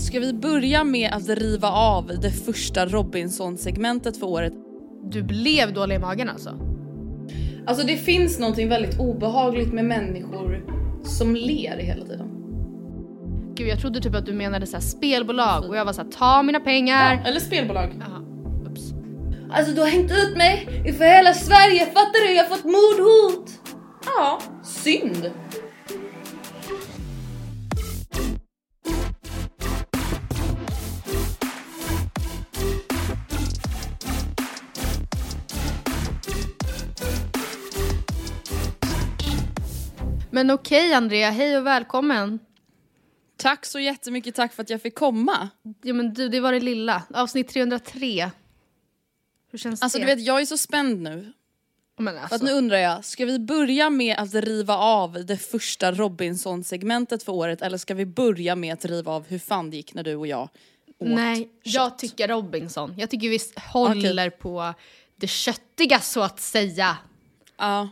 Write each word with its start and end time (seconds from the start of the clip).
Ska 0.00 0.20
vi 0.20 0.32
börja 0.32 0.84
med 0.84 1.12
att 1.12 1.28
riva 1.28 1.68
av 1.68 2.12
det 2.22 2.30
första 2.30 2.86
Robinson-segmentet 2.86 4.16
för 4.16 4.26
året? 4.26 4.52
Du 5.04 5.22
blev 5.22 5.74
dålig 5.74 5.96
i 5.96 5.98
magen 5.98 6.28
alltså? 6.28 6.58
Alltså 7.66 7.86
det 7.86 7.96
finns 7.96 8.38
någonting 8.38 8.68
väldigt 8.68 9.00
obehagligt 9.00 9.72
med 9.72 9.84
människor 9.84 10.64
som 11.04 11.36
ler 11.36 11.76
hela 11.78 12.06
tiden. 12.06 12.28
Gud 13.54 13.68
jag 13.68 13.80
trodde 13.80 14.00
typ 14.00 14.14
att 14.14 14.26
du 14.26 14.32
menade 14.32 14.66
så 14.66 14.76
här 14.76 14.84
spelbolag 14.84 15.64
och 15.68 15.76
jag 15.76 15.84
var 15.84 15.92
så 15.92 16.02
här, 16.02 16.10
ta 16.10 16.42
mina 16.42 16.60
pengar. 16.60 17.20
Ja, 17.24 17.28
eller 17.28 17.40
spelbolag. 17.40 17.90
Jaha, 17.98 18.22
ups. 18.70 18.92
Alltså 19.50 19.74
du 19.74 19.80
har 19.80 19.88
hängt 19.88 20.10
ut 20.12 20.36
mig 20.36 20.82
inför 20.86 21.04
hela 21.04 21.34
Sverige, 21.34 21.86
fattar 21.86 22.26
du? 22.26 22.32
Jag 22.32 22.44
har 22.44 22.56
fått 22.56 22.64
mordhot! 22.64 23.50
Ja, 24.04 24.40
synd. 24.64 25.30
Men 40.40 40.50
okej 40.50 40.92
Andrea, 40.94 41.30
hej 41.30 41.58
och 41.58 41.66
välkommen. 41.66 42.38
Tack 43.36 43.66
så 43.66 43.78
jättemycket, 43.78 44.34
tack 44.34 44.52
för 44.52 44.62
att 44.62 44.70
jag 44.70 44.82
fick 44.82 44.94
komma. 44.94 45.48
Ja 45.82 45.94
men 45.94 46.14
du, 46.14 46.28
det 46.28 46.40
var 46.40 46.52
det 46.52 46.60
lilla. 46.60 47.02
Avsnitt 47.14 47.48
303. 47.48 48.30
Hur 49.50 49.58
känns 49.58 49.82
Alltså 49.82 49.98
det? 49.98 50.04
du 50.04 50.14
vet, 50.14 50.26
jag 50.26 50.40
är 50.40 50.46
så 50.46 50.58
spänd 50.58 51.02
nu. 51.02 51.32
men 51.98 52.14
För 52.14 52.20
alltså, 52.20 52.34
att 52.34 52.42
nu 52.42 52.52
undrar 52.52 52.78
jag, 52.78 53.04
ska 53.04 53.24
vi 53.24 53.38
börja 53.38 53.90
med 53.90 54.18
att 54.18 54.34
riva 54.34 54.76
av 54.76 55.26
det 55.26 55.36
första 55.36 55.92
Robinson-segmentet 55.92 57.22
för 57.22 57.32
året 57.32 57.62
eller 57.62 57.78
ska 57.78 57.94
vi 57.94 58.06
börja 58.06 58.56
med 58.56 58.72
att 58.72 58.84
riva 58.84 59.12
av 59.12 59.26
hur 59.28 59.38
fan 59.38 59.70
det 59.70 59.76
gick 59.76 59.94
när 59.94 60.02
du 60.02 60.16
och 60.16 60.26
jag 60.26 60.42
åt 60.42 60.50
Nej, 60.98 61.48
jag 61.62 61.90
kött? 61.90 61.98
tycker 61.98 62.28
Robinson. 62.28 62.94
Jag 62.96 63.10
tycker 63.10 63.28
vi 63.28 63.38
håller 63.72 64.30
på 64.30 64.74
det 65.16 65.26
köttiga 65.28 66.00
så 66.00 66.20
att 66.20 66.40
säga. 66.40 66.96
Ja. 67.56 67.88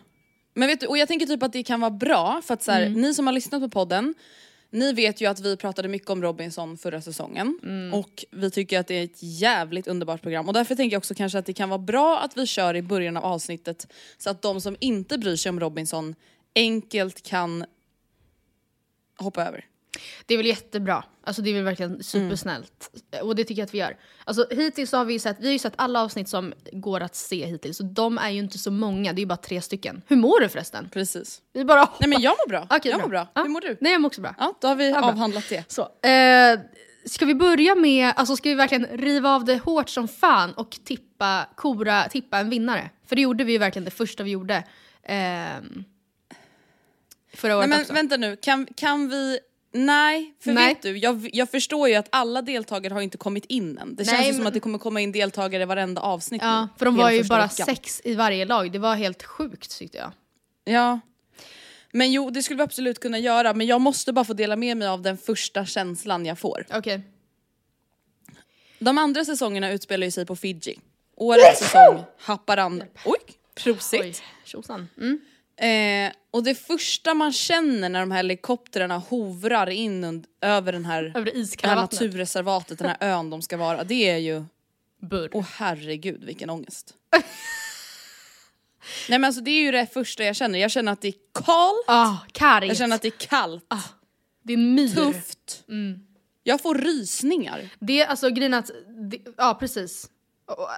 Men 0.58 0.68
vet 0.68 0.80
du, 0.80 0.86
och 0.86 0.98
jag 0.98 1.08
tänker 1.08 1.26
typ 1.26 1.42
att 1.42 1.52
det 1.52 1.62
kan 1.62 1.80
vara 1.80 1.90
bra 1.90 2.42
för 2.44 2.54
att 2.54 2.62
så 2.62 2.72
här, 2.72 2.82
Mm. 2.82 3.00
ni 3.00 3.14
som 3.14 3.26
har 3.26 3.34
lyssnat 3.34 3.62
på 3.62 3.68
podden, 3.68 4.14
ni 4.70 4.92
vet 4.92 5.20
ju 5.20 5.26
att 5.26 5.40
vi 5.40 5.56
pratade 5.56 5.88
mycket 5.88 6.10
om 6.10 6.22
Robinson 6.22 6.78
förra 6.78 7.00
säsongen 7.00 7.58
Mm. 7.62 7.94
och 7.94 8.24
vi 8.30 8.50
tycker 8.50 8.80
att 8.80 8.86
det 8.86 8.94
är 8.94 9.04
ett 9.04 9.22
jävligt 9.22 9.86
underbart 9.88 10.22
program 10.22 10.46
och 10.48 10.54
därför 10.54 10.74
tänker 10.74 10.94
jag 10.94 10.98
också 11.00 11.14
kanske 11.14 11.38
att 11.38 11.46
det 11.46 11.52
kan 11.52 11.68
vara 11.68 11.78
bra 11.78 12.18
att 12.20 12.36
vi 12.36 12.46
kör 12.46 12.76
i 12.76 12.82
början 12.82 13.16
av 13.16 13.24
avsnittet 13.24 13.92
så 14.18 14.30
att 14.30 14.42
de 14.42 14.60
som 14.60 14.76
inte 14.80 15.18
bryr 15.18 15.36
sig 15.36 15.50
om 15.50 15.60
Robinson 15.60 16.14
enkelt 16.54 17.22
kan 17.22 17.64
hoppa 19.18 19.44
över. 19.46 19.64
Det 20.26 20.34
är 20.34 20.38
väl 20.38 20.46
jättebra. 20.46 21.04
Alltså 21.24 21.42
det 21.42 21.50
är 21.50 21.54
väl 21.54 21.62
verkligen 21.64 22.02
supersnällt. 22.02 22.90
Och 23.22 23.36
det 23.36 23.44
tycker 23.44 23.60
jag 23.62 23.66
att 23.66 23.74
vi 23.74 23.78
gör. 23.78 23.96
Alltså 24.24 24.46
hittills 24.50 24.90
så 24.90 24.96
har 24.96 25.04
vi 25.04 25.18
sett, 25.18 25.36
vi 25.40 25.46
har 25.46 25.52
ju 25.52 25.58
sett 25.58 25.72
alla 25.76 26.02
avsnitt 26.02 26.28
som 26.28 26.52
går 26.72 27.00
att 27.00 27.14
se 27.16 27.46
hittills. 27.46 27.80
Och 27.80 27.86
de 27.86 28.18
är 28.18 28.30
ju 28.30 28.38
inte 28.38 28.58
så 28.58 28.70
många, 28.70 29.12
det 29.12 29.18
är 29.18 29.22
ju 29.22 29.26
bara 29.26 29.36
tre 29.36 29.60
stycken. 29.60 30.02
Hur 30.06 30.16
mår 30.16 30.40
du 30.40 30.48
förresten? 30.48 30.88
Precis. 30.92 31.42
Vi 31.52 31.64
bara 31.64 31.88
Nej 32.00 32.08
men 32.08 32.20
jag 32.20 32.30
mår 32.30 32.48
bra. 32.48 32.66
Okej, 32.70 32.90
jag 32.90 33.00
mår 33.00 33.08
bra. 33.08 33.28
Ja. 33.34 33.42
Hur 33.42 33.48
mår 33.48 33.60
du? 33.60 33.76
Nej 33.80 33.92
jag 33.92 34.00
mår 34.00 34.06
också 34.06 34.20
bra. 34.20 34.34
Ja, 34.38 34.54
då 34.60 34.68
har 34.68 34.74
vi 34.74 34.92
bra. 34.92 35.00
avhandlat 35.02 35.44
det. 35.48 35.64
Så, 35.72 35.82
eh, 36.08 36.60
ska 37.04 37.26
vi 37.26 37.34
börja 37.34 37.74
med, 37.74 38.12
alltså 38.16 38.36
ska 38.36 38.48
vi 38.48 38.54
verkligen 38.54 38.86
riva 38.86 39.30
av 39.34 39.44
det 39.44 39.58
hårt 39.58 39.88
som 39.88 40.08
fan 40.08 40.52
och 40.52 40.70
tippa, 40.84 41.46
kora, 41.56 42.08
tippa 42.08 42.38
en 42.38 42.50
vinnare? 42.50 42.90
För 43.06 43.16
det 43.16 43.22
gjorde 43.22 43.44
vi 43.44 43.52
ju 43.52 43.58
verkligen 43.58 43.84
det 43.84 43.90
första 43.90 44.22
vi 44.22 44.30
gjorde. 44.30 44.64
ehm, 45.02 45.84
förra 47.34 47.56
året 47.56 47.68
Nej 47.68 47.78
men 47.78 47.80
också. 47.80 47.92
vänta 47.92 48.16
nu, 48.16 48.36
kan, 48.36 48.66
kan 48.76 49.08
vi... 49.08 49.38
Nej, 49.72 50.34
för 50.40 50.52
Nej. 50.52 50.68
vet 50.74 50.82
du, 50.82 50.96
jag, 50.98 51.30
jag 51.32 51.50
förstår 51.50 51.88
ju 51.88 51.94
att 51.94 52.08
alla 52.12 52.42
deltagare 52.42 52.94
har 52.94 53.00
inte 53.00 53.18
kommit 53.18 53.44
in 53.44 53.78
än. 53.78 53.94
Det 53.96 54.04
känns 54.04 54.18
Nej, 54.18 54.26
ju 54.26 54.32
som 54.32 54.38
men- 54.38 54.46
att 54.46 54.54
det 54.54 54.60
kommer 54.60 54.78
komma 54.78 55.00
in 55.00 55.12
deltagare 55.12 55.62
i 55.62 55.66
varenda 55.66 56.00
avsnitt 56.00 56.42
Ja, 56.42 56.62
nu, 56.62 56.68
för 56.78 56.84
de 56.84 56.96
var 56.96 57.10
ju 57.10 57.24
bara 57.24 57.42
veckan. 57.46 57.66
sex 57.66 58.00
i 58.04 58.14
varje 58.14 58.44
lag, 58.44 58.72
det 58.72 58.78
var 58.78 58.94
helt 58.96 59.22
sjukt 59.22 59.78
tyckte 59.78 59.98
jag. 59.98 60.12
Ja. 60.74 61.00
Men 61.92 62.12
jo, 62.12 62.30
det 62.30 62.42
skulle 62.42 62.56
vi 62.56 62.62
absolut 62.62 62.98
kunna 63.00 63.18
göra, 63.18 63.54
men 63.54 63.66
jag 63.66 63.80
måste 63.80 64.12
bara 64.12 64.24
få 64.24 64.32
dela 64.32 64.56
med 64.56 64.76
mig 64.76 64.88
av 64.88 65.02
den 65.02 65.18
första 65.18 65.66
känslan 65.66 66.26
jag 66.26 66.38
får. 66.38 66.66
Okej. 66.74 67.00
De 68.78 68.98
andra 68.98 69.24
säsongerna 69.24 69.72
utspelar 69.72 70.04
ju 70.04 70.10
sig 70.10 70.26
på 70.26 70.36
Fiji. 70.36 70.78
Årets 71.16 71.58
säsong, 71.58 72.04
Haparanda... 72.18 72.86
Oj, 73.04 73.18
prosit! 73.54 74.00
Oj, 74.00 74.14
tjosan. 74.44 74.88
Mm. 74.96 75.20
Eh, 75.58 76.12
och 76.30 76.42
det 76.42 76.54
första 76.54 77.14
man 77.14 77.32
känner 77.32 77.88
när 77.88 78.00
de 78.00 78.10
här 78.10 78.18
helikoptrarna 78.18 78.98
hovrar 78.98 79.70
in 79.70 80.04
und- 80.04 80.24
över 80.40 80.72
den 80.72 80.84
här, 80.84 81.12
Över 81.14 81.24
det 81.24 81.68
här 81.68 81.76
naturreservatet, 81.76 82.78
den 82.78 82.88
här 82.88 82.96
ön 83.18 83.30
de 83.30 83.42
ska 83.42 83.56
vara, 83.56 83.84
det 83.84 84.08
är 84.10 84.16
ju... 84.16 84.44
Burr. 85.00 85.30
Åh 85.32 85.46
herregud 85.56 86.24
vilken 86.24 86.50
ångest. 86.50 86.94
Nej 89.08 89.18
men 89.18 89.24
alltså 89.24 89.40
det 89.40 89.50
är 89.50 89.62
ju 89.62 89.70
det 89.72 89.86
första 89.92 90.24
jag 90.24 90.36
känner, 90.36 90.58
jag 90.58 90.70
känner 90.70 90.92
att 90.92 91.00
det 91.00 91.08
är 91.08 91.14
kallt, 91.44 92.32
kargt. 92.32 92.66
jag 92.68 92.76
känner 92.76 92.96
att 92.96 93.02
det 93.02 93.08
är 93.08 93.26
kallt, 93.28 93.64
det 94.42 94.52
är 94.52 94.56
myr. 94.56 94.94
tufft. 94.94 95.64
Jag 96.42 96.60
får 96.62 96.74
rysningar. 96.74 97.68
Det 97.78 98.00
är 98.00 98.06
alltså 98.06 98.30
grejen 98.30 98.54
att, 98.54 98.70
det, 99.10 99.18
ja 99.36 99.56
precis. 99.60 100.10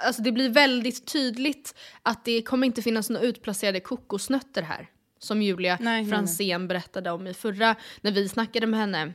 Alltså 0.05 0.23
det 0.23 0.33
blir 0.33 0.49
väldigt 0.49 1.07
tydligt 1.07 1.75
att 2.03 2.25
det 2.25 2.43
kommer 2.43 2.67
inte 2.67 2.83
finnas 2.83 3.11
några 3.11 3.27
utplacerade 3.27 3.81
kokosnötter 3.81 4.63
här. 4.63 4.89
Som 5.19 5.43
Julia 5.43 5.79
Nej, 5.81 6.07
Fransén 6.11 6.69
berättade 6.69 7.11
om 7.11 7.27
i 7.27 7.35
förra, 7.35 7.77
när 8.01 8.11
vi 8.13 8.29
snackade 8.29 8.67
med 8.67 8.81
henne 8.81 9.13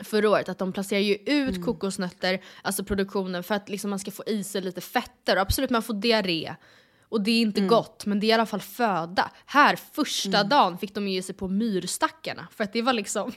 förra 0.00 0.30
året, 0.30 0.48
att 0.48 0.58
de 0.58 0.72
placerar 0.72 1.00
ju 1.00 1.14
ut 1.14 1.26
Mm. 1.56 1.62
kokosnötter, 1.62 2.40
alltså 2.62 2.84
produktionen, 2.84 3.42
för 3.42 3.54
att 3.54 3.68
liksom 3.68 3.90
man 3.90 3.98
ska 3.98 4.10
få 4.10 4.24
i 4.26 4.44
sig 4.44 4.60
lite 4.62 4.80
fetter. 4.80 5.36
Och 5.36 5.42
absolut, 5.42 5.70
man 5.70 5.82
får 5.82 5.94
diarré. 5.94 6.54
Och 7.02 7.20
det 7.20 7.30
är 7.30 7.42
Mm. 7.42 7.48
inte 7.48 7.60
gott, 7.60 8.06
men 8.06 8.20
det 8.20 8.26
är 8.26 8.28
i 8.28 8.32
alla 8.32 8.46
fall 8.46 8.60
föda. 8.60 9.30
Här, 9.46 9.76
första 9.92 10.44
dagen 10.44 10.78
fick 10.78 10.94
de 10.94 11.08
ge 11.08 11.22
sig 11.22 11.34
på 11.34 11.48
myrstackarna, 11.48 12.48
för 12.56 12.64
att 12.64 12.72
det 12.72 12.82
var 12.82 12.92
liksom... 12.92 13.32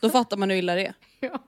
Då 0.00 0.10
fattar 0.10 0.36
man 0.36 0.50
hur 0.50 0.56
illa 0.56 0.74
det 0.74 0.86
är. 0.86 0.94
Ja. 1.20 1.44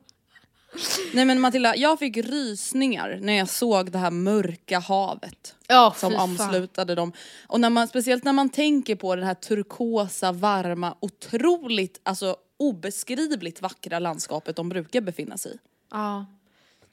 Nej 1.12 1.24
men 1.24 1.40
Matilda, 1.40 1.76
jag 1.76 1.98
fick 1.98 2.16
rysningar 2.16 3.18
när 3.22 3.32
jag 3.32 3.48
såg 3.48 3.90
det 3.92 3.98
här 3.98 4.10
mörka 4.10 4.78
havet 4.78 5.54
Ja, 5.68 5.94
som 5.96 6.14
omslutade 6.14 6.94
dem. 6.94 7.12
Och 7.46 7.60
när 7.60 7.70
man, 7.70 7.88
speciellt 7.88 8.24
när 8.24 8.32
man 8.32 8.48
tänker 8.48 8.96
på 8.96 9.16
det 9.16 9.24
här 9.24 9.34
turkosa, 9.34 10.32
varma, 10.32 10.96
otroligt, 11.00 12.00
alltså 12.02 12.36
obeskrivligt 12.56 13.62
vackra 13.62 13.98
landskapet 13.98 14.56
de 14.56 14.68
brukar 14.68 15.00
befinna 15.00 15.38
sig 15.38 15.52
i. 15.52 15.58
Ja. 15.90 16.26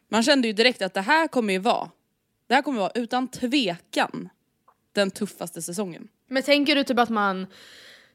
Man 0.10 0.24
kände 0.24 0.48
ju 0.48 0.54
direkt 0.54 0.82
att 0.82 0.94
det 0.94 1.02
här 1.02 1.28
kommer 1.28 1.54
ju 1.54 1.60
vara, 1.60 1.90
det 2.48 2.56
här 2.56 2.62
kommer 2.62 2.80
vara 2.80 2.92
utan 2.96 3.28
tvekan 3.28 4.30
den 4.92 5.12
tuffaste 5.12 5.62
säsongen. 5.62 6.08
Men 6.28 6.44
tänker 6.44 6.76
du 6.76 6.84
typ 6.84 7.00
att 7.00 7.10
man 7.10 7.48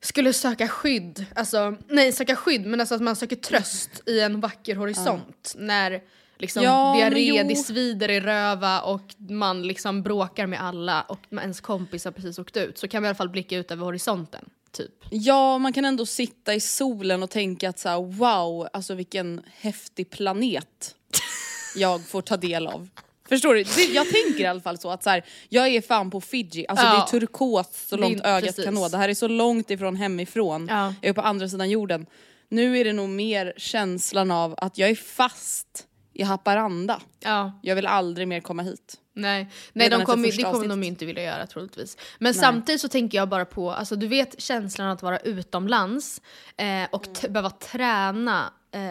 skulle 0.01 0.33
söka 0.33 0.69
skydd, 0.69 1.27
alltså 1.35 1.77
nej 1.89 2.13
söka 2.13 2.37
skydd 2.37 2.67
men 2.67 2.81
alltså 2.81 2.95
att 2.95 3.03
man 3.03 3.17
söker 3.17 3.37
tröst 3.37 4.03
i 4.07 4.21
en 4.21 4.41
vacker 4.41 4.77
horisont 4.77 5.55
när 5.59 6.03
liksom 6.39 6.63
Ja, 6.63 6.95
diarré, 6.97 7.43
det 7.43 7.57
svider 7.57 8.11
i 8.11 8.21
röva 8.21 8.81
och 8.81 9.15
man 9.19 9.63
liksom 9.63 10.03
bråkar 10.03 10.47
med 10.47 10.63
alla 10.63 11.03
och 11.03 11.21
ens 11.33 11.61
kompis 11.61 12.05
har 12.05 12.13
precis 12.13 12.39
åkt 12.39 12.57
ut 12.57 12.79
så 12.79 12.89
kan 12.89 13.03
vi 13.03 13.07
i 13.07 13.09
alla 13.09 13.15
fall 13.15 13.29
blicka 13.29 13.57
ut 13.57 13.71
över 13.71 13.85
horisonten. 13.85 14.45
Typ. 14.73 14.91
Ja, 15.11 15.59
man 15.59 15.73
kan 15.73 15.85
ändå 15.85 16.07
sitta 16.07 16.55
i 16.55 16.61
solen 16.61 17.23
och 17.23 17.31
tänka 17.31 17.69
att 17.69 17.79
så 17.79 17.89
här, 17.89 18.03
wow, 18.03 18.69
alltså 18.73 18.95
vilken 18.95 19.43
häftig 19.61 20.11
planet 20.11 20.95
jag 21.77 22.07
får 22.07 22.23
ta 22.23 22.37
del 22.37 22.67
av. 22.67 22.89
Förstår 23.29 23.55
du? 23.55 23.63
Det, 23.63 23.83
jag 23.85 24.07
tänker 24.09 24.41
i 24.41 24.47
alla 24.47 24.61
fall 24.61 24.79
så 24.79 24.91
att 24.91 25.03
så 25.03 25.11
här, 25.11 25.25
jag 25.49 25.69
är 25.69 25.81
fan 25.81 26.11
på 26.11 26.21
Fiji, 26.21 26.67
alltså 26.69 26.87
Ja. 26.87 26.93
det 26.93 26.99
är 27.17 27.21
turkos 27.21 27.87
så 27.89 27.97
långt 27.97 28.21
ögat 28.25 28.45
precis. 28.45 28.65
kan 28.65 28.75
nå. 28.75 28.89
Det 28.89 28.97
här 28.97 29.09
är 29.09 29.15
så 29.15 29.29
långt 29.29 29.71
ifrån 29.71 29.97
hemifrån, 29.97 30.67
Ja. 30.71 30.95
jag 31.03 31.09
är 31.09 31.13
på 31.13 31.21
andra 31.23 31.49
sidan 31.49 31.71
jorden. 31.71 32.07
Nu 32.49 32.79
är 32.79 32.85
det 32.85 32.93
nog 32.93 33.09
mer 33.09 33.53
känslan 33.57 34.31
av 34.31 34.55
att 34.59 34.79
jag 34.79 34.91
är 34.91 34.95
fast 34.95 35.87
i 36.15 36.23
Haparanda. 36.23 37.01
Ja, 37.21 37.59
Jag 37.63 37.77
vill 37.77 37.87
aldrig 37.87 38.29
mer 38.29 38.41
komma 38.41 38.63
hit. 38.63 38.95
nej, 39.15 39.49
nej 39.73 39.89
de 39.89 39.95
efter 39.95 40.05
kommer, 40.07 40.33
det 40.37 40.43
kommer 40.43 40.69
de 40.69 40.83
inte 40.83 41.07
vilja 41.07 41.23
göra 41.23 41.47
troligtvis. 41.47 41.97
Men 42.19 42.35
samtidigt 42.35 42.81
så 42.81 42.89
tänker 42.89 43.19
jag 43.19 43.29
bara 43.29 43.45
på, 43.45 43.73
alltså 43.73 43.97
du 43.97 44.07
vet 44.07 44.41
känslan 44.41 44.89
att 44.89 45.03
vara 45.03 45.19
utomlands 45.19 46.21
eh, 46.57 46.85
och 46.93 47.15
t- 47.15 47.29
behöva 47.29 47.51
träna 47.51 48.53
eh, 48.75 48.91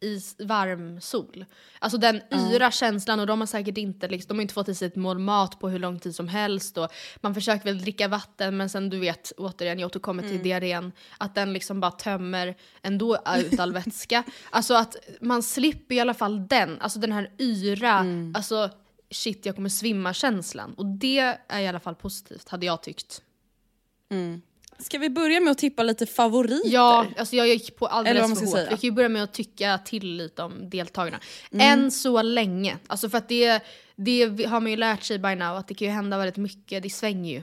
i 0.00 0.20
varm 0.44 1.00
sol. 1.00 1.44
Alltså 1.78 1.98
den 1.98 2.20
yra 2.32 2.70
känslan 2.70 3.20
och 3.20 3.26
de 3.26 3.40
har 3.40 3.46
säkert 3.46 3.78
inte, 3.78 4.08
liksom, 4.08 4.28
de 4.28 4.34
har 4.34 4.42
inte 4.42 4.54
fått 4.54 4.68
i 4.68 4.74
sig 4.74 4.88
ett 4.88 4.96
mål 4.96 5.18
mat 5.18 5.60
på 5.60 5.68
hur 5.68 5.78
lång 5.78 5.98
tid 5.98 6.14
som 6.14 6.28
helst 6.28 6.78
och 6.78 6.88
man 7.16 7.34
försöker 7.34 7.64
väl 7.64 7.78
dricka 7.82 8.08
vatten 8.08 8.56
men 8.56 8.68
sen 8.68 8.90
du 8.90 8.98
vet, 8.98 9.32
återigen 9.36 9.78
jag 9.78 9.86
återkommer 9.86 10.22
till 10.22 10.42
diarrén, 10.42 10.92
att 11.18 11.34
den 11.34 11.52
liksom 11.52 11.80
bara 11.80 11.90
tömmer 11.90 12.56
ändå 12.82 13.18
ut 13.38 13.60
all 13.60 13.72
vätska. 13.72 14.24
Alltså 14.50 14.74
att 14.74 14.96
man 15.20 15.42
slipper 15.42 15.94
i 15.94 16.00
alla 16.00 16.14
fall 16.14 16.48
den, 16.48 16.80
alltså 16.80 16.98
den 16.98 17.12
här 17.12 17.30
yra, 17.38 18.04
alltså 18.34 18.70
shit 19.10 19.46
jag 19.46 19.54
kommer 19.54 19.68
svimma 19.68 20.14
känslan. 20.14 20.74
Och 20.74 20.86
det 20.86 21.36
är 21.48 21.60
i 21.60 21.66
alla 21.66 21.80
fall 21.80 21.94
positivt 21.94 22.48
hade 22.48 22.66
jag 22.66 22.82
tyckt. 22.82 23.22
Ska 24.78 24.98
vi 24.98 25.10
börja 25.10 25.40
med 25.40 25.50
att 25.50 25.58
tippa 25.58 25.82
lite 25.82 26.06
favoriter? 26.06 26.60
Ja, 26.70 27.06
alltså 27.16 27.36
jag 27.36 27.48
gick 27.48 27.76
på 27.76 27.86
alldeles 27.86 28.38
för 28.38 28.46
hårt. 28.46 28.54
säga. 28.54 28.64
Vi 28.70 28.76
kan 28.76 28.80
ju 28.80 28.90
börja 28.92 29.08
med 29.08 29.22
att 29.22 29.32
tycka 29.32 29.78
till 29.84 30.16
lite 30.16 30.42
om 30.42 30.70
deltagarna. 30.70 31.20
Mm. 31.52 31.78
Än 31.80 31.90
så 31.90 32.22
länge. 32.22 32.76
Alltså 32.86 33.08
för 33.10 33.18
att 33.18 33.28
det, 33.28 33.60
det 33.96 34.44
har 34.46 34.60
man 34.60 34.70
ju 34.70 34.76
lärt 34.76 35.02
sig 35.02 35.18
by 35.18 35.34
now 35.34 35.56
att 35.56 35.68
det 35.68 35.74
kan 35.74 35.88
ju 35.88 35.94
hända 35.94 36.18
väldigt 36.18 36.36
mycket, 36.36 36.82
det 36.82 36.90
svänger 36.90 37.32
ju. 37.32 37.42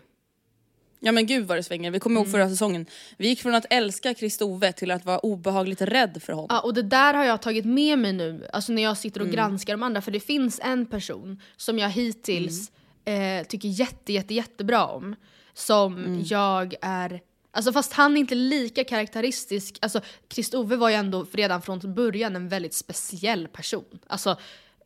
Ja 1.00 1.12
men 1.12 1.26
gud 1.26 1.48
vad 1.48 1.58
det 1.58 1.64
svänger. 1.64 1.92
Vi 1.92 2.00
kommer 2.00 2.22
ihåg 2.22 2.32
förra 2.32 2.50
säsongen. 2.50 2.86
Vi 3.18 3.28
gick 3.28 3.42
från 3.42 3.56
att 3.56 3.66
älska 3.70 4.14
Kristove 4.14 4.72
till 4.74 4.92
att 4.92 5.06
vara 5.06 5.20
obehagligt 5.20 5.81
rädd 5.81 6.22
för 6.24 6.34
honom. 6.34 6.48
Ja, 6.50 6.60
och 6.60 6.74
det 6.74 6.81
där 6.81 7.14
har 7.14 7.24
jag 7.26 7.42
tagit 7.42 7.66
med 7.66 8.00
mig 8.00 8.14
nu, 8.14 8.48
alltså 8.54 8.72
när 8.74 8.84
jag 8.84 8.98
sitter 8.98 9.20
och 9.20 9.26
Mm. 9.28 9.36
granskar 9.36 9.74
de 9.74 9.84
andra. 9.84 10.02
För 10.02 10.12
det 10.12 10.20
finns 10.20 10.60
en 10.64 10.86
person 10.86 11.42
som 11.58 11.80
jag 11.80 11.90
hittills 11.90 12.72
Mm. 13.06 13.40
eh, 13.42 13.48
tycker 13.48 13.68
jätte, 13.68 14.14
jätte, 14.14 14.34
jättebra 14.34 14.86
om. 14.88 15.16
Som 15.56 15.98
Mm. 15.98 16.22
jag 16.25 16.75
är... 16.81 17.22
Alltså 17.52 17.74
fast 17.74 17.94
han 17.94 18.16
är 18.18 18.19
inte 18.19 18.36
lika 18.36 18.84
karaktäristisk. 18.84 19.78
Alltså 19.81 20.02
Kristove 20.28 20.75
var 20.75 20.90
ju 20.90 20.96
ändå 20.96 21.25
redan 21.34 21.62
från 21.62 21.94
början 21.96 22.36
en 22.36 22.50
väldigt 22.50 22.74
speciell 22.74 23.48
person. 23.48 24.00
Alltså, 24.07 24.38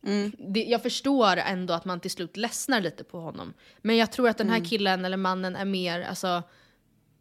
Mm. 0.06 0.32
det, 0.38 0.64
jag 0.64 0.82
förstår 0.82 1.36
ändå 1.36 1.74
att 1.74 1.84
man 1.84 2.00
till 2.00 2.10
slut 2.10 2.36
ledsnar 2.36 2.80
lite 2.80 3.04
på 3.04 3.20
honom. 3.20 3.54
Men 3.82 3.96
jag 3.96 4.12
tror 4.12 4.28
att 4.28 4.38
den 4.38 4.48
här 4.48 4.56
Mm. 4.56 4.68
killen 4.68 5.04
eller 5.04 5.16
mannen 5.16 5.56
är 5.56 5.64
mer, 5.64 6.02
alltså 6.02 6.42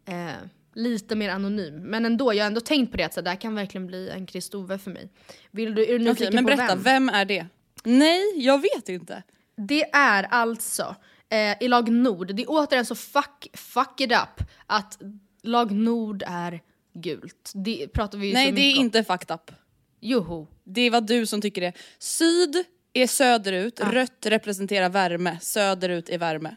eh, 0.06 0.32
lite 0.74 1.16
mer 1.16 1.30
anonym. 1.30 1.76
Men 1.76 2.06
ändå, 2.06 2.34
jag 2.34 2.44
har 2.44 2.48
ändå 2.48 2.62
tänkt 2.62 2.92
på 2.92 2.98
det 2.98 3.04
att 3.04 3.14
så, 3.14 3.22
det 3.22 3.30
här 3.30 3.38
kan 3.42 3.56
verkligen 3.56 3.88
bli 3.88 4.10
en 4.10 4.26
Kristove 4.26 4.78
för 4.78 4.92
mig. 4.92 5.10
Vill 5.52 5.76
du, 5.76 5.84
är 5.84 6.00
du 6.00 6.06
nyfiken 6.06 6.36
men 6.36 6.46
berätta, 6.46 6.76
vem? 6.76 6.84
vem? 6.84 7.10
är 7.10 7.26
det? 7.26 7.46
Nej, 7.84 8.24
jag 8.36 8.62
vet 8.62 8.90
inte. 8.90 9.24
Det 9.58 9.84
är 9.94 10.24
alltså 10.24 10.96
eh, 11.30 11.58
i 11.60 11.68
lag 11.68 11.92
Nord, 11.92 12.36
det 12.36 12.44
är 12.44 12.46
återigen 12.50 12.86
så 12.86 12.96
fuck, 12.96 13.48
fuck 13.54 14.02
it 14.02 14.12
up 14.12 14.48
att 14.66 15.00
lag 15.44 15.72
Nord 15.72 16.24
är 16.28 16.62
gult. 16.94 17.52
Det 17.56 17.88
pratar 17.88 18.18
vi 18.18 18.28
ju 18.28 18.34
Nej 18.34 18.48
så 18.50 18.56
det 18.56 18.62
är 18.62 18.66
mycket 18.66 18.80
om. 18.80 18.86
inte 18.86 19.04
fucked 19.04 19.36
up. 19.36 19.52
Joho. 20.00 20.48
Det 20.64 20.90
var 20.90 21.02
du 21.02 21.26
som 21.26 21.42
tycker 21.42 21.62
det. 21.62 21.74
Syd 22.00 22.66
är 22.94 23.08
söderut, 23.08 23.80
rött 23.80 24.26
representerar 24.26 24.90
värme, 24.90 25.38
söderut 25.42 26.10
är 26.10 26.18
värme. 26.18 26.56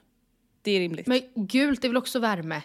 Det 0.62 0.70
är 0.72 0.80
rimligt. 0.80 1.06
Men 1.06 1.20
gult 1.34 1.84
är 1.84 1.88
väl 1.88 1.96
också 1.96 2.18
värme? 2.18 2.62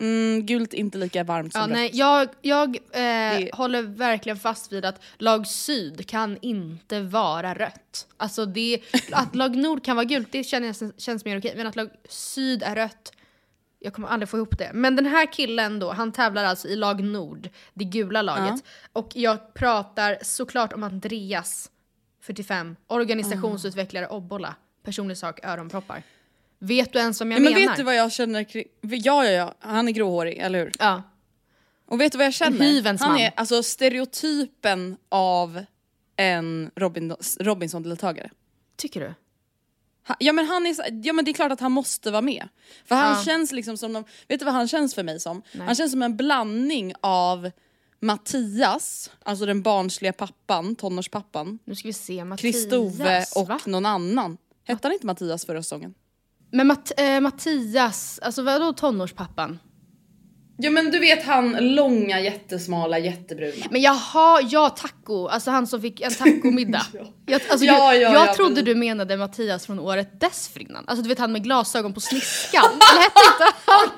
Mm, 0.00 0.46
gult 0.46 0.74
inte 0.74 0.98
lika 0.98 1.24
varmt 1.24 1.52
som 1.52 1.60
Ja, 1.60 1.66
rött. 1.66 1.72
nej, 1.72 1.90
jag 1.92 2.28
jag 2.42 2.76
eh, 2.76 2.80
Det- 2.92 3.50
håller 3.54 3.82
verkligen 3.82 4.38
fast 4.38 4.72
vid 4.72 4.84
att 4.84 5.02
lag 5.18 5.46
syd 5.46 6.08
kan 6.08 6.38
inte 6.42 7.00
vara 7.00 7.54
rött. 7.54 8.06
Alltså 8.16 8.46
det, 8.46 8.80
att 9.12 9.34
lag 9.34 9.56
nord 9.56 9.84
kan 9.84 9.96
vara 9.96 10.04
gult, 10.04 10.28
det 10.32 10.44
känns, 10.44 10.82
känns 10.96 11.24
mer 11.24 11.38
okej. 11.38 11.54
Men 11.56 11.66
att 11.66 11.76
lag 11.76 11.90
syd 12.08 12.62
är 12.62 12.74
rött, 12.74 13.12
jag 13.78 13.94
kommer 13.94 14.08
aldrig 14.08 14.28
få 14.28 14.36
ihop 14.36 14.58
det. 14.58 14.70
Men 14.74 14.96
den 14.96 15.06
här 15.06 15.32
killen 15.32 15.78
då, 15.78 15.92
han 15.92 16.12
tävlar 16.12 16.44
alltså 16.44 16.68
i 16.68 16.76
lag 16.76 17.02
nord, 17.04 17.48
det 17.74 17.84
gula 17.84 18.22
laget. 18.22 18.64
Och 18.92 19.10
jag 19.14 19.54
pratar 19.54 20.18
såklart 20.22 20.72
om 20.72 20.82
Andreas, 20.82 21.70
45, 22.22 22.76
organisationsutvecklare 22.86 24.06
Obbola, 24.08 24.54
personlig 24.84 25.16
sak, 25.16 25.44
öronproppar. 25.44 26.02
Vet 26.62 26.92
du 26.92 26.98
ens 26.98 27.20
vad 27.20 27.26
jag 27.28 27.36
Ja, 27.36 27.40
men 27.40 27.52
menar? 27.52 27.68
vet 27.68 27.76
du 27.76 27.82
vad 27.82 27.96
jag 27.96 28.12
känner 28.12 28.44
kring... 28.44 28.64
Ja, 28.80 29.24
ja, 29.24 29.30
ja. 29.30 29.54
Han 29.58 29.88
är 29.88 29.92
gråhårig, 29.92 30.38
eller 30.38 30.58
hur? 30.58 30.72
Ja. 30.78 31.02
Och 31.86 32.00
vet 32.00 32.12
du 32.12 32.18
vad 32.18 32.26
jag 32.26 32.34
känner? 32.34 32.58
hyvens 32.58 33.00
Han 33.00 33.10
man. 33.10 33.20
är 33.20 33.32
alltså 33.36 33.62
stereotypen 33.62 34.96
av 35.08 35.64
en 36.16 36.70
Robin, 36.76 37.14
Robinson-deltagare. 37.40 38.30
Tycker 38.76 39.00
du? 39.00 39.14
Han- 40.02 40.16
Ja 40.20 40.32
men, 40.32 40.46
han 40.46 40.66
är, 40.66 40.76
ja 41.06 41.12
men 41.12 41.24
det 41.24 41.30
är 41.30 41.32
klart 41.32 41.52
att 41.52 41.60
han 41.60 41.72
måste 41.72 42.10
vara 42.10 42.22
med. 42.22 42.48
För 42.84 42.94
han 42.94 43.16
Ja. 43.18 43.24
känns 43.24 43.52
liksom 43.52 43.76
som, 43.76 43.92
de, 43.92 44.04
vet 44.28 44.38
du 44.38 44.44
vad 44.44 44.54
han 44.54 44.68
känns 44.68 44.94
för 44.94 45.02
mig 45.02 45.20
som? 45.20 45.42
Nej. 45.52 45.66
Han 45.66 45.74
känns 45.74 45.92
som 45.92 46.02
en 46.02 46.16
blandning 46.16 46.92
av 47.00 47.50
Mattias, 48.00 49.10
alltså 49.22 49.46
den 49.46 49.62
barnsliga 49.62 50.12
pappan, 50.12 50.76
tonårspappan, 50.76 51.58
Nu 51.64 51.74
ska 51.74 51.88
vi 51.88 51.92
se, 51.92 52.24
Mattias. 52.24 52.40
Kristove 52.54 53.24
och 53.36 53.48
va? 53.48 53.60
någon 53.66 53.86
annan. 53.86 54.36
Hette 54.64 54.86
han 54.88 54.92
inte 54.92 55.06
Mattias 55.06 55.44
förra 55.46 55.62
säsongen? 55.62 55.94
Men 56.52 56.66
Matt, 56.66 56.92
eh, 57.00 57.20
Mattias, 57.20 58.18
alltså 58.22 58.42
vadå 58.42 58.72
tonårspappan? 58.72 59.58
Ja 60.62 60.70
men 60.70 60.90
du 60.90 60.98
vet 60.98 61.24
han 61.24 61.74
långa, 61.74 62.20
jättesmala, 62.20 62.98
jättebruna. 62.98 63.66
Men 63.70 63.80
jaha, 63.80 64.40
ja 64.50 64.68
taco, 64.70 65.26
alltså 65.26 65.50
han 65.50 65.66
som 65.66 65.80
fick 65.82 66.00
en 66.00 66.10
tacomiddag. 66.14 66.86
jag, 67.26 67.40
alltså, 67.50 67.66
Ja, 67.66 67.94
jag, 67.94 68.02
ja, 68.02 68.12
jag 68.14 68.28
ja, 68.28 68.34
trodde 68.34 68.54
precis. 68.54 68.64
du 68.64 68.74
menade 68.74 69.16
Mattias 69.16 69.66
från 69.66 69.78
året 69.78 70.20
dessförinnan. 70.20 70.84
Alltså 70.86 71.02
du 71.02 71.08
vet 71.08 71.18
han 71.18 71.32
med 71.32 71.44
glasögon 71.44 71.94
på 71.94 72.00
sniskan. 72.00 72.62
Eller 72.92 73.02
hette 73.02 73.20
inte 73.36 73.52
han? 73.66 73.88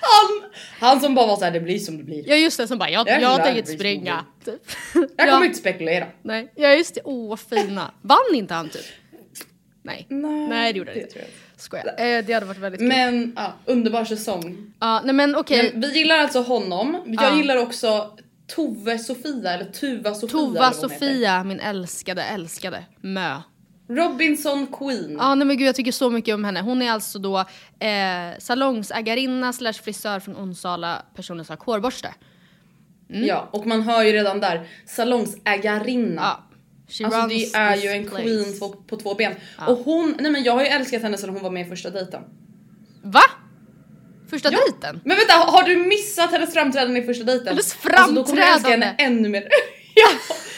Han, 0.00 0.50
han 0.80 1.00
som 1.00 1.14
bara 1.14 1.26
var 1.26 1.36
såhär, 1.36 1.50
det 1.52 1.60
blir 1.60 1.78
som 1.78 1.98
det 1.98 2.04
blir. 2.04 2.28
Ja 2.28 2.36
just 2.36 2.56
det, 2.58 2.68
som 2.68 2.78
bara 2.78 2.90
jag, 2.90 3.08
Jag 3.08 3.44
tänker 3.44 3.58
inte 3.58 3.72
springa. 3.72 4.24
Typ. 4.44 4.62
Jag 5.16 5.28
ja, 5.28 5.32
kommer 5.32 5.46
inte 5.46 5.58
spekulera. 5.58 6.06
nej. 6.22 6.52
ja 6.56 6.74
just 6.74 6.94
det, 6.94 7.00
åh 7.04 7.28
vad 7.28 7.40
fina. 7.40 7.90
Vann 8.02 8.18
inte 8.34 8.54
han 8.54 8.68
typ? 8.68 8.84
Nej, 9.82 10.06
nej, 10.10 10.72
det 10.72 10.78
gjorde 10.78 10.90
han 10.90 11.00
inte. 11.00 11.24
Skojar. 11.64 11.86
Eh, 11.86 12.24
det 12.26 12.32
hade 12.32 12.46
varit 12.46 12.58
väldigt 12.58 12.80
kul. 12.80 12.88
Men 12.88 13.32
ja, 13.36 13.52
underbar 13.64 14.04
säsong. 14.04 14.72
Ja, 14.80 15.00
nej 15.04 15.14
men 15.14 15.36
okej. 15.36 15.70
Men 15.72 15.80
vi 15.80 15.98
gillar 15.98 16.18
alltså 16.18 16.42
honom. 16.42 17.02
Jag 17.06 17.24
Ja. 17.24 17.36
gillar 17.36 17.56
också 17.56 18.10
Tove 18.46 18.98
Sofia 18.98 19.52
eller 19.52 19.64
Tuva 19.64 20.14
Sofia. 20.14 20.38
eller 20.38 20.46
Tova 20.46 20.60
vad 20.60 20.74
hon 20.76 20.90
heter. 20.90 21.06
Sofia, 21.06 21.44
min 21.44 21.60
älskade, 21.60 22.22
älskade 22.24 22.84
Mö. 23.00 23.36
Robinson 23.88 24.66
Queen. 24.66 25.16
Ja 25.20 25.34
nej 25.34 25.46
men 25.46 25.56
gud 25.58 25.68
jag 25.68 25.74
tycker 25.74 25.92
så 25.92 26.10
mycket 26.10 26.34
om 26.34 26.44
henne. 26.44 26.60
Hon 26.60 26.82
är 26.82 26.90
alltså 26.92 27.18
då 27.18 27.38
eh, 27.78 28.38
salongsägarinna 28.38 29.52
slash 29.52 29.72
frisör 29.72 30.20
från 30.20 30.36
Onsala, 30.36 31.02
personen 31.14 31.44
som 31.44 31.56
har 31.58 31.64
hårborste. 31.72 32.14
Ja, 33.08 33.48
och 33.52 33.66
man 33.66 33.82
hör 33.82 34.02
ju 34.02 34.12
redan 34.12 34.40
där, 34.40 34.68
salongsägarinna. 34.86 36.22
Ja. 36.22 36.42
She 36.98 37.04
Alltså 37.04 37.26
det 37.26 37.54
är 37.54 37.76
ju 37.76 37.88
en 37.88 38.04
place. 38.08 38.22
queen 38.22 38.58
på, 38.58 38.68
på 38.68 38.96
två 38.96 39.14
ben. 39.14 39.34
Och 39.68 39.76
hon, 39.78 40.14
nej 40.20 40.32
men 40.32 40.44
jag 40.44 40.52
har 40.52 40.60
ju 40.62 40.66
älskat 40.68 41.02
henne 41.02 41.18
sedan 41.18 41.30
hon 41.30 41.42
var 41.42 41.50
med 41.50 41.66
i 41.66 41.70
första 41.70 41.90
dejten. 41.90 42.22
Va? 43.02 43.22
Första 44.30 44.52
Ja. 44.52 44.58
dejten? 44.58 45.00
Men 45.04 45.16
vänta, 45.16 45.32
har 45.34 45.62
du 45.62 45.76
missat 45.76 46.30
hennes 46.30 46.52
framträdande 46.54 47.00
i 47.00 47.02
första 47.06 47.24
dejten? 47.24 47.46
Hennes 47.48 47.76
Alltså 47.84 48.14
då 48.14 48.24
kommer 48.24 48.40
jag 48.42 48.48
älska 48.52 48.68
framträdande? 48.68 48.86
henne 49.02 49.16
ännu 49.18 49.28
mer. 49.28 49.48
ja, 49.94 50.08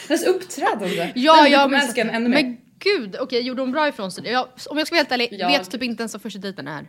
hennes 0.07 0.23
uppträdande. 0.23 1.11
Ja, 1.15 1.33
Nej, 1.33 1.43
men 1.43 1.51
jag 1.51 1.61
du 1.61 1.63
kommer 1.63 1.83
älska 1.85 2.03
henne 2.03 2.13
ännu 2.17 2.29
mer. 2.29 2.43
Men 2.43 2.57
gud, 2.79 3.15
okej 3.19 3.41
gjorde 3.41 3.61
hon 3.61 3.71
bra 3.71 3.87
ifrån 3.87 4.11
sig? 4.11 4.27
Jag, 4.27 4.47
om 4.69 4.77
jag 4.77 4.87
ska 4.87 4.93
vara 4.93 4.99
helt 4.99 5.11
ärlig, 5.11 5.27
Ja. 5.31 5.47
vet 5.47 5.71
typ 5.71 5.83
inte 5.83 6.01
ens 6.03 6.13
vad 6.13 6.21
första 6.21 6.39
dejten 6.39 6.67
är. 6.67 6.87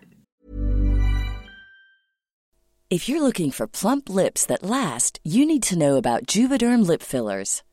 If 2.90 3.08
you're 3.08 3.20
looking 3.20 3.52
for 3.52 3.66
plump 3.66 4.08
lips 4.08 4.46
that 4.46 4.62
last, 4.62 5.20
you 5.24 5.46
need 5.46 5.62
to 5.62 5.74
know 5.74 5.96
about 6.06 6.36
Juvederm 6.36 6.82
lip 6.90 7.02
fillers. 7.02 7.62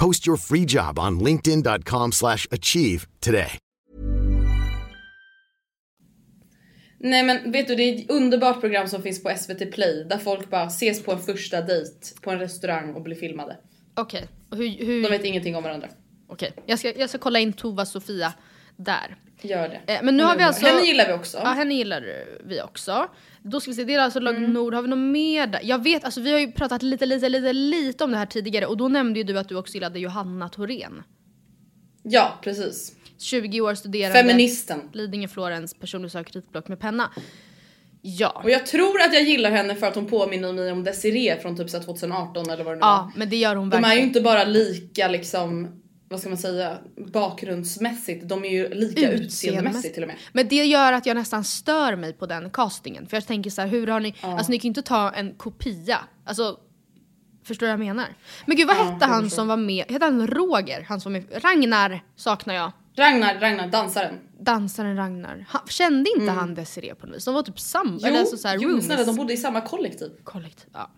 Post 0.00 0.26
your 0.26 0.36
free 0.38 0.64
job 0.68 0.98
on 0.98 1.18
linkedin.com/achieve 1.24 2.12
slash 2.12 2.46
achieve 2.50 3.06
today. 3.20 3.58
Nej 6.98 7.22
men 7.22 7.52
vet 7.52 7.68
du, 7.68 7.74
det 7.74 7.82
är 7.82 7.94
ett 7.94 8.10
underbart 8.10 8.60
program 8.60 8.88
som 8.88 9.02
finns 9.02 9.22
på 9.22 9.30
SVT 9.38 9.72
Play 9.72 10.04
där 10.04 10.18
folk 10.18 10.50
bara 10.50 10.66
ses 10.66 11.02
på 11.02 11.12
en 11.12 11.18
första 11.18 11.60
dejt 11.60 12.20
på 12.22 12.30
en 12.30 12.38
restaurang 12.38 12.94
och 12.94 13.02
blir 13.02 13.16
filmade. 13.16 13.56
Okej, 13.94 14.28
och 14.50 14.56
hur... 14.56 14.68
hur... 14.68 15.02
De 15.02 15.08
vet 15.08 15.24
ingenting 15.24 15.56
om 15.56 15.62
varandra. 15.62 15.88
Okej, 16.28 16.52
jag, 16.66 16.78
ska, 16.78 16.98
jag 16.98 17.08
ska 17.08 17.18
kolla 17.18 17.38
in 17.38 17.52
Tova 17.52 17.86
Sofia 17.86 18.32
där. 18.76 19.16
Gör 19.42 19.68
det. 19.86 19.92
Eh, 19.94 20.00
men 20.02 20.16
nu 20.16 20.22
har 20.22 20.36
vi 20.36 20.42
alltså... 20.42 20.66
Henne 20.66 20.82
gillar 20.86 21.06
vi 21.06 21.12
också. 21.12 21.38
Ja, 21.38 21.44
henne 21.50 21.74
gillar 21.74 22.24
vi 22.44 22.62
också. 22.62 23.08
Då 23.42 23.60
ska 23.60 23.70
vi 23.70 23.74
se, 23.74 23.84
det 23.84 23.94
är 23.94 23.98
alltså 23.98 24.20
Lag 24.20 24.36
Mm. 24.36 24.52
Nord. 24.52 24.74
Har 24.74 24.82
vi 24.82 24.88
något 24.88 24.98
mer 24.98 25.46
där? 25.46 25.60
Jag 25.64 25.82
vet, 25.84 26.04
alltså 26.04 26.20
vi 26.20 26.32
har 26.32 26.38
ju 26.38 26.52
pratat 26.52 26.82
lite, 26.82 27.06
lite, 27.06 27.28
lite, 27.28 27.52
lite 27.52 28.04
om 28.04 28.10
det 28.10 28.16
här 28.16 28.26
tidigare 28.26 28.66
och 28.66 28.76
då 28.76 28.88
nämnde 28.88 29.18
ju 29.20 29.24
du 29.24 29.38
att 29.38 29.48
du 29.48 29.56
också 29.56 29.74
gillade 29.74 29.98
Johanna 29.98 30.48
Thorén. 30.48 31.02
Ja, 32.02 32.38
precis. 32.42 32.92
20 33.18 33.60
år 33.60 33.74
studerande. 33.74 34.18
Feministen. 34.22 34.80
Lidingö 34.92 35.28
Florens, 35.28 35.74
personlig 35.74 36.10
sök, 36.10 36.34
ritblock 36.34 36.68
med 36.68 36.80
penna. 36.80 37.10
Ja. 38.02 38.40
Och 38.44 38.50
jag 38.50 38.66
tror 38.66 39.00
att 39.02 39.14
jag 39.14 39.22
gillar 39.22 39.50
henne 39.50 39.74
för 39.74 39.86
att 39.86 39.94
hon 39.94 40.06
påminner 40.06 40.52
mig 40.52 40.72
om 40.72 40.84
Desiree 40.84 41.40
från 41.42 41.56
typ 41.56 41.70
så 41.70 41.76
här 41.76 41.84
2018 41.84 42.50
eller 42.50 42.64
vad 42.64 42.72
det 42.72 42.76
nu 42.76 42.80
Ja, 42.80 43.10
var. 43.14 43.18
men 43.18 43.30
det 43.30 43.36
gör 43.36 43.56
hon 43.56 43.70
De 43.70 43.76
är 43.76 43.80
verkligen. 43.80 44.02
ju 44.02 44.08
inte 44.08 44.20
bara 44.20 44.44
lika 44.44 45.08
liksom, 45.08 45.68
vad 46.10 46.20
ska 46.20 46.28
man 46.28 46.38
säga, 46.38 46.78
bakgrundsmässigt, 46.96 48.28
de 48.28 48.44
är 48.44 48.48
ju 48.48 48.68
lika 48.68 49.12
utseendemässigt 49.12 49.94
till 49.94 50.02
och 50.02 50.06
med. 50.06 50.16
Men 50.32 50.48
det 50.48 50.64
gör 50.64 50.92
att 50.92 51.06
jag 51.06 51.14
nästan 51.14 51.44
stör 51.44 51.96
mig 51.96 52.12
på 52.12 52.26
den 52.26 52.50
castingen. 52.50 53.06
För 53.06 53.16
jag 53.16 53.26
tänker 53.26 53.50
så 53.50 53.60
här, 53.60 53.68
hur 53.68 53.86
har 53.86 54.00
ni, 54.00 54.14
alltså 54.20 54.50
ni 54.50 54.58
kan 54.58 54.62
ju 54.62 54.68
inte 54.68 54.82
ta 54.82 55.10
en 55.10 55.34
kopia. 55.34 55.98
Alltså, 56.24 56.56
förstår 57.44 57.66
du 57.66 57.72
vad 57.72 57.80
jag 57.80 57.86
menar? 57.86 58.06
Men 58.46 58.56
gud 58.56 58.66
vad 58.66 58.76
Ja, 58.76 58.82
hette 58.82 59.06
han 59.06 59.30
som 59.30 59.48
var 59.48 59.56
med? 59.56 59.84
Hette 59.90 60.04
han 60.04 60.26
Roger? 60.26 60.82
Han 60.88 61.00
som 61.00 61.16
är, 61.16 61.24
Ragnar 61.40 62.04
saknar 62.16 62.54
jag. 62.54 62.72
Ragnar, 62.96 63.40
Ragnar, 63.40 63.68
dansaren. 63.68 64.14
Dansaren 64.40 64.96
Ragnar. 64.96 65.44
Han, 65.48 65.62
kände 65.68 66.10
inte 66.18 66.30
han 66.32 66.54
Desiree 66.54 66.94
på 66.94 67.06
något 67.06 67.16
vis? 67.16 67.24
De 67.24 67.34
var 67.34 67.42
typ 67.42 67.60
samma, 67.60 67.90
Mm. 67.90 67.98
Jo, 68.00 68.08
eller 68.08 68.20
alltså 68.20 68.36
så 68.36 68.48
här 68.48 68.58
jo 68.60 68.80
snälla 68.80 69.04
de 69.04 69.16
bodde 69.16 69.32
i 69.32 69.36
samma 69.36 69.60
kollektiv. 69.60 70.10
Kollektiv, 70.24 70.68
ja. 70.72 70.90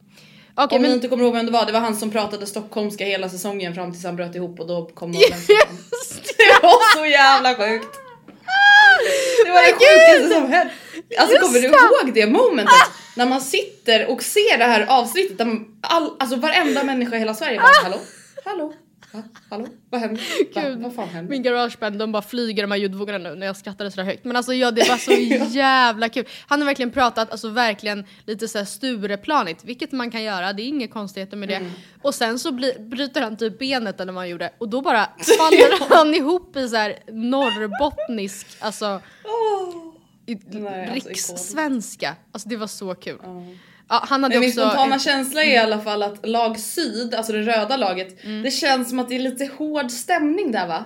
Okej 0.54 0.76
Om 0.76 0.82
ni 0.82 0.88
men 0.88 0.94
inte 0.96 1.08
kommer 1.08 1.24
ihåg 1.24 1.32
vem 1.32 1.46
det 1.46 1.52
var, 1.52 1.66
det 1.66 1.72
var 1.72 1.80
han 1.80 1.96
som 1.96 2.10
pratade 2.10 2.46
stockholmska 2.46 3.04
hela 3.04 3.28
säsongen 3.28 3.74
fram 3.74 3.92
tills 3.92 4.04
han 4.04 4.16
bröt 4.16 4.34
ihop 4.34 4.60
och 4.60 4.66
då 4.66 4.86
kom 4.86 5.10
någon 5.10 5.20
Just 5.20 5.48
Det 6.36 6.62
var 6.62 6.96
så 6.96 7.06
jävla 7.06 7.54
sjukt! 7.54 7.96
Det 9.44 9.50
var 9.50 9.62
det 9.66 9.72
sjukaste 9.72 10.34
som 10.34 10.52
hänt! 10.52 10.72
Alltså 11.18 11.38
kommer 11.38 11.58
du 11.60 11.66
ihåg 11.66 12.14
det 12.14 12.26
momentet? 12.26 12.72
När 13.16 13.26
man 13.26 13.40
sitter 13.40 14.10
och 14.10 14.22
ser 14.22 14.58
det 14.58 14.64
här 14.64 14.86
avsnittet 14.88 15.38
där 15.38 15.44
man- 15.44 15.78
all, 15.80 16.10
alltså 16.18 16.36
varenda 16.36 16.82
människa 16.84 17.16
i 17.16 17.18
hela 17.18 17.34
Sverige 17.34 17.60
bara 17.60 17.82
hallå? 17.82 17.96
Hallå? 18.44 18.72
Va? 19.12 19.22
Hallå? 19.50 19.66
Vad 19.90 20.00
händer? 20.00 20.22
Va? 20.54 20.60
Gud, 20.62 20.82
Vad 20.82 20.94
fan 20.94 21.08
händer? 21.08 21.30
Min 21.30 21.42
garageband 21.42 21.98
de 21.98 22.12
bara 22.12 22.22
flyger 22.22 22.62
de 22.62 22.70
här 22.70 22.78
ljudvågorna 22.78 23.18
nu 23.18 23.34
när 23.34 23.46
jag 23.46 23.56
skrattade 23.56 23.90
sådär 23.90 24.04
högt. 24.04 24.24
Men 24.24 24.36
alltså 24.36 24.54
ja, 24.54 24.70
det 24.70 24.88
var 24.88 24.96
så 24.96 25.12
jävla 25.54 26.08
kul. 26.08 26.24
Han 26.46 26.60
har 26.60 26.66
verkligen 26.66 26.90
pratat, 26.90 27.30
alltså 27.30 27.48
verkligen 27.48 28.04
lite 28.26 28.48
såhär 28.48 28.64
Stureplanigt, 28.64 29.64
vilket 29.64 29.92
man 29.92 30.10
kan 30.10 30.22
göra, 30.22 30.52
det 30.52 30.62
är 30.62 30.66
inga 30.66 30.88
konstigheter 30.88 31.36
med 31.36 31.48
det. 31.48 31.54
Mm. 31.54 31.70
Och 32.02 32.14
sen 32.14 32.38
så 32.38 32.52
bli, 32.52 32.74
bryter 32.78 33.22
han 33.22 33.36
typ 33.36 33.58
benet 33.58 34.00
eller 34.00 34.12
vad 34.12 34.22
han 34.22 34.28
gjorde 34.28 34.50
och 34.58 34.68
då 34.68 34.80
bara 34.80 35.08
faller 35.38 35.94
han 35.96 36.14
ihop 36.14 36.56
i 36.56 36.68
såhär 36.68 36.98
norrbottnisk, 37.12 38.46
alltså 38.60 39.00
i, 40.26 40.34
Nej, 40.34 40.90
alltså, 40.90 41.08
rikssvenska. 41.08 42.16
Alltså 42.32 42.48
det 42.48 42.56
var 42.56 42.66
så 42.66 42.94
kul. 42.94 43.18
Ja, 43.88 44.04
han 44.08 44.22
hade 44.22 44.34
Men 44.34 44.40
min 44.40 44.48
också... 44.50 44.60
spontana 44.60 44.98
känsla 44.98 45.42
är 45.42 45.52
i 45.54 45.56
alla 45.56 45.78
fall 45.80 46.02
att 46.02 46.28
lag 46.28 46.58
syd, 46.58 47.14
alltså 47.14 47.32
det 47.32 47.42
röda 47.42 47.76
laget, 47.76 48.24
Mm. 48.24 48.42
det 48.42 48.50
känns 48.50 48.88
som 48.90 48.98
att 48.98 49.08
det 49.08 49.14
är 49.14 49.18
lite 49.20 49.50
hård 49.58 49.90
stämning 49.90 50.52
där 50.52 50.66
va? 50.68 50.84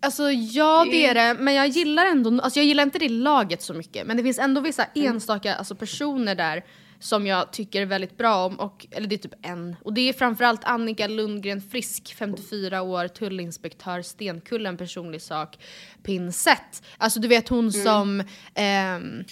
Alltså 0.00 0.30
ja 0.30 0.86
det 0.90 1.06
är 1.06 1.14
det, 1.14 1.40
men 1.40 1.54
jag 1.54 1.68
gillar 1.68 2.06
ändå, 2.06 2.40
alltså 2.42 2.58
jag 2.60 2.66
gillar 2.66 2.82
inte 2.82 2.98
det 2.98 3.08
laget 3.08 3.62
så 3.62 3.74
mycket. 3.74 4.06
Men 4.06 4.16
det 4.16 4.22
finns 4.22 4.38
ändå 4.38 4.60
vissa 4.60 4.84
Mm. 4.84 5.12
enstaka 5.12 5.54
alltså 5.54 5.74
personer 5.74 6.34
där 6.34 6.64
som 7.00 7.26
jag 7.26 7.52
tycker 7.52 7.86
väldigt 7.86 8.18
bra 8.18 8.44
om. 8.46 8.60
Och, 8.60 8.86
eller 8.90 9.06
det 9.08 9.14
är 9.14 9.18
typ 9.18 9.34
en. 9.46 9.76
Och 9.84 9.92
det 9.92 10.08
är 10.08 10.12
framförallt 10.12 10.64
Annika 10.64 11.06
Lundgren 11.08 11.60
Frisk, 11.60 12.14
54 12.18 12.82
år, 12.82 13.08
tullinspektör, 13.08 14.02
Stenkullen, 14.02 14.76
personlig 14.76 15.22
sak, 15.22 15.58
pinsett. 16.02 16.82
Alltså 16.98 17.20
du 17.20 17.28
vet 17.28 17.48
hon 17.48 17.68
Mm. 17.68 17.84
som 17.84 18.22
ehm, 18.54 19.24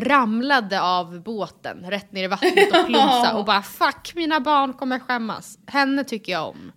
ramlade 0.00 0.80
av 0.82 1.22
båten 1.22 1.84
rätt 1.90 2.12
ner 2.12 2.24
i 2.24 2.26
vattnet 2.26 2.68
och 2.72 2.86
plumsa 2.86 3.36
och 3.36 3.44
bara 3.44 3.62
fuck 3.62 4.12
mina 4.14 4.40
barn 4.40 4.72
kommer 4.72 4.98
skämmas. 4.98 5.58
Henne 5.66 6.04
tycker 6.04 6.32
jag 6.32 6.48
om. 6.48 6.72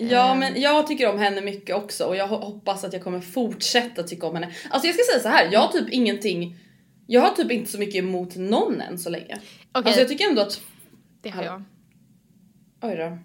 Ja 0.00 0.32
Ehm. 0.32 0.38
men 0.38 0.60
jag 0.60 0.86
tycker 0.86 1.12
om 1.12 1.18
henne 1.18 1.40
mycket 1.40 1.76
också 1.76 2.04
och 2.04 2.16
jag 2.16 2.26
ho- 2.28 2.44
hoppas 2.44 2.84
att 2.84 2.92
jag 2.92 3.04
kommer 3.04 3.20
fortsätta 3.20 4.02
tycka 4.02 4.26
om 4.26 4.34
henne. 4.34 4.52
Alltså 4.70 4.86
jag 4.88 4.94
ska 4.94 5.04
säga 5.12 5.22
så 5.22 5.28
här, 5.28 5.48
jag 5.52 5.60
har 5.60 5.68
typ 5.72 5.88
ingenting, 5.88 6.56
jag 7.06 7.20
har 7.20 7.30
typ 7.30 7.50
inte 7.50 7.70
så 7.70 7.78
mycket 7.78 7.94
emot 7.94 8.36
någon 8.36 8.80
än 8.80 8.98
så 8.98 9.10
länge. 9.10 9.34
Okej. 9.34 9.42
Alltså 9.72 10.00
jag 10.00 10.08
tycker 10.08 10.28
ändå 10.28 10.42
att, 10.42 10.60
Det 11.22 11.30
har 11.30 11.42
jag. 11.42 11.62
oj 12.82 12.96
då. 12.96 13.18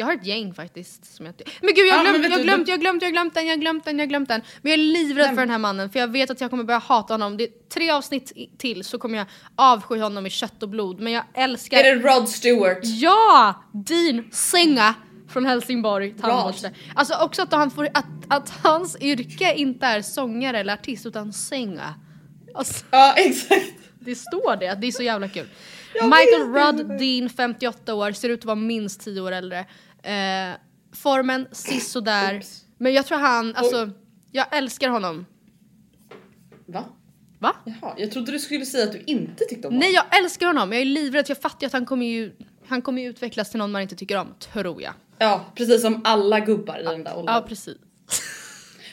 Jag 0.00 0.06
har 0.06 0.14
ett 0.14 0.26
gäng 0.26 0.54
faktiskt. 0.54 1.14
Som 1.16 1.26
jag 1.26 1.34
men 1.60 1.74
gud 1.74 1.86
jag 1.86 1.94
har 1.94 2.04
Ja, 2.04 2.10
glömt, 2.10 2.24
vet 2.24 2.32
jag 2.32 2.42
glömt, 2.42 2.68
jag 2.68 2.80
glömt, 2.80 3.02
jag 3.02 3.12
glömt 3.12 3.34
den, 3.34 3.46
jag 3.46 3.52
har 3.56 3.60
glömt 3.60 3.84
den, 3.84 3.98
jag 3.98 4.06
har 4.06 4.08
glömt 4.08 4.28
den. 4.28 4.42
Men 4.62 4.70
jag 4.70 4.80
är 4.80 4.84
livrädd 4.84 5.28
för 5.28 5.36
den 5.36 5.50
här 5.50 5.58
mannen 5.58 5.90
för 5.90 6.00
jag 6.00 6.08
vet 6.08 6.30
att 6.30 6.40
jag 6.40 6.50
kommer 6.50 6.64
börja 6.64 6.78
hata 6.78 7.14
honom. 7.14 7.36
Det 7.36 7.44
är 7.44 7.50
tre 7.74 7.90
avsnitt 7.90 8.32
till 8.58 8.84
så 8.84 8.98
kommer 8.98 9.18
jag 9.18 9.26
avsky 9.56 9.98
honom 9.98 10.26
i 10.26 10.30
kött 10.30 10.62
och 10.62 10.68
blod. 10.68 11.00
Men 11.00 11.12
jag 11.12 11.24
älskar... 11.34 11.78
Är 11.78 11.96
det 11.96 12.08
Rod 12.08 12.28
Stewart? 12.28 12.78
Ja! 12.82 13.64
Dean 13.72 14.28
Senga 14.32 14.94
från 15.28 15.46
Helsingborg, 15.46 16.14
tandborste. 16.20 16.70
Alltså 16.94 17.14
också 17.14 17.42
att, 17.42 17.52
han 17.52 17.70
får, 17.70 17.88
att, 17.94 18.06
att 18.28 18.50
hans 18.62 18.96
yrke 19.00 19.54
inte 19.54 19.86
är 19.86 20.02
sångare 20.02 20.58
eller 20.60 20.72
artist 20.72 21.06
utan 21.06 21.32
Senga. 21.32 21.94
Alltså, 22.54 22.84
Ja 22.90 23.14
exakt. 23.16 23.72
det 24.00 24.14
står 24.14 24.56
det, 24.56 24.74
det 24.80 24.86
är 24.86 24.92
så 24.92 25.02
jävla 25.02 25.28
kul. 25.28 25.46
Jag 25.94 26.04
Michael. 26.04 26.76
Rudd, 26.76 26.98
Dean, 26.98 27.30
58 27.30 27.94
år, 27.94 28.12
ser 28.12 28.28
ut 28.28 28.40
att 28.40 28.44
vara 28.44 28.54
minst 28.56 29.00
10 29.00 29.20
år 29.20 29.32
äldre. 29.32 29.66
Eh, 30.02 30.56
formen, 31.02 31.48
sisådär. 31.52 32.42
Men 32.78 32.92
jag 32.92 33.06
tror 33.06 33.18
han, 33.18 33.54
alltså, 33.56 33.90
jag 34.32 34.56
älskar 34.56 34.88
honom. 34.88 35.26
Va? 36.66 36.84
Va? 37.38 37.56
Jaha, 37.64 37.94
jag 37.96 38.10
trodde 38.12 38.32
du 38.32 38.38
skulle 38.38 38.66
säga 38.66 38.84
att 38.84 38.92
du 38.92 39.02
inte 39.06 39.44
tyckte 39.44 39.68
om 39.68 39.74
honom. 39.74 39.78
Nej 39.78 39.92
jag 39.92 40.18
älskar 40.18 40.46
honom, 40.46 40.72
jag 40.72 40.80
är 40.80 40.84
livrädd, 40.84 41.24
jag 41.28 41.38
fattar 41.38 41.60
ju 41.60 41.66
att 41.66 41.72
han 41.72 41.86
kommer 41.86 42.06
ju, 42.06 42.32
han 42.66 42.82
kommer 42.82 43.02
ju 43.02 43.08
utvecklas 43.08 43.50
till 43.50 43.58
någon 43.58 43.72
man 43.72 43.82
inte 43.82 43.96
tycker 43.96 44.16
om, 44.16 44.34
tror 44.38 44.82
jag. 44.82 44.92
Ja, 45.18 45.44
precis 45.54 45.82
som 45.82 46.00
alla 46.04 46.40
gubbar 46.40 46.80
i 46.80 46.82
den 46.82 47.04
där 47.04 47.16
åldern. 47.16 47.34
Ja 47.34 47.42
precis. 47.48 47.76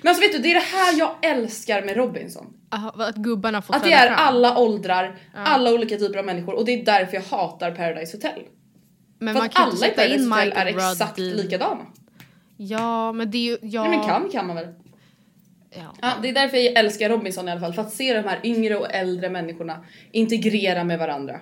Men 0.01 0.09
alltså 0.09 0.21
vet 0.21 0.31
du, 0.31 0.39
det 0.39 0.51
är 0.51 0.53
det 0.55 0.59
här 0.59 0.99
jag 0.99 1.15
älskar 1.21 1.81
med 1.81 1.95
Robinson. 1.97 2.53
Aha, 2.71 2.93
att 2.97 3.15
gubbarna 3.15 3.61
får 3.61 3.75
Att 3.75 3.83
det 3.83 3.93
är 3.93 4.07
fram. 4.07 4.27
alla 4.27 4.57
åldrar, 4.57 5.19
alla 5.33 5.73
olika 5.73 5.97
typer 5.97 6.19
av 6.19 6.25
människor 6.25 6.53
och 6.55 6.65
det 6.65 6.71
är 6.71 6.85
därför 6.85 7.13
jag 7.15 7.23
hatar 7.23 7.71
Paradise 7.71 8.17
Hotel. 8.17 8.41
Men 9.19 9.33
För 9.33 9.41
man 9.41 9.50
att 9.50 9.59
alla 9.59 9.88
i 9.88 9.91
Paradise 9.91 10.29
Hotel 10.29 10.51
är 10.57 10.65
Rudd 10.65 10.77
exakt 10.91 11.19
i- 11.19 11.33
likadana. 11.33 11.86
Ja 12.57 13.12
men 13.12 13.31
det 13.31 13.38
är 13.38 13.41
ju, 13.41 13.57
ja. 13.62 13.83
Nej 13.83 13.97
men 13.97 14.07
kan 14.07 14.29
kan 14.29 14.47
man 14.47 14.55
väl? 14.55 14.67
Ja. 15.69 15.93
Ja, 16.01 16.13
det 16.21 16.29
är 16.29 16.33
därför 16.33 16.57
jag 16.57 16.74
älskar 16.77 17.09
Robinson 17.09 17.47
i 17.47 17.51
alla 17.51 17.59
fall, 17.62 17.74
för 17.74 17.81
att 17.81 17.93
se 17.93 18.13
de 18.13 18.29
här 18.29 18.39
yngre 18.43 18.75
och 18.75 18.91
äldre 18.93 19.29
människorna 19.29 19.86
integrera 20.12 20.83
med 20.83 21.00
varandra. 21.00 21.39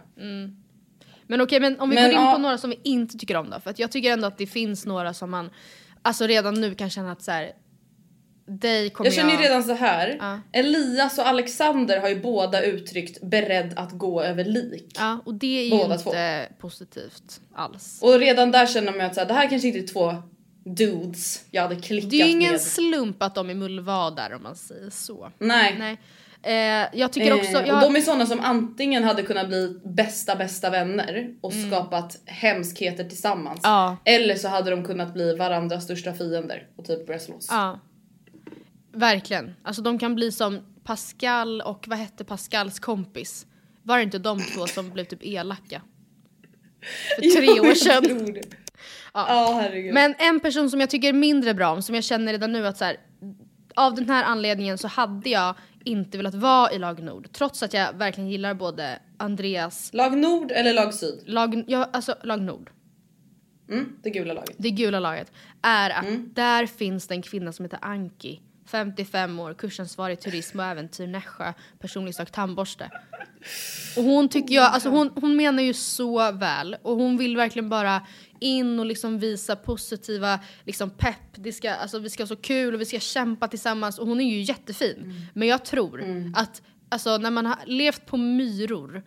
Men 1.28 1.42
okej, 1.42 1.60
men 1.60 1.80
om 1.80 1.90
vi 1.90 1.96
Men, 1.96 2.04
går 2.04 2.14
in 2.14 2.26
ja. 2.26 2.32
på 2.34 2.38
några 2.42 2.58
som 2.58 2.70
vi 2.70 2.80
inte 2.84 3.18
tycker 3.18 3.38
om 3.38 3.50
då. 3.50 3.60
För 3.60 3.70
att 3.70 3.80
jag 3.80 3.92
tycker 3.92 4.12
ändå 4.14 4.28
att 4.28 4.38
det 4.38 4.48
finns 4.48 4.86
några 4.86 5.14
som 5.14 5.32
man 5.32 5.50
alltså 6.02 6.28
redan 6.28 6.54
nu 6.62 6.76
kan 6.76 6.90
känna 6.90 7.12
att 7.12 7.22
så 7.22 7.32
här. 7.32 7.52
Dig 8.48 8.90
kommer 8.90 9.08
Jag 9.08 9.14
känner 9.14 9.32
ju 9.32 9.38
redan 9.38 9.64
så 9.64 9.74
här. 9.74 10.18
Ja. 10.20 10.40
Elias 10.52 11.18
och 11.18 11.28
Alexander 11.28 12.00
har 12.00 12.10
ju 12.10 12.22
båda 12.22 12.62
uttryckt 12.62 13.22
beredd 13.22 13.74
att 13.76 13.92
gå 13.92 14.22
över 14.22 14.44
lik. 14.46 14.96
Ja, 14.98 15.20
och 15.26 15.34
det 15.34 15.60
är 15.60 15.64
ju 15.64 15.70
Båda 15.70 15.96
inte 15.96 16.50
positivt 16.60 17.42
alls. 17.56 18.00
Och 18.02 18.20
redan 18.20 18.52
där 18.52 18.66
känner 18.66 18.92
man 18.92 19.02
att 19.02 19.14
så 19.16 19.22
här, 19.22 19.28
det 19.28 19.34
här 19.34 19.50
kanske 19.50 19.68
inte 19.68 19.80
är 19.80 19.88
två 19.88 20.16
dudes 20.66 21.44
jag 21.52 21.62
hade 21.62 21.76
klickat 21.76 22.10
Det 22.10 22.22
är 22.22 22.26
ju 22.26 22.32
ingen 22.32 22.52
med. 22.52 22.62
slump 22.62 23.24
att 23.24 23.36
de 23.36 23.50
är 23.50 23.54
mullvadar 23.54 24.34
om 24.34 24.44
man 24.44 24.56
säger 24.56 24.90
så. 24.90 25.32
Nej. 25.40 25.76
Nej. 25.80 25.98
Eh, 26.44 26.88
jag 26.94 27.14
tycker 27.14 27.34
också... 27.34 27.52
Eh, 27.52 27.68
Jag, 27.68 27.76
Och 27.76 27.82
de 27.82 27.96
är 27.96 28.02
sådana 28.02 28.26
som 28.26 28.40
antingen 28.40 29.04
hade 29.04 29.24
kunnat 29.24 29.48
bli 29.48 29.80
bästa 29.84 30.36
bästa 30.36 30.70
vänner 30.70 31.36
och 31.42 31.54
skapat 31.54 32.18
hemskheter 32.26 33.04
tillsammans. 33.04 33.66
Mm. 33.66 33.76
Ja. 33.76 33.98
Eller 34.06 34.36
så 34.36 34.48
hade 34.48 34.72
de 34.72 34.86
kunnat 34.86 35.14
bli 35.14 35.36
varandras 35.36 35.84
största 35.84 36.14
fiender 36.14 36.68
och 36.76 36.86
typ 36.86 37.08
börja 37.08 37.20
slåss. 37.20 37.48
Ja. 37.50 37.80
Verkligen. 38.96 39.56
Alltså 39.64 39.82
de 39.82 40.00
kan 40.00 40.16
bli 40.16 40.32
som 40.32 40.60
Pascal 40.84 41.62
och 41.62 41.86
vad 41.88 41.98
hette 41.98 42.24
Pascals 42.24 42.80
kompis? 42.80 43.48
Var 43.84 43.98
det 43.98 44.04
inte 44.04 44.20
de 44.20 44.40
två 44.40 44.68
som 44.68 44.90
blev 44.90 45.04
typ 45.06 45.24
elaka? 45.26 45.82
För 47.16 47.22
tre 47.38 47.60
år 47.60 47.74
sedan. 47.74 48.44
Ja, 49.14 49.60
herregud. 49.62 49.94
Men 49.94 50.16
en 50.18 50.40
person 50.40 50.70
som 50.70 50.80
jag 50.80 50.90
tycker 50.90 51.14
mindre 51.14 51.54
bra 51.54 51.72
om, 51.72 51.82
som 51.82 51.96
jag 51.96 52.04
känner 52.04 52.32
redan 52.32 52.52
nu 52.52 52.68
att 52.68 52.78
så 52.78 52.86
här, 52.86 52.98
av 53.76 53.96
den 53.96 54.10
här 54.10 54.24
anledningen 54.24 54.78
så 54.78 54.88
hade 54.88 55.30
jag 55.30 55.56
inte 55.84 56.18
velat 56.18 56.36
vara 56.36 56.72
i 56.72 56.80
lag 56.80 57.04
Nord. 57.04 57.32
Trots 57.34 57.64
att 57.64 57.74
jag 57.74 57.94
verkligen 57.94 58.30
gillar 58.30 58.54
både 58.54 59.00
Andreas, 59.18 59.90
Lag 59.94 60.18
Nord 60.18 60.52
eller 60.52 60.74
lag 60.74 60.94
Syd? 60.94 61.24
lag, 61.26 61.64
ja, 61.68 61.90
alltså 61.94 62.16
lag 62.24 62.42
Nord, 62.42 62.72
Mm, 63.70 63.96
det 64.04 64.10
gula 64.10 64.34
laget. 64.34 64.56
det 64.58 64.72
gula 64.72 65.00
laget, 65.00 65.32
är 65.62 65.90
att 65.90 66.06
Mm. 66.06 66.30
där 66.34 66.66
finns 66.66 67.08
det 67.08 67.14
en 67.16 67.22
kvinna 67.22 67.52
som 67.54 67.66
heter 67.66 67.80
Anki. 67.82 68.42
55 68.66 69.40
år, 69.40 69.54
kursansvarig 69.54 70.20
turism 70.20 70.60
och 70.60 70.66
äventyr 70.66 71.08
Nässjö, 71.08 71.54
personlig 71.80 72.16
sak 72.16 72.32
tandborste. 72.32 72.90
Och 73.98 74.04
hon 74.04 74.30
tycker 74.30 74.56
jag, 74.56 74.64
alltså 74.74 74.90
hon, 74.90 75.12
hon 75.16 75.36
menar 75.36 75.64
ju 75.64 75.74
så 75.74 76.32
väl 76.32 76.76
och 76.82 76.96
hon 76.96 77.18
vill 77.18 77.38
verkligen 77.38 77.70
bara 77.70 78.08
in 78.40 78.80
och 78.80 78.86
liksom 78.86 79.20
visa 79.20 79.56
positiva 79.56 80.40
liksom 80.64 80.90
pepp. 80.90 81.16
Det 81.36 81.52
ska, 81.54 81.72
alltså 81.74 82.00
vi 82.00 82.10
ska 82.10 82.24
ha 82.24 82.28
så 82.28 82.36
kul 82.36 82.74
och 82.74 82.82
vi 82.82 82.86
ska 82.86 83.00
kämpa 83.00 83.48
tillsammans 83.48 84.00
och 84.00 84.08
hon 84.08 84.22
är 84.22 84.30
ju 84.36 84.42
jättefin. 84.42 85.14
Men 85.34 85.48
jag 85.48 85.66
tror 85.66 86.04
att 86.36 86.62
alltså, 86.90 87.18
när 87.18 87.32
man 87.32 87.46
har 87.46 87.58
levt 87.66 88.06
på 88.06 88.18
myror 88.18 89.04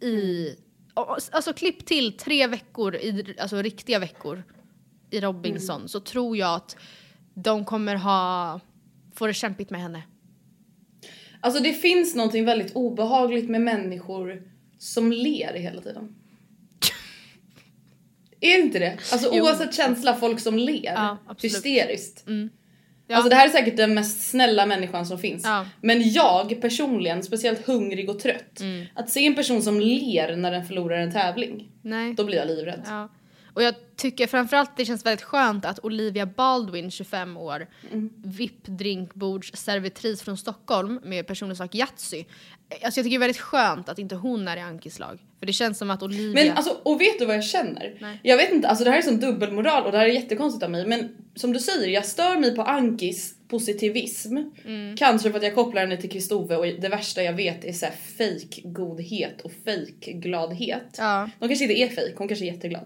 i, 0.00 0.48
och- 0.94 1.18
alltså 1.32 1.52
klipp 1.52 1.86
till 1.86 2.16
tre 2.16 2.46
veckor, 2.46 2.94
i, 2.94 3.34
alltså 3.38 3.56
riktiga 3.62 3.98
veckor 3.98 4.42
i 5.10 5.20
Robinson 5.20 5.88
så 5.88 6.00
tror 6.00 6.36
jag 6.36 6.54
att 6.54 6.76
de 7.42 7.64
kommer 7.64 7.94
ha, 7.94 8.60
få 9.14 9.26
det 9.26 9.34
kämpigt 9.34 9.70
med 9.70 9.80
henne. 9.80 10.02
Alltså 11.40 11.62
det 11.62 11.72
finns 11.72 12.14
någonting 12.14 12.44
väldigt 12.44 12.72
obehagligt 12.76 13.48
med 13.50 13.60
människor 13.60 14.42
som 14.78 15.12
ler 15.12 15.54
hela 15.54 15.82
tiden. 15.82 16.14
Är 18.40 18.54
det 18.56 18.60
inte 18.60 18.78
det? 18.78 18.98
Alltså 19.12 19.30
Jo. 19.34 19.42
oavsett 19.44 19.74
känsla, 19.74 20.14
folk 20.14 20.40
som 20.40 20.58
ler 20.58 20.92
Ja, 20.94 21.18
absolut. 21.26 21.54
hysteriskt. 21.54 22.24
Ja. 23.06 23.16
Alltså 23.16 23.30
det 23.30 23.36
här 23.36 23.46
är 23.46 23.50
säkert 23.50 23.76
den 23.76 23.94
mest 23.94 24.30
snälla 24.30 24.66
människan 24.66 25.06
som 25.06 25.18
finns. 25.18 25.44
Ja. 25.44 25.66
Men 25.80 26.10
jag 26.12 26.60
personligen, 26.60 27.22
speciellt 27.22 27.66
hungrig 27.66 28.10
och 28.10 28.18
trött, 28.18 28.60
Mm. 28.60 28.86
att 28.94 29.10
se 29.10 29.26
en 29.26 29.34
person 29.34 29.62
som 29.62 29.80
ler 29.80 30.36
när 30.36 30.50
den 30.52 30.64
förlorar 30.64 30.96
en 30.98 31.12
tävling, 31.12 31.70
Nej. 31.82 32.14
då 32.14 32.24
blir 32.24 32.36
jag 32.38 32.46
livrädd. 32.46 32.82
Ja. 32.86 33.08
Och 33.54 33.62
jag 33.62 33.74
tycker 33.96 34.26
framförallt 34.26 34.76
det 34.76 34.84
känns 34.84 35.06
väldigt 35.06 35.24
skönt 35.24 35.64
att 35.64 35.84
Olivia 35.84 36.26
Baldwin, 36.26 36.90
25 36.90 37.36
år, 37.36 37.66
VIP-drinkbordsservitris 38.24 40.22
från 40.22 40.36
Stockholm 40.36 41.00
med 41.04 41.26
personlig 41.26 41.56
sak 41.56 41.74
Yatzy. 41.74 42.24
Alltså 42.70 42.84
jag 42.84 42.94
tycker 42.94 43.10
det 43.10 43.16
är 43.16 43.18
väldigt 43.18 43.40
skönt 43.40 43.88
att 43.88 43.98
inte 43.98 44.14
hon 44.14 44.48
är 44.48 44.56
i 44.56 44.60
Ankis 44.60 44.98
lag. 44.98 45.18
För 45.38 45.46
det 45.46 45.52
känns 45.52 45.78
som 45.78 45.90
att 45.90 46.02
Olivia... 46.02 46.44
Men 46.44 46.56
alltså, 46.56 46.80
och 46.82 47.00
vet 47.00 47.18
du 47.18 47.26
vad 47.26 47.36
jag 47.36 47.44
känner? 47.44 47.96
Nej. 48.00 48.20
Jag 48.22 48.36
vet 48.36 48.52
inte, 48.52 48.68
alltså 48.68 48.84
det 48.84 48.90
här 48.90 48.98
är 48.98 49.02
sån 49.02 49.20
dubbelmoral 49.20 49.86
och 49.86 49.92
det 49.92 49.98
här 49.98 50.04
är 50.04 50.12
jättekonstigt 50.12 50.64
av 50.64 50.70
mig 50.70 50.86
men 50.86 51.16
som 51.34 51.52
du 51.52 51.58
säger, 51.58 51.88
jag 51.88 52.06
stör 52.06 52.38
mig 52.38 52.56
på 52.56 52.62
Ankis 52.62 53.34
positivism. 53.48 54.36
Mm. 54.64 54.96
Kanske 54.96 55.30
för 55.30 55.38
att 55.38 55.44
jag 55.44 55.54
kopplar 55.54 55.82
henne 55.82 55.96
till 55.96 56.10
Kristove 56.10 56.56
och 56.56 56.66
det 56.66 56.88
värsta 56.88 57.22
jag 57.22 57.32
vet 57.32 57.64
är 57.64 57.72
såhär 57.72 57.94
fake 58.18 58.60
godhet 58.64 59.40
och 59.40 59.52
fake 59.64 60.12
gladhet. 60.12 60.96
Ja. 60.98 61.30
De 61.38 61.48
kanske 61.48 61.64
inte 61.64 61.80
är 61.80 61.88
fake, 61.88 62.14
hon 62.16 62.28
kanske 62.28 62.44
är 62.44 62.52
jätteglad. 62.52 62.84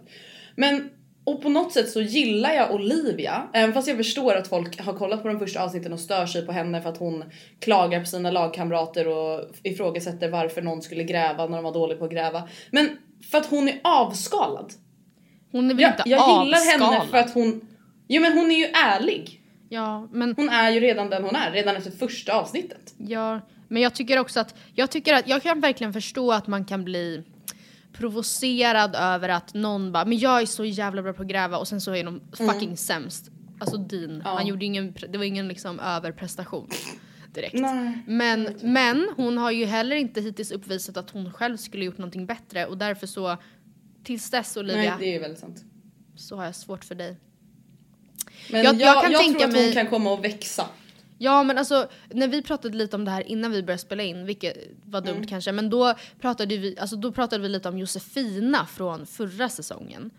Men 0.56 0.90
och 1.26 1.42
på 1.42 1.48
något 1.48 1.72
sätt 1.72 1.88
så 1.90 2.00
gillar 2.00 2.52
jag 2.52 2.74
Olivia, 2.74 3.48
även 3.52 3.74
fast 3.74 3.88
jag 3.88 3.96
förstår 3.96 4.34
att 4.34 4.48
folk 4.48 4.80
har 4.80 4.92
kollat 4.92 5.22
på 5.22 5.28
de 5.28 5.38
första 5.38 5.62
avsnitten 5.62 5.92
och 5.92 6.00
stör 6.00 6.26
sig 6.26 6.46
på 6.46 6.52
henne 6.52 6.82
för 6.82 6.88
att 6.88 6.98
hon 6.98 7.24
klagar 7.60 8.00
på 8.00 8.06
sina 8.06 8.30
lagkamrater 8.30 9.08
och 9.08 9.44
ifrågasätter 9.62 10.30
varför 10.30 10.62
någon 10.62 10.82
skulle 10.82 11.04
gräva 11.04 11.46
när 11.46 11.56
de 11.56 11.64
var 11.64 11.72
dåliga 11.72 11.98
på 11.98 12.04
att 12.04 12.10
gräva. 12.10 12.48
Men 12.70 12.88
för 13.30 13.38
att 13.38 13.46
hon 13.46 13.68
är 13.68 13.80
avskalad. 13.84 14.72
Hon 15.52 15.70
är 15.70 15.74
väl 15.74 15.82
Jag, 15.82 15.90
inte 15.92 16.02
jag 16.06 16.44
gillar 16.44 16.70
henne 16.72 16.84
avskalad? 16.84 17.10
för 17.10 17.18
att 17.18 17.34
hon... 17.34 17.60
Jo 18.08 18.22
men 18.22 18.32
hon 18.32 18.50
är 18.50 18.54
ju 18.58 18.64
ärlig. 18.64 19.40
Ja, 19.68 20.08
men, 20.12 20.34
Hon 20.36 20.48
är 20.48 20.70
ju 20.70 20.80
redan 20.80 21.10
den 21.10 21.24
hon 21.24 21.36
är, 21.36 21.50
redan 21.52 21.76
efter 21.76 21.90
första 21.90 22.32
avsnittet. 22.34 22.94
ja, 22.98 23.40
men 23.68 23.82
jag 23.82 23.94
tycker 23.94 24.18
också 24.18 24.40
att, 24.40 24.54
jag 24.74 24.90
tycker 24.90 25.14
att, 25.14 25.28
jag 25.28 25.42
kan 25.42 25.60
verkligen 25.60 25.92
förstå 25.92 26.32
att 26.32 26.46
man 26.46 26.64
kan 26.64 26.84
bli 26.84 27.22
provocerad 27.98 28.94
över 28.96 29.28
att 29.28 29.54
någon 29.54 29.92
bara 29.92 30.04
men 30.04 30.18
jag 30.18 30.42
är 30.42 30.46
så 30.46 30.64
jävla 30.64 31.02
bra 31.02 31.12
på 31.12 31.22
att 31.22 31.28
gräva 31.28 31.58
och 31.58 31.68
sen 31.68 31.80
så 31.80 31.94
är 31.94 32.04
de 32.04 32.20
fucking 32.32 32.76
sämst. 32.76 33.30
Alltså 33.58 33.76
Dean, 33.76 34.22
Ja. 34.24 34.34
han 34.34 34.46
gjorde 34.46 34.64
ingen, 34.64 34.94
det 35.08 35.18
var 35.18 35.24
ingen 35.24 35.48
liksom 35.48 35.80
överprestation 35.80 36.68
direkt. 37.34 37.54
Nej. 37.54 37.98
Men, 38.06 38.48
men 38.62 39.08
hon 39.16 39.38
har 39.38 39.50
ju 39.50 39.64
heller 39.64 39.96
inte 39.96 40.20
hittills 40.20 40.50
uppvisat 40.50 40.96
att 40.96 41.10
hon 41.10 41.32
själv 41.32 41.56
skulle 41.56 41.84
gjort 41.84 41.98
någonting 41.98 42.26
bättre 42.26 42.66
och 42.66 42.78
därför 42.78 43.06
så 43.06 43.36
tills 44.04 44.30
dess 44.30 44.56
Nej 44.56 44.64
Olivia 44.64 44.96
det 45.00 45.14
är 45.16 45.20
väldigt 45.20 45.38
sant. 45.40 45.64
så 46.16 46.36
har 46.36 46.44
jag 46.44 46.54
svårt 46.54 46.84
för 46.84 46.94
dig. 46.94 47.16
Men 48.50 48.64
Jag- 48.64 48.74
jag, 48.74 48.80
jag 48.80 49.12
jag, 49.12 49.22
tror 49.24 49.44
att 49.44 49.52
mig- 49.52 49.64
hon 49.64 49.72
kan 49.74 49.86
komma 49.86 50.14
att 50.14 50.24
växa. 50.24 50.66
Ja 51.18 51.42
men 51.42 51.58
alltså 51.58 51.88
när 52.10 52.28
vi 52.28 52.42
pratade 52.42 52.76
lite 52.76 52.96
om 52.96 53.04
det 53.04 53.10
här 53.10 53.28
innan 53.28 53.50
vi 53.52 53.62
började 53.62 53.82
spela 53.82 54.02
in, 54.02 54.26
vilket 54.26 54.56
var 54.84 55.00
dumt 55.00 55.14
Mm. 55.16 55.26
kanske, 55.26 55.52
men 55.52 55.70
då 55.70 55.94
pratade, 56.20 56.56
vi, 56.56 56.78
alltså, 56.78 56.96
då 56.96 57.12
pratade 57.12 57.42
vi 57.42 57.48
lite 57.48 57.68
om 57.68 57.78
Josefina 57.78 58.66
från 58.66 59.06
förra 59.06 59.48
säsongen. 59.48 60.10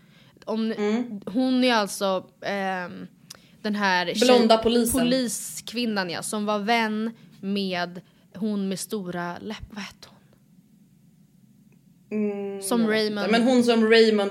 Om, 0.44 0.72
Mm. 0.72 1.20
Hon 1.26 1.64
är 1.64 1.74
alltså 1.74 2.26
ehm, 2.40 3.06
den 3.62 3.74
här 3.74 4.06
tjej- 4.06 4.20
Blonda 4.26 4.58
polisen. 4.58 5.00
poliskvinnan 5.00 6.10
ja, 6.10 6.22
som 6.22 6.46
var 6.46 6.58
vän 6.58 7.10
med 7.40 8.00
hon 8.34 8.68
med 8.68 8.78
stora 8.78 9.38
läppar, 9.38 9.66
vad 9.74 9.82
hette 9.84 10.08
hon? 10.08 10.16
Mm, 12.10 12.62
Som 12.62 12.86
Raymond. 12.88 13.30
Men 13.30 13.42
hon 13.42 13.62
som 13.64 13.90
Raymond... 13.90 14.30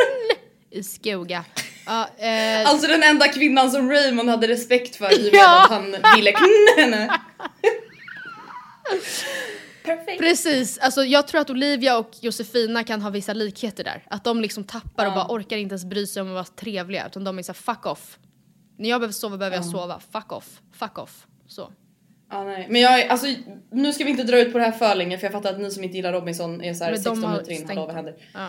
i 0.70 0.82
skoga. 0.82 1.44
Ja, 1.86 2.08
eh, 2.18 2.68
Alltså 2.70 2.86
den 2.88 3.02
enda 3.02 3.28
kvinnan 3.28 3.70
som 3.70 3.90
Raymond 3.90 4.28
hade 4.28 4.48
respekt 4.48 4.96
för 4.96 5.12
i 5.20 5.28
och 5.28 5.32
med 5.32 5.40
Ja. 5.40 5.64
att 5.64 5.70
han 5.70 5.96
ville 6.16 6.32
henne. 6.76 7.20
Perfekt. 9.84 10.18
Precis, 10.20 10.78
alltså 10.78 11.04
jag 11.04 11.26
tror 11.28 11.40
att 11.40 11.50
Olivia 11.50 11.98
och 11.98 12.10
Josefina 12.20 12.84
kan 12.84 13.02
ha 13.02 13.10
vissa 13.10 13.32
likheter 13.32 13.84
där. 13.84 14.02
Att 14.10 14.24
de 14.24 14.40
liksom 14.40 14.64
tappar 14.64 15.06
och 15.06 15.12
bara 15.12 15.26
orkar 15.28 15.56
inte 15.56 15.72
ens 15.72 15.84
bry 15.84 16.06
sig 16.06 16.22
om 16.22 16.28
att 16.28 16.34
vara 16.34 16.44
trevliga 16.44 17.06
utan 17.06 17.24
de 17.24 17.38
är 17.38 17.42
såhär 17.42 17.54
fuck 17.54 17.86
off. 17.86 18.18
När 18.78 18.88
jag 18.90 19.00
behöver 19.00 19.12
sova 19.12 19.36
behöver 19.36 19.56
jag 19.56 19.64
sova, 19.66 20.00
fuck 20.12 20.32
off, 20.32 20.60
fuck 20.78 20.98
off. 20.98 21.26
Så. 21.48 21.72
Ja, 22.30 22.44
nej. 22.44 22.66
Men 22.70 22.80
jag, 22.80 23.08
alltså, 23.08 23.26
nu 23.72 23.92
ska 23.92 24.04
vi 24.04 24.10
inte 24.10 24.22
dra 24.22 24.38
ut 24.40 24.52
på 24.52 24.58
det 24.58 24.64
här 24.64 24.72
för 24.72 24.94
länge 24.94 25.18
för 25.18 25.24
jag 25.26 25.32
fattar 25.32 25.50
att 25.52 25.60
ni 25.60 25.70
som 25.70 25.84
inte 25.84 25.96
gillar 25.96 26.12
Robinson 26.12 26.60
är 26.64 26.74
så 26.74 26.84
här 26.84 26.90
Men 26.92 27.02
de 27.02 27.04
16 27.10 27.24
har 27.24 27.32
minuter 27.32 27.52
in, 27.52 27.68
hallå 27.68 27.86
vad 27.86 27.94
händer? 27.94 28.14
Ja. 28.34 28.48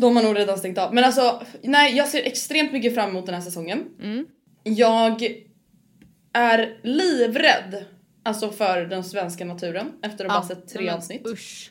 De 0.00 0.16
har 0.16 0.22
nog 0.22 0.36
redan 0.36 0.58
stängt 0.58 0.78
av. 0.78 0.94
Men 0.94 1.04
alltså, 1.04 1.42
nej 1.62 1.96
jag 1.96 2.08
ser 2.08 2.22
extremt 2.22 2.72
mycket 2.72 2.94
fram 2.94 3.10
emot 3.10 3.26
den 3.26 3.34
här 3.34 3.42
säsongen. 3.42 3.84
Mm. 4.02 4.26
Jag 4.62 5.22
är 6.32 6.78
livrädd 6.82 7.84
alltså 8.22 8.50
för 8.50 8.80
den 8.80 9.04
svenska 9.04 9.44
naturen 9.44 9.92
efter 10.02 10.24
att 10.24 10.32
ha 10.32 10.38
bara 10.38 10.48
sett 10.48 10.68
tre 10.68 10.90
avsnitt. 10.90 11.26
Usch. 11.26 11.70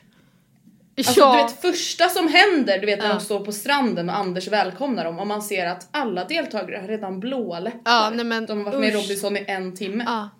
Alltså 0.98 1.20
ja. 1.20 1.36
du 1.36 1.42
vet 1.42 1.60
första 1.60 2.08
som 2.08 2.28
händer, 2.28 2.78
du 2.78 2.86
vet 2.86 2.98
när 2.98 3.06
Ja. 3.06 3.12
de 3.14 3.20
står 3.20 3.40
på 3.40 3.52
stranden 3.52 4.08
och 4.08 4.16
Anders 4.16 4.48
välkomnar 4.48 5.04
dem 5.04 5.18
och 5.18 5.26
man 5.26 5.42
ser 5.42 5.66
att 5.66 5.88
alla 5.90 6.24
deltagare 6.24 6.80
har 6.80 6.88
redan 6.88 7.20
blåa 7.20 7.60
läppar. 7.60 7.80
Ja, 7.84 8.10
nej 8.14 8.24
men 8.24 8.46
de 8.46 8.58
har 8.58 8.64
varit 8.64 8.80
med 8.80 8.88
i 8.88 8.96
usch. 8.96 9.02
Robinson 9.02 9.36
i 9.36 9.44
en 9.48 9.76
timme. 9.76 10.04
Ja. 10.06 10.30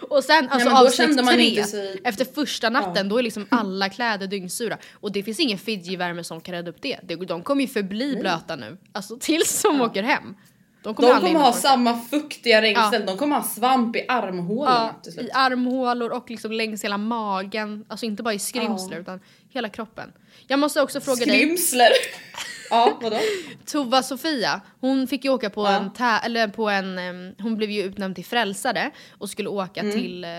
Och 0.00 0.24
sen 0.24 0.48
alltså 0.48 0.68
då 0.68 0.76
avsnitt 0.76 0.96
kände 0.96 1.22
man 1.22 1.34
tre, 1.34 1.48
inte 1.48 1.64
sig- 1.64 2.00
efter 2.04 2.24
första 2.24 2.70
natten, 2.70 3.08
då 3.08 3.18
är 3.18 3.22
liksom 3.22 3.46
alla 3.50 3.88
kläder 3.88 4.26
dyngsura. 4.26 4.78
Och 4.92 5.12
det 5.12 5.22
finns 5.22 5.40
ingen 5.40 5.58
Fiji-värme 5.58 6.24
som 6.24 6.40
kan 6.40 6.54
rädda 6.54 6.70
upp 6.70 6.82
det. 6.82 6.98
De, 7.28 7.42
kommer 7.42 7.62
ju 7.62 7.68
förbli 7.68 8.16
blöta 8.16 8.56
nu, 8.56 8.76
alltså 8.92 9.16
tills 9.20 9.62
de 9.62 9.80
åker 9.80 10.02
hem. 10.02 10.34
De 10.82 10.94
kommer 10.94 11.14
De 11.14 11.20
kommer 11.20 11.40
ha 11.40 11.52
samma 11.52 12.00
fuktiga 12.00 12.62
regnställ, 12.62 13.06
de 13.06 13.16
kommer 13.18 13.36
ha 13.36 13.42
svamp 13.42 13.96
i 13.96 14.04
armhålorna 14.08 14.94
Ja, 15.16 15.22
i 15.22 15.30
armhålor 15.34 16.10
och 16.10 16.30
liksom 16.30 16.52
längs 16.52 16.84
hela 16.84 16.98
magen. 16.98 17.84
Alltså 17.88 18.06
inte 18.06 18.22
bara 18.22 18.34
i 18.34 18.38
skrimsler 18.38 18.96
Ja. 18.96 19.00
utan 19.00 19.20
hela 19.50 19.68
kroppen. 19.68 20.12
Jag 20.46 20.58
måste 20.58 20.82
också 20.82 21.00
fråga 21.00 21.24
dig, 21.26 21.38
Skrimsler! 21.38 21.88
ja, 22.70 22.98
vadå? 23.02 23.16
Tova 23.66 24.02
Sofia, 24.02 24.60
hon 24.80 25.06
fick 25.06 25.24
ju 25.24 25.30
åka 25.30 25.50
på 25.50 25.62
Ja. 25.64 25.76
en, 25.76 25.90
tä- 25.90 26.20
eller 26.24 26.48
på 26.48 26.68
en, 26.68 26.98
em, 26.98 27.34
hon 27.38 27.56
blev 27.56 27.70
ju 27.70 27.82
utnämnd 27.82 28.14
till 28.14 28.24
frälsare 28.24 28.90
och 29.18 29.30
skulle 29.30 29.48
åka 29.48 29.80
Mm. 29.80 29.92
till 29.92 30.24
eh, 30.24 30.30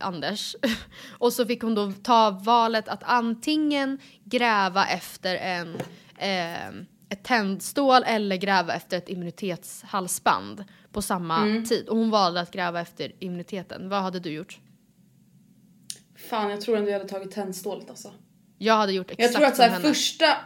Anders. 0.00 0.56
och 1.18 1.32
så 1.32 1.46
fick 1.46 1.62
hon 1.62 1.74
då 1.74 1.92
ta 2.02 2.30
valet 2.30 2.88
att 2.88 3.02
antingen 3.02 3.98
gräva 4.24 4.86
efter 4.86 5.36
en, 5.36 5.76
em, 6.18 6.86
ett 7.10 7.24
tändstål 7.24 8.02
eller 8.06 8.36
gräva 8.36 8.74
efter 8.74 8.98
ett 8.98 9.08
immunitetshalsband 9.08 10.64
på 10.92 11.02
samma 11.02 11.36
Mm. 11.42 11.64
tid. 11.64 11.88
Och 11.88 11.96
hon 11.96 12.10
valde 12.10 12.40
att 12.40 12.50
gräva 12.50 12.80
efter 12.80 13.12
immuniteten. 13.18 13.88
Vad 13.88 14.02
hade 14.02 14.20
du 14.20 14.30
gjort? 14.30 14.58
Fan 16.30 16.50
jag 16.50 16.60
tror 16.60 16.76
ändå 16.76 16.90
jag 16.90 16.98
hade 16.98 17.08
tagit 17.10 17.30
tändstålet 17.32 17.90
alltså. 17.90 18.12
Jag 18.58 18.74
hade 18.76 18.92
gjort 18.92 19.10
exakt 19.10 19.22
Jag 19.22 19.32
tror 19.34 19.44
att 19.46 19.56
så 19.56 19.62
som 19.62 19.64
här, 19.64 19.70
henne. 19.80 19.88
första... 19.88 20.36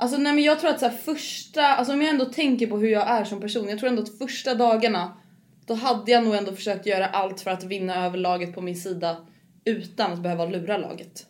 Alltså 0.00 0.16
nej 0.18 0.32
men 0.32 0.44
jag 0.44 0.60
tror 0.60 0.70
att 0.70 0.80
så 0.80 0.86
här, 0.86 0.96
första... 0.96 1.66
Alltså 1.66 1.92
om 1.92 2.02
jag 2.02 2.10
ändå 2.10 2.24
tänker 2.24 2.66
på 2.66 2.78
hur 2.78 2.88
jag 2.88 3.08
är 3.08 3.24
som 3.24 3.40
person. 3.40 3.68
Jag 3.68 3.78
tror 3.78 3.88
ändå 3.88 4.02
att 4.02 4.18
första 4.18 4.54
dagarna 4.54 5.16
då 5.66 5.74
hade 5.74 6.12
jag 6.12 6.24
nog 6.24 6.34
ändå 6.34 6.52
försökt 6.52 6.86
göra 6.86 7.06
allt 7.06 7.40
för 7.40 7.50
att 7.50 7.64
vinna 7.64 8.06
över 8.06 8.18
laget 8.18 8.54
på 8.54 8.60
min 8.60 8.76
sida 8.76 9.16
utan 9.64 10.12
att 10.12 10.18
behöva 10.18 10.46
lura 10.46 10.78
laget. 10.78 11.26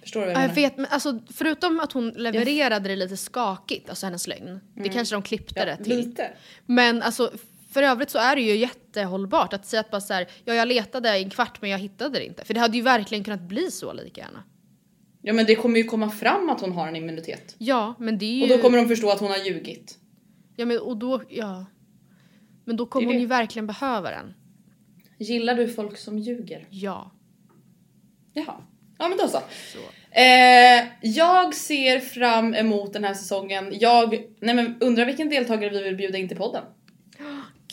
Förstår 0.00 0.20
du 0.20 0.26
vad 0.26 0.34
jag 0.34 0.38
Ja, 0.38 0.42
jag 0.42 0.56
menar? 0.56 0.68
vet, 0.68 0.76
men 0.76 0.86
alltså, 0.90 1.18
förutom 1.34 1.80
att 1.80 1.92
hon 1.92 2.10
levererade 2.10 2.88
det 2.88 2.96
lite 2.96 3.16
skakigt, 3.16 3.88
alltså 3.88 4.06
hennes 4.06 4.26
lögn. 4.26 4.60
Det 4.74 4.88
kanske 4.88 5.14
de 5.14 5.22
klippte 5.22 5.64
det 5.64 5.76
till. 5.76 5.92
Mm. 5.92 6.08
Lite. 6.08 6.30
Men 6.66 7.02
alltså, 7.02 7.30
för 7.72 7.82
övrigt 7.82 8.10
så 8.10 8.18
är 8.18 8.36
det 8.36 8.42
ju 8.42 8.56
jättehållbart 8.56 9.52
att 9.52 9.66
säga 9.66 9.80
att 9.80 9.90
bara 9.90 10.00
så 10.00 10.12
här, 10.12 10.26
ja 10.44 10.54
jag 10.54 10.68
letade 10.68 11.18
i 11.18 11.22
en 11.22 11.30
kvart 11.30 11.60
men 11.60 11.70
jag 11.70 11.78
hittade 11.78 12.18
det 12.18 12.24
inte. 12.24 12.44
För 12.44 12.54
det 12.54 12.60
hade 12.60 12.76
ju 12.76 12.82
verkligen 12.82 13.24
kunnat 13.24 13.40
bli 13.40 13.70
så 13.70 13.92
lika 13.92 14.20
gärna. 14.20 14.42
Ja 15.26 15.32
men 15.32 15.46
det 15.46 15.54
kommer 15.54 15.78
ju 15.78 15.84
komma 15.84 16.10
fram 16.10 16.50
att 16.50 16.60
hon 16.60 16.72
har 16.72 16.88
en 16.88 16.96
immunitet. 16.96 17.54
Ja, 17.58 17.94
men 17.98 18.18
det 18.18 18.24
är 18.24 18.36
ju... 18.36 18.42
Och 18.42 18.48
då 18.48 18.58
kommer 18.58 18.78
de 18.78 18.88
förstå 18.88 19.10
att 19.10 19.20
hon 19.20 19.30
har 19.30 19.36
ljugit. 19.36 19.98
Ja, 20.56 20.66
men 20.66 20.78
och 20.78 20.96
då, 20.96 21.22
ja. 21.28 21.66
Men 22.64 22.76
då 22.76 22.86
kommer 22.86 23.06
hon 23.06 23.14
det. 23.14 23.20
ju 23.20 23.26
verkligen 23.26 23.66
behöva 23.66 24.10
den. 24.10 24.34
Gillar 25.18 25.54
du 25.54 25.68
folk 25.68 25.98
som 25.98 26.18
ljuger? 26.18 26.66
Ja. 26.70 27.10
Jaha. 28.32 28.54
Ja 28.98 29.08
men 29.08 29.18
då 29.18 29.28
så. 29.28 29.38
Eh, 30.10 30.84
jag 31.02 31.54
ser 31.54 32.00
fram 32.00 32.54
emot 32.54 32.92
den 32.92 33.04
här 33.04 33.14
säsongen. 33.14 33.72
Jag 33.80 34.10
nej 34.40 34.54
men 34.54 34.76
undrar 34.80 35.06
vilken 35.06 35.28
deltagare 35.28 35.70
vi 35.70 35.82
vill 35.82 35.96
bjuda 35.96 36.18
in 36.18 36.28
till 36.28 36.36
podden. 36.36 36.64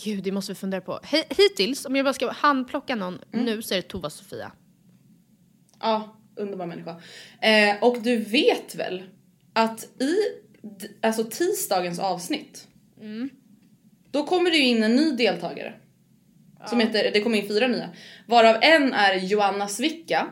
Gud, 0.04 0.24
det 0.24 0.32
måste 0.32 0.52
vi 0.52 0.56
fundera 0.56 0.82
på. 0.82 1.00
Hittills, 1.30 1.86
om 1.86 1.96
jag 1.96 2.06
bara 2.06 2.14
ska 2.14 2.32
handplocka 2.32 2.96
någon 2.96 3.20
Mm. 3.34 3.46
nu 3.46 3.62
så 3.62 3.74
är 3.74 3.76
det 3.76 3.82
Tova 3.88 4.10
Sofia. 4.10 4.52
Ja, 5.80 6.16
underbar 6.36 6.66
människa. 6.66 7.02
Eh, 7.42 7.84
och 7.84 8.02
du 8.02 8.18
vet 8.18 8.76
väl 8.76 9.04
att 9.54 9.84
i 9.84 10.16
alltså 11.02 11.24
tisdagens 11.24 12.00
avsnitt 12.00 12.68
då 14.12 14.26
kommer 14.26 14.52
det 14.52 14.58
ju 14.58 14.66
in 14.66 14.84
en 14.84 14.96
ny 14.96 15.12
deltagare. 15.12 15.74
Som 16.66 16.80
heter, 16.80 17.12
det 17.14 17.22
kommer 17.22 17.38
in 17.38 17.48
fyra 17.48 17.68
nya. 17.68 17.90
Varav 18.28 18.58
en 18.62 18.94
är 18.94 19.16
Joanna 19.16 19.68
Svicka. 19.68 20.28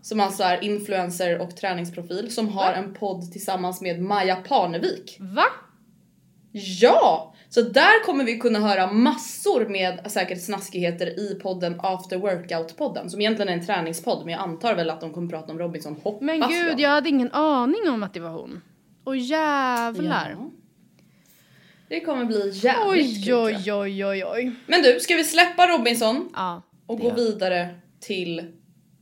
Som 0.00 0.20
alltså 0.20 0.42
är 0.42 0.64
influencer 0.64 1.38
och 1.40 1.56
träningsprofil 1.56 2.34
som 2.34 2.48
har 2.48 2.72
en 2.72 2.94
podd 2.94 3.32
tillsammans 3.32 3.80
med 3.80 4.02
Maja 4.02 4.36
Parnevik. 4.36 5.16
Va? 5.20 5.44
Ja! 6.52 7.33
Så 7.54 7.62
där 7.62 8.04
kommer 8.04 8.24
vi 8.24 8.38
kunna 8.38 8.58
höra 8.58 8.92
massor 8.92 9.66
med 9.68 10.10
säkert 10.12 10.42
snaskigheter 10.42 11.20
i 11.20 11.34
podden 11.34 11.74
After 11.78 12.16
Workout-podden 12.16 13.08
som 13.08 13.20
egentligen 13.20 13.48
är 13.48 13.52
en 13.52 13.66
träningspodd 13.66 14.24
men 14.24 14.32
jag 14.32 14.42
antar 14.42 14.74
väl 14.74 14.90
att 14.90 15.00
de 15.00 15.12
kommer 15.12 15.28
prata 15.30 15.52
om 15.52 15.58
Robinson 15.58 15.96
hoppas 16.02 16.22
Men 16.22 16.40
gud, 16.40 16.80
jag 16.80 16.90
hade 16.90 17.08
ingen 17.08 17.32
aning 17.32 17.88
om 17.88 18.02
att 18.02 18.14
det 18.14 18.20
var 18.20 18.30
hon. 18.30 18.60
Åh 19.04 19.18
jävlar. 19.18 20.30
Ja. 20.30 20.50
Det 21.88 22.00
kommer 22.00 22.24
bli 22.24 22.50
jävligt 22.50 23.26
Oj, 23.26 23.28
jag. 23.28 23.44
oj, 23.44 23.72
oj, 23.72 24.06
oj, 24.06 24.24
oj. 24.24 24.52
Men 24.66 24.82
du, 24.82 25.00
ska 25.00 25.16
vi 25.16 25.24
släppa 25.24 25.66
Robinson 25.66 26.30
Ja, 26.34 26.62
och 26.86 26.98
gå 26.98 27.14
vidare 27.14 27.74
till... 28.00 28.36
Nej 28.36 28.52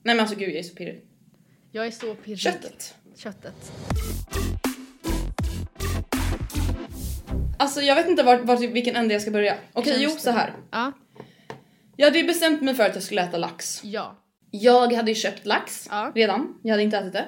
men 0.02 0.20
alltså 0.20 0.36
gud 0.36 0.48
jag 0.48 0.58
är 0.58 0.62
så 0.62 0.74
pirrig. 0.74 1.04
Jag 1.70 1.86
är 1.86 1.90
så 1.90 2.14
pirrig. 2.14 2.38
Köttet. 2.38 2.94
Köttet. 3.16 3.72
Alltså 7.62 7.80
jag 7.80 7.94
vet 7.94 8.08
inte 8.08 8.22
vart, 8.22 8.40
vart, 8.44 8.60
vilken 8.60 8.96
ände 8.96 9.14
jag 9.14 9.22
ska 9.22 9.30
börja. 9.30 9.52
Okej, 9.72 9.92
Okej, 9.92 9.96
jo 10.04 10.10
så 10.10 10.30
här. 10.30 10.52
Ja. 10.70 10.92
Jag 11.96 12.06
hade 12.06 12.18
ju 12.18 12.24
bestämt 12.26 12.62
mig 12.62 12.74
för 12.74 12.84
att 12.86 12.94
jag 12.94 13.02
skulle 13.04 13.22
äta 13.22 13.36
lax. 13.38 13.80
Ja. 13.84 14.16
Jag 14.50 14.92
hade 14.92 15.10
ju 15.10 15.14
köpt 15.14 15.46
lax 15.46 15.86
Ja. 15.90 16.12
redan, 16.14 16.54
jag 16.62 16.70
hade 16.70 16.82
inte 16.82 16.98
ätit 16.98 17.12
det. 17.12 17.24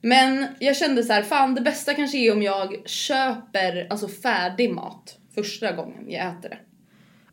Men 0.00 0.46
jag 0.60 0.76
kände 0.76 1.02
så 1.02 1.12
här, 1.12 1.22
fan 1.22 1.54
det 1.54 1.60
bästa 1.60 1.94
kanske 1.94 2.18
är 2.18 2.32
om 2.32 2.42
jag 2.42 2.88
köper 2.88 3.86
alltså 3.90 4.08
färdig 4.08 4.70
mat 4.74 5.18
första 5.34 5.72
gången 5.72 6.10
jag 6.10 6.26
äter 6.26 6.48
det. 6.48 6.58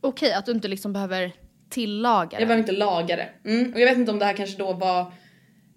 Okej, 0.01 0.33
att 0.33 0.45
du 0.45 0.51
inte 0.51 0.67
liksom 0.67 0.93
behöver 0.93 1.31
tillaga 1.69 2.29
Jag 2.31 2.41
det. 2.41 2.45
behöver 2.45 2.59
inte 2.59 2.71
laga 2.71 3.15
det. 3.15 3.29
Mm. 3.49 3.73
Och 3.73 3.79
jag 3.79 3.85
vet 3.89 3.97
inte 3.97 4.11
om 4.11 4.19
det 4.19 4.25
här 4.25 4.33
kanske 4.33 4.57
då 4.57 4.73
var 4.73 5.13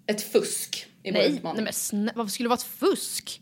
ett 0.07 0.21
fusk 0.21 0.87
i 1.03 1.11
vår 1.11 1.17
Nej, 1.19 1.31
utmaning. 1.31 1.55
nej 1.55 1.63
men 1.63 1.73
snä- 1.73 2.11
varför 2.15 2.31
skulle 2.31 2.45
det 2.45 2.49
vara 2.49 2.57
ett 2.57 2.63
fusk? 2.97 3.41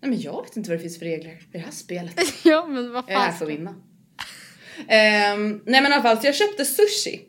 Nej 0.00 0.10
men 0.10 0.20
jag 0.20 0.42
vet 0.42 0.56
inte 0.56 0.70
vad 0.70 0.78
det 0.78 0.82
finns 0.82 0.98
för 0.98 1.04
regler 1.06 1.30
i 1.30 1.38
det 1.52 1.58
här 1.58 1.70
spelet. 1.70 2.20
ja 2.44 2.66
men 2.66 2.92
vad 2.92 3.04
Jag 3.06 3.12
är 3.12 3.18
här 3.18 3.28
fan. 3.30 3.38
för 3.38 3.44
att 3.46 3.50
vinna. 3.52 3.74
Ehm, 4.88 5.60
nej 5.66 5.82
men 5.82 5.90
i 5.90 5.94
alla 5.94 6.02
fall, 6.02 6.18
så 6.20 6.26
jag 6.26 6.34
köpte 6.34 6.64
sushi 6.64 7.20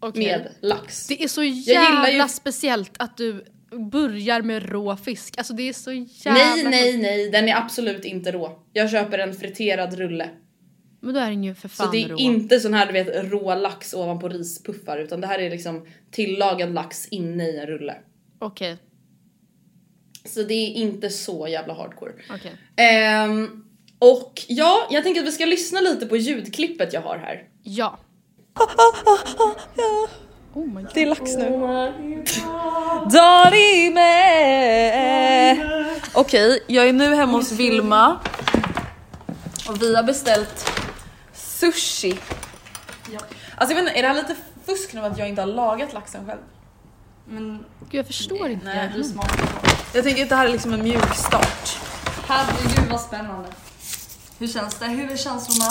Okej. 0.00 0.24
med 0.26 0.48
lax. 0.60 1.06
Det 1.06 1.22
är 1.24 1.28
så 1.28 1.42
jävla 1.44 2.10
ju- 2.10 2.28
speciellt 2.28 2.92
att 2.98 3.16
du 3.16 3.44
börjar 3.90 4.42
med 4.42 4.68
rå 4.70 4.96
fisk. 4.96 5.38
Alltså 5.38 5.54
det 5.54 5.68
är 5.68 5.72
så 5.72 5.92
jävla... 5.92 6.32
Nej 6.54 6.64
nej 6.64 6.96
nej, 6.98 7.30
den 7.30 7.48
är 7.48 7.56
absolut 7.56 8.04
inte 8.04 8.32
rå. 8.32 8.62
Jag 8.72 8.90
köper 8.90 9.18
en 9.18 9.34
friterad 9.34 9.94
rulle. 9.94 10.30
Men 11.00 11.14
då 11.14 11.20
är 11.20 11.30
den 11.30 11.44
ju 11.44 11.54
för 11.54 11.68
fan 11.68 11.86
Så 11.86 11.92
det 11.92 12.04
är 12.04 12.08
rå. 12.08 12.16
inte 12.18 12.60
sån 12.60 12.74
här 12.74 12.86
du 12.86 12.92
vet 12.92 13.30
rå 13.32 13.54
lax 13.54 13.94
ovanpå 13.94 14.28
rispuffar 14.28 14.98
utan 14.98 15.20
det 15.20 15.26
här 15.26 15.38
är 15.38 15.50
liksom 15.50 15.86
tillagad 16.10 16.74
lax 16.74 17.08
inne 17.08 17.44
i 17.48 17.58
en 17.58 17.66
rulle. 17.66 17.94
Okej, 18.38 18.76
Så 20.28 20.42
det 20.42 20.54
är 20.54 20.72
inte 20.72 21.10
så 21.10 21.48
jävla 21.48 21.74
hardcore. 21.74 22.12
okej. 22.30 22.52
Ehm, 22.76 23.64
och 23.98 24.42
ja, 24.48 24.86
jag 24.90 25.04
tänker 25.04 25.20
att 25.20 25.26
vi 25.26 25.32
ska 25.32 25.44
lyssna 25.44 25.80
lite 25.80 26.06
på 26.06 26.16
ljudklippet 26.16 26.92
jag 26.92 27.00
har 27.00 27.18
här. 27.18 27.48
Ja. 27.62 27.98
Oh 30.54 30.66
my 30.66 30.82
god. 30.82 30.90
Det 30.94 31.02
är 31.02 31.06
lax 31.06 31.20
nu. 31.36 31.50
Darime! 33.12 34.04
Okej, 36.14 36.64
jag 36.66 36.88
är 36.88 36.92
nu 36.92 37.14
hemma 37.14 37.32
hos 37.32 37.52
Vilma. 37.52 38.20
Och 39.68 39.82
vi 39.82 39.96
har 39.96 40.02
beställt 40.02 40.70
sushi. 41.32 42.18
Alltså 43.56 43.74
jag 43.76 43.82
vet 43.82 43.88
inte, 43.88 43.98
är 43.98 44.02
det 44.02 44.08
här 44.08 44.14
lite 44.14 44.36
fusk 44.66 44.92
nu 44.92 45.00
att 45.00 45.18
jag 45.18 45.28
inte 45.28 45.42
har 45.42 45.46
lagat 45.46 45.92
laxen 45.92 46.26
själv? 46.26 46.40
Gud 47.90 47.98
jag 47.98 48.06
förstår 48.06 48.48
inte. 48.48 48.66
Nej, 48.66 48.90
du 48.96 49.04
smakar 49.04 49.83
Jag 49.94 50.04
tänker 50.04 50.22
att 50.22 50.28
det 50.28 50.36
här 50.36 50.46
är 50.46 50.52
liksom 50.52 50.72
en 50.72 50.82
mjuk 50.82 51.14
start. 51.14 51.78
Herregud 52.26 52.90
vad 52.90 53.00
spännande. 53.00 53.48
Hur 54.38 54.48
känns 54.48 54.74
det? 54.74 54.86
Hur 54.86 55.10
är 55.10 55.16
känslorna? 55.16 55.70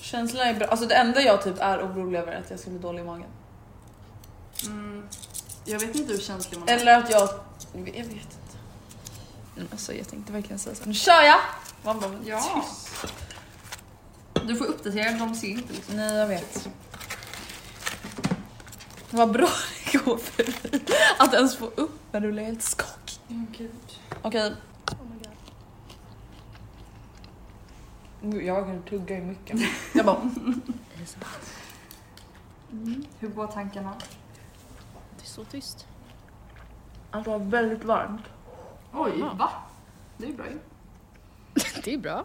Känslan 0.00 0.48
är 0.48 0.54
bra. 0.54 0.66
Alltså 0.66 0.86
det 0.86 0.94
enda 0.94 1.20
jag 1.20 1.42
typ 1.44 1.58
är 1.58 1.78
orolig 1.78 2.18
över 2.18 2.32
är 2.32 2.40
att 2.40 2.50
jag 2.50 2.60
ska 2.60 2.70
bli 2.70 2.78
dålig 2.78 3.00
i 3.00 3.04
magen. 3.04 3.26
Jag 5.64 5.80
vet 5.80 5.94
inte 5.94 6.12
hur 6.12 6.20
känslig 6.20 6.58
man 6.58 6.68
är. 6.68 6.76
Eller 6.76 6.98
att 6.98 7.10
jag... 7.10 7.28
Jag 7.72 7.82
vet 7.82 7.96
inte. 7.96 9.66
Alltså 9.70 9.94
jag 9.94 10.08
tänkte 10.08 10.32
verkligen 10.32 10.58
säga 10.58 10.76
så. 10.76 10.84
Nu 10.84 10.94
kör 10.94 11.22
jag! 11.22 11.38
Man 11.82 12.00
bara, 12.00 12.10
Ja. 12.24 12.64
Du 14.46 14.56
får 14.56 14.64
uppdatera, 14.64 15.18
de 15.18 15.34
ser 15.34 15.48
inte 15.48 15.72
liksom. 15.72 15.96
Nej 15.96 16.14
jag 16.14 16.26
vet. 16.26 16.68
Vad 19.10 19.32
bra 19.32 19.48
det 19.92 19.98
går 19.98 20.16
för 20.16 20.44
mig. 20.44 20.82
Att 21.18 21.34
ens 21.34 21.56
få 21.56 21.66
upp 21.66 21.98
när 22.12 22.20
du 22.20 22.32
blir 22.32 22.42
helt 23.28 23.50
skakig. 23.54 23.70
Okej. 24.22 24.54
Gud, 28.22 28.42
Jag 28.42 28.66
kan 28.66 28.82
tugga 28.82 29.16
i 29.16 29.20
mycket. 29.20 29.60
Jag 29.94 30.06
bara... 30.06 30.30
Hur 33.18 33.28
går 33.28 33.46
tankarna? 33.46 33.94
Det 35.16 35.24
är 35.24 35.26
så 35.26 35.44
tyst. 35.44 35.86
Alltså 37.10 37.30
det 37.30 37.38
var 37.38 37.44
väldigt 37.44 37.84
varmt. 37.84 38.22
Oj, 38.92 39.20
va? 39.20 39.50
Det 40.16 40.28
är 40.28 40.32
bra 40.32 40.46
ju. 40.46 40.58
Det 41.84 41.94
är 41.94 41.98
bra. 41.98 42.24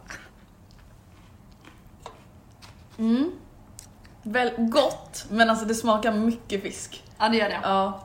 Väl 4.24 4.54
gott, 4.58 5.26
men 5.30 5.50
alltså 5.50 5.66
det 5.66 5.76
smakar 5.76 6.14
mycket 6.14 6.62
fisk. 6.62 7.04
Ja 7.18 7.30
det 7.30 7.38
gör 7.38 7.50
det. 7.50 7.60
Ja. 7.64 8.00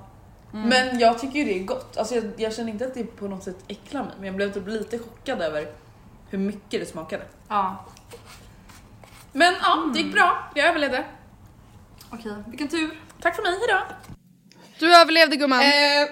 Men 0.53 0.99
jag 0.99 1.19
tycker 1.19 1.39
ju 1.39 1.45
det 1.45 1.61
är 1.61 1.65
gott. 1.65 1.97
Alltså 1.97 2.15
jag, 2.15 2.25
jag 2.37 2.55
känner 2.55 2.73
inte 2.73 2.87
att 2.87 2.95
det 2.95 3.05
på 3.05 3.29
något 3.29 3.45
sätt 3.45 3.57
äcklar 3.69 4.03
mig, 4.03 4.13
men 4.17 4.27
jag 4.27 4.37
blev 4.37 4.53
typ 4.53 4.69
lite 4.69 4.99
chockad 4.99 5.43
över 5.43 5.67
hur 6.31 6.39
mycket 6.39 6.81
det 6.81 6.87
smakade. 6.87 7.25
Ja. 7.49 7.87
Men 9.33 9.55
ja, 9.63 9.91
det 9.95 10.01
gick 10.01 10.13
bra. 10.13 10.51
Jag 10.55 10.67
överlevde. 10.67 11.05
Okej, 12.11 12.33
vilken 12.47 12.69
tur. 12.69 12.91
Tack 13.21 13.37
för 13.37 13.43
mig, 13.43 13.53
hejdå! 13.53 13.85
Du 14.79 14.97
överlevde 14.97 15.37
gumman. 15.37 15.61
Eh, 15.61 16.09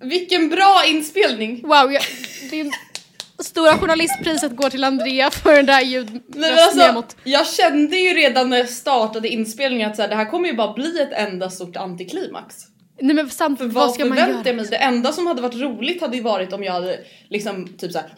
vilken 0.00 0.48
bra 0.48 0.82
inspelning! 0.86 1.62
Wow, 1.62 1.92
jag, 1.92 2.02
din 2.50 2.72
stora 3.38 3.78
journalistpriset 3.78 4.56
går 4.56 4.70
till 4.70 4.84
Andrea 4.84 5.30
för 5.30 5.52
den 5.52 5.66
där 5.66 5.80
ljudröstmemot. 5.80 7.04
alltså, 7.04 7.18
jag 7.24 7.46
kände 7.46 7.96
ju 7.96 8.14
redan 8.14 8.50
när 8.50 8.56
jag 8.56 8.68
startade 8.68 9.28
inspelningen 9.28 9.90
att 9.90 9.96
så 9.96 10.02
här, 10.02 10.08
det 10.08 10.14
här 10.14 10.30
kommer 10.30 10.48
ju 10.48 10.54
bara 10.54 10.72
bli 10.72 11.00
ett 11.00 11.12
enda 11.12 11.50
stort 11.50 11.76
antiklimax. 11.76 12.66
Nej 13.00 13.16
men 13.16 13.30
samtidigt, 13.30 13.72
Vad, 13.72 13.84
vad 13.86 13.94
ska 13.94 14.04
man 14.04 14.18
göra? 14.18 14.52
mig? 14.54 14.66
Det 14.70 14.76
enda 14.76 15.12
som 15.12 15.26
hade 15.26 15.42
varit 15.42 15.54
roligt 15.60 16.00
hade 16.00 16.16
ju 16.16 16.22
varit 16.22 16.52
om 16.52 16.64
jag 16.64 16.72
hade 16.72 17.00
liksom 17.28 17.68
typ 17.68 17.92
såhär 17.92 18.10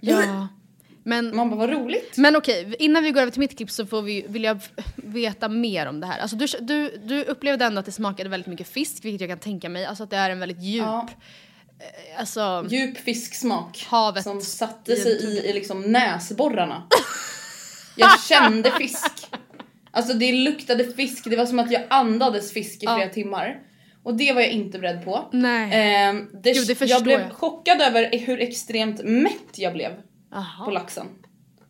Ja. 0.00 0.48
Men, 1.06 1.36
Man 1.36 1.50
bara 1.50 1.56
vad 1.56 1.70
roligt. 1.70 2.16
men 2.16 2.36
okej, 2.36 2.74
innan 2.78 3.02
vi 3.02 3.10
går 3.10 3.20
över 3.20 3.30
till 3.32 3.40
mitt 3.40 3.56
klipp 3.56 3.70
så 3.70 3.86
får 3.86 4.02
vi, 4.02 4.24
vill 4.28 4.44
jag 4.44 4.58
veta 4.96 5.48
mer 5.48 5.86
om 5.86 6.00
det 6.00 6.06
här. 6.06 6.18
Alltså 6.18 6.36
du, 6.36 6.46
du, 6.60 6.96
du 7.04 7.24
upplevde 7.24 7.64
ändå 7.64 7.78
att 7.80 7.86
det 7.86 7.92
smakade 7.92 8.28
väldigt 8.30 8.46
mycket 8.46 8.68
fisk, 8.68 9.04
vilket 9.04 9.20
jag 9.20 9.30
kan 9.30 9.38
tänka 9.38 9.68
mig. 9.68 9.84
Alltså 9.84 10.04
att 10.04 10.10
det 10.10 10.16
är 10.16 10.30
en 10.30 10.40
väldigt 10.40 10.62
djup... 10.62 10.84
Ja. 10.86 11.08
eh, 11.78 12.20
Alltså... 12.20 12.66
Djup 12.68 12.98
fisksmak. 12.98 13.86
Havet 13.90 14.24
Som 14.24 14.40
satte 14.40 14.96
sig 14.96 15.12
i, 15.12 15.50
i 15.50 15.52
liksom 15.52 15.82
näsborrarna. 15.82 16.82
jag 17.96 18.20
kände 18.22 18.70
fisk. 18.70 19.26
Alltså 19.94 20.14
det 20.14 20.32
luktade 20.32 20.84
fisk, 20.84 21.24
det 21.30 21.36
var 21.36 21.46
som 21.46 21.58
att 21.58 21.70
jag 21.70 21.82
andades 21.90 22.52
fisk 22.52 22.82
i 22.82 22.86
Ja. 22.86 22.96
flera 22.96 23.08
timmar. 23.10 23.60
Och 24.02 24.14
det 24.14 24.32
var 24.32 24.40
jag 24.40 24.50
inte 24.50 24.78
beredd 24.78 25.04
på. 25.04 25.28
Nej. 25.32 25.70
Ehm, 25.72 26.28
det, 26.42 26.52
Gud, 26.52 26.66
det 26.78 26.80
jag 26.86 27.02
blev 27.02 27.20
jag. 27.20 27.32
chockad 27.32 27.80
över 27.80 28.18
hur 28.18 28.40
extremt 28.40 29.02
mätt 29.04 29.56
jag 29.58 29.72
blev 29.72 29.90
på 29.90 30.02
Jaha, 30.30 30.70
laxen. 30.70 31.06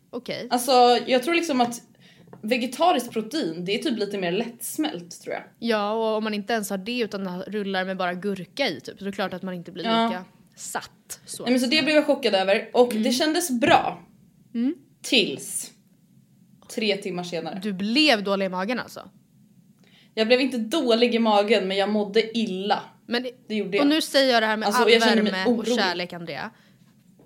okej. 0.09 0.47
Alltså 0.49 0.71
jag 1.07 1.23
tror 1.23 1.33
liksom 1.33 1.61
att 1.61 1.81
vegetariskt 2.41 3.11
protein, 3.11 3.65
det 3.65 3.79
är 3.79 3.83
typ 3.83 3.99
lite 3.99 4.17
mer 4.17 4.31
lättsmält 4.31 5.21
tror 5.21 5.33
jag. 5.35 5.43
Ja, 5.59 5.91
och 5.91 6.17
om 6.17 6.23
man 6.23 6.33
inte 6.33 6.53
ens 6.53 6.69
har 6.69 6.77
det 6.77 6.99
utan 6.99 7.41
rullar 7.41 7.85
med 7.85 7.97
bara 7.97 8.13
gurka 8.13 8.67
i 8.67 8.79
typ, 8.81 8.99
så 8.99 9.05
är 9.05 9.09
det 9.09 9.15
klart 9.15 9.33
att 9.33 9.43
man 9.43 9.53
inte 9.53 9.71
blir 9.71 9.85
Ja. 9.85 10.07
lika 10.07 10.25
satt. 10.55 11.19
Så. 11.25 11.43
Nej 11.43 11.51
men 11.51 11.59
så 11.61 11.67
det 11.67 11.83
blev 11.83 11.95
jag 11.95 12.05
chockad 12.05 12.35
över 12.35 12.69
och 12.73 12.91
Mm. 12.91 13.03
det 13.03 13.11
kändes 13.11 13.49
bra. 13.51 13.99
Tills 15.01 15.71
tre 16.69 16.97
timmar 16.97 17.23
senare. 17.23 17.59
Du 17.63 17.73
blev 17.73 18.23
dålig 18.23 18.45
i 18.45 18.49
magen 18.49 18.79
alltså? 18.79 19.09
Jag 20.13 20.27
blev 20.27 20.41
inte 20.41 20.57
dålig 20.57 21.15
i 21.15 21.19
magen 21.19 21.67
men 21.67 21.77
jag 21.77 21.89
mådde 21.89 22.37
illa. 22.37 22.81
Men, 23.05 23.27
Det 23.47 23.55
gjorde 23.55 23.69
och 23.69 23.75
jag. 23.85 23.87
nu 23.87 24.01
säger 24.01 24.33
jag 24.33 24.43
det 24.43 24.47
här 24.47 24.57
med 24.57 24.67
Alltså, 24.67 24.81
all 24.83 24.89
värme 24.99 25.45
och 25.45 25.65
kärlek 25.65 26.13
Andrea. 26.13 26.51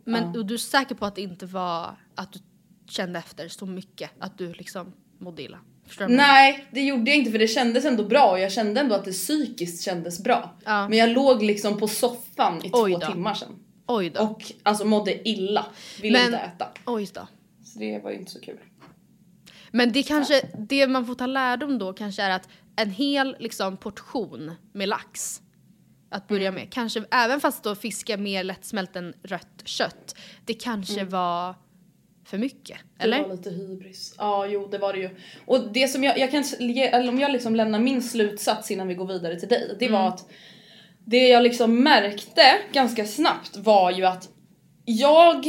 Men 0.05 0.23
och 0.37 0.45
du 0.45 0.53
är 0.53 0.57
säker 0.57 0.95
på 0.95 1.05
att 1.05 1.15
det 1.15 1.21
inte 1.21 1.45
var 1.45 1.95
att 2.15 2.33
du 2.33 2.39
kände 2.89 3.19
efter 3.19 3.47
så 3.47 3.65
mycket 3.65 4.11
att 4.19 4.37
du 4.37 4.53
liksom 4.53 4.93
mådde 5.19 5.43
illa? 5.43 5.59
Nej 6.09 6.67
det 6.71 6.81
gjorde 6.81 7.11
jag 7.11 7.17
inte 7.17 7.31
för 7.31 7.39
det 7.39 7.47
kändes 7.47 7.85
ändå 7.85 8.03
bra 8.03 8.31
och 8.31 8.39
jag 8.39 8.51
kände 8.51 8.79
ändå 8.81 8.95
att 8.95 9.05
det 9.05 9.11
psykiskt 9.11 9.83
kändes 9.83 10.23
bra. 10.23 10.55
Ja. 10.65 10.89
Men 10.89 10.97
jag 10.97 11.09
låg 11.09 11.43
liksom 11.43 11.77
på 11.79 11.87
soffan 11.87 12.57
i 12.65 12.69
Oj 12.73 12.91
två 12.93 12.99
då. 12.99 13.07
timmar 13.11 13.33
sedan. 13.33 13.55
Oj 13.87 14.09
då. 14.09 14.21
Och 14.21 14.43
alltså 14.63 14.85
mådde 14.85 15.29
illa. 15.29 15.65
Ville 16.01 16.17
Men- 16.17 16.25
inte 16.25 16.37
äta. 16.37 16.67
Oj 16.85 17.09
då. 17.13 17.27
Så 17.63 17.79
det 17.79 17.99
var 18.03 18.11
ju 18.11 18.17
inte 18.17 18.31
så 18.31 18.39
kul. 18.41 18.57
Men 19.71 19.91
det 19.91 20.03
kanske, 20.03 20.41
det 20.57 20.87
man 20.87 21.05
får 21.05 21.15
ta 21.15 21.25
lärdom 21.25 21.77
då 21.77 21.93
kanske 21.93 22.21
är 22.23 22.29
att 22.29 22.49
en 22.75 22.91
hel 22.91 23.35
liksom, 23.39 23.77
portion 23.77 24.51
med 24.73 24.89
lax 24.89 25.41
att 26.11 26.27
börja 26.27 26.47
Mm. 26.47 26.61
med, 26.61 26.73
kanske 26.73 27.03
även 27.11 27.39
fast 27.39 27.63
då 27.63 27.75
fisk 27.75 28.09
är 28.09 28.17
mer 28.17 28.43
lättsmält 28.43 28.95
än 28.95 29.13
rött 29.23 29.61
kött, 29.65 30.15
det 30.45 30.53
kanske 30.53 31.03
var 31.03 31.55
för 32.25 32.37
mycket. 32.37 32.77
Eller? 32.99 33.17
Mm. 33.17 33.29
Det 33.29 33.35
var 33.35 33.43
lite 33.43 33.49
hybris. 33.49 34.15
Ja, 34.17 34.45
jo 34.47 34.67
det 34.67 34.77
var 34.77 34.93
det 34.93 34.99
ju. 34.99 35.09
Och 35.45 35.71
det 35.73 35.87
som 35.87 36.03
jag, 36.03 36.17
jag 36.17 36.31
kan 36.31 36.43
eller 36.59 37.09
om 37.09 37.19
jag 37.19 37.31
liksom 37.31 37.55
lämnar 37.55 37.79
min 37.79 38.01
slutsats 38.03 38.71
innan 38.71 38.87
vi 38.87 38.93
går 38.95 39.05
vidare 39.07 39.39
till 39.39 39.49
dig. 39.49 39.75
Det 39.79 39.85
Mm. 39.85 40.01
var 40.01 40.07
att 40.07 40.29
det 41.05 41.27
jag 41.27 41.43
liksom 41.43 41.83
märkte 41.83 42.41
ganska 42.73 43.05
snabbt 43.05 43.57
var 43.57 43.91
ju 43.91 44.05
att 44.05 44.29
jag 44.85 45.45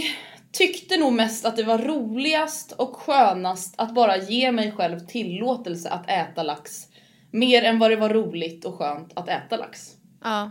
tyckte 0.53 0.97
nog 0.97 1.13
mest 1.13 1.45
att 1.45 1.57
det 1.57 1.63
var 1.63 1.79
roligast 1.79 2.73
och 2.73 2.97
skönast 2.97 3.75
att 3.79 3.95
bara 3.95 4.17
ge 4.17 4.53
mig 4.53 4.73
själv 4.73 4.99
tillåtelse 5.01 5.91
att 5.91 6.11
äta 6.11 6.43
lax. 6.43 6.87
Mer 7.31 7.63
än 7.63 7.79
vad 7.79 7.91
det 7.91 7.97
var 7.97 8.09
roligt 8.09 8.65
och 8.65 8.75
skönt 8.75 9.13
att 9.15 9.29
äta 9.29 9.57
lax. 9.57 9.97
Ja. 10.23 10.51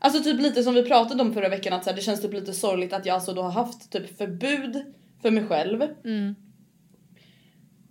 Alltså 0.00 0.22
typ 0.22 0.40
lite 0.40 0.62
som 0.62 0.74
vi 0.74 0.82
pratade 0.82 1.22
om 1.22 1.34
förra 1.34 1.48
veckan 1.48 1.72
att 1.72 1.84
så 1.84 1.90
här, 1.90 1.96
det 1.96 2.02
känns 2.02 2.22
typ 2.22 2.32
lite 2.32 2.52
sorgligt 2.52 2.92
att 2.92 3.06
jag 3.06 3.14
alltså 3.14 3.32
då 3.32 3.42
har 3.42 3.50
haft 3.50 3.92
typ 3.92 4.18
förbud 4.18 4.94
för 5.22 5.30
mig 5.30 5.46
själv. 5.46 5.82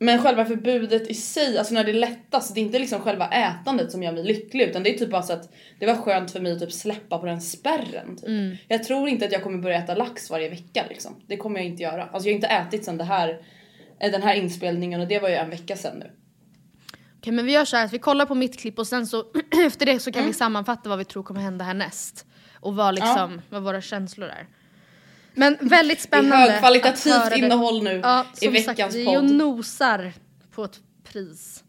Men 0.02 0.24
själva 0.24 0.46
förbudet 0.46 1.08
i 1.08 1.14
sig, 1.14 1.58
alltså 1.58 1.74
när 1.74 1.84
det 1.84 1.94
lättas, 1.94 2.54
det 2.54 2.60
är 2.60 2.62
inte 2.62 2.80
liksom 2.80 3.02
själva 3.02 3.28
ätandet 3.28 3.92
som 3.92 4.04
gör 4.04 4.12
mig 4.12 4.24
lycklig 4.24 4.66
utan 4.70 4.84
det 4.84 4.96
är 4.96 4.98
typ 4.98 5.10
bara 5.10 5.22
så 5.24 5.34
att 5.34 5.54
det 5.80 5.86
var 5.86 5.96
skönt 5.96 6.32
för 6.32 6.40
mig 6.40 6.52
att 6.52 6.60
typ 6.60 6.72
släppa 6.72 7.18
på 7.18 7.26
den 7.26 7.42
spärren. 7.42 8.16
Typ. 8.18 8.60
Jag 8.68 8.84
tror 8.84 9.10
inte 9.10 9.26
att 9.26 9.32
jag 9.32 9.44
kommer 9.44 9.58
börja 9.58 9.78
äta 9.78 9.96
lax 9.96 10.30
varje 10.30 10.50
vecka 10.50 10.86
liksom. 10.90 11.16
Det 11.28 11.38
kommer 11.38 11.60
jag 11.60 11.68
inte 11.68 11.84
göra. 11.84 12.04
Alltså 12.04 12.30
jag 12.30 12.34
har 12.34 12.36
inte 12.36 12.48
ätit 12.48 12.86
sen 12.86 12.98
det 12.98 13.04
här, 13.04 13.42
eh, 14.00 14.12
den 14.12 14.24
här 14.24 14.36
inspelningen 14.36 15.02
och 15.02 15.08
det 15.08 15.20
var 15.20 15.30
ju 15.30 15.36
en 15.36 15.50
vecka 15.50 15.76
sedan 15.78 15.98
nu. 16.00 16.12
Okej 17.18 17.34
men 17.34 17.46
vi 17.46 17.52
gör 17.52 17.66
så 17.66 17.78
här 17.78 17.86
att 17.86 17.94
vi 17.94 18.00
kollar 18.00 18.26
på 18.26 18.36
mitt 18.36 18.60
klipp 18.60 18.80
och 18.80 18.88
sen 18.88 19.08
så 19.08 19.24
efter 19.66 19.86
det 19.86 20.00
så 20.00 20.12
kan 20.12 20.20
Mm. 20.20 20.28
vi 20.32 20.34
sammanfatta 20.34 20.90
vad 20.90 20.98
vi 20.98 21.06
tror 21.06 21.24
kommer 21.24 21.42
hända 21.42 21.66
härnäst. 21.66 22.26
Och 22.62 22.76
vad 22.76 22.96
liksom, 22.96 23.42
vad 23.50 23.64
våra 23.64 23.82
känslor 23.82 24.28
är. 24.28 24.48
Men 25.34 25.58
väldigt 25.62 25.98
Det 25.98 26.02
är 26.04 26.08
spännande. 26.08 26.52
högkvalitativt 26.52 27.30
det. 27.30 27.38
innehåll 27.38 27.84
nu 27.84 28.00
Ja, 28.04 28.26
i 28.42 28.48
veckans 28.48 28.78
sagt, 28.78 28.96
vi 28.96 29.04
är 29.04 29.08
och 29.08 29.14
podd. 29.28 29.32
nosar 29.32 30.14
på 30.52 30.64
ett 30.64 30.80
pris. 31.04 31.64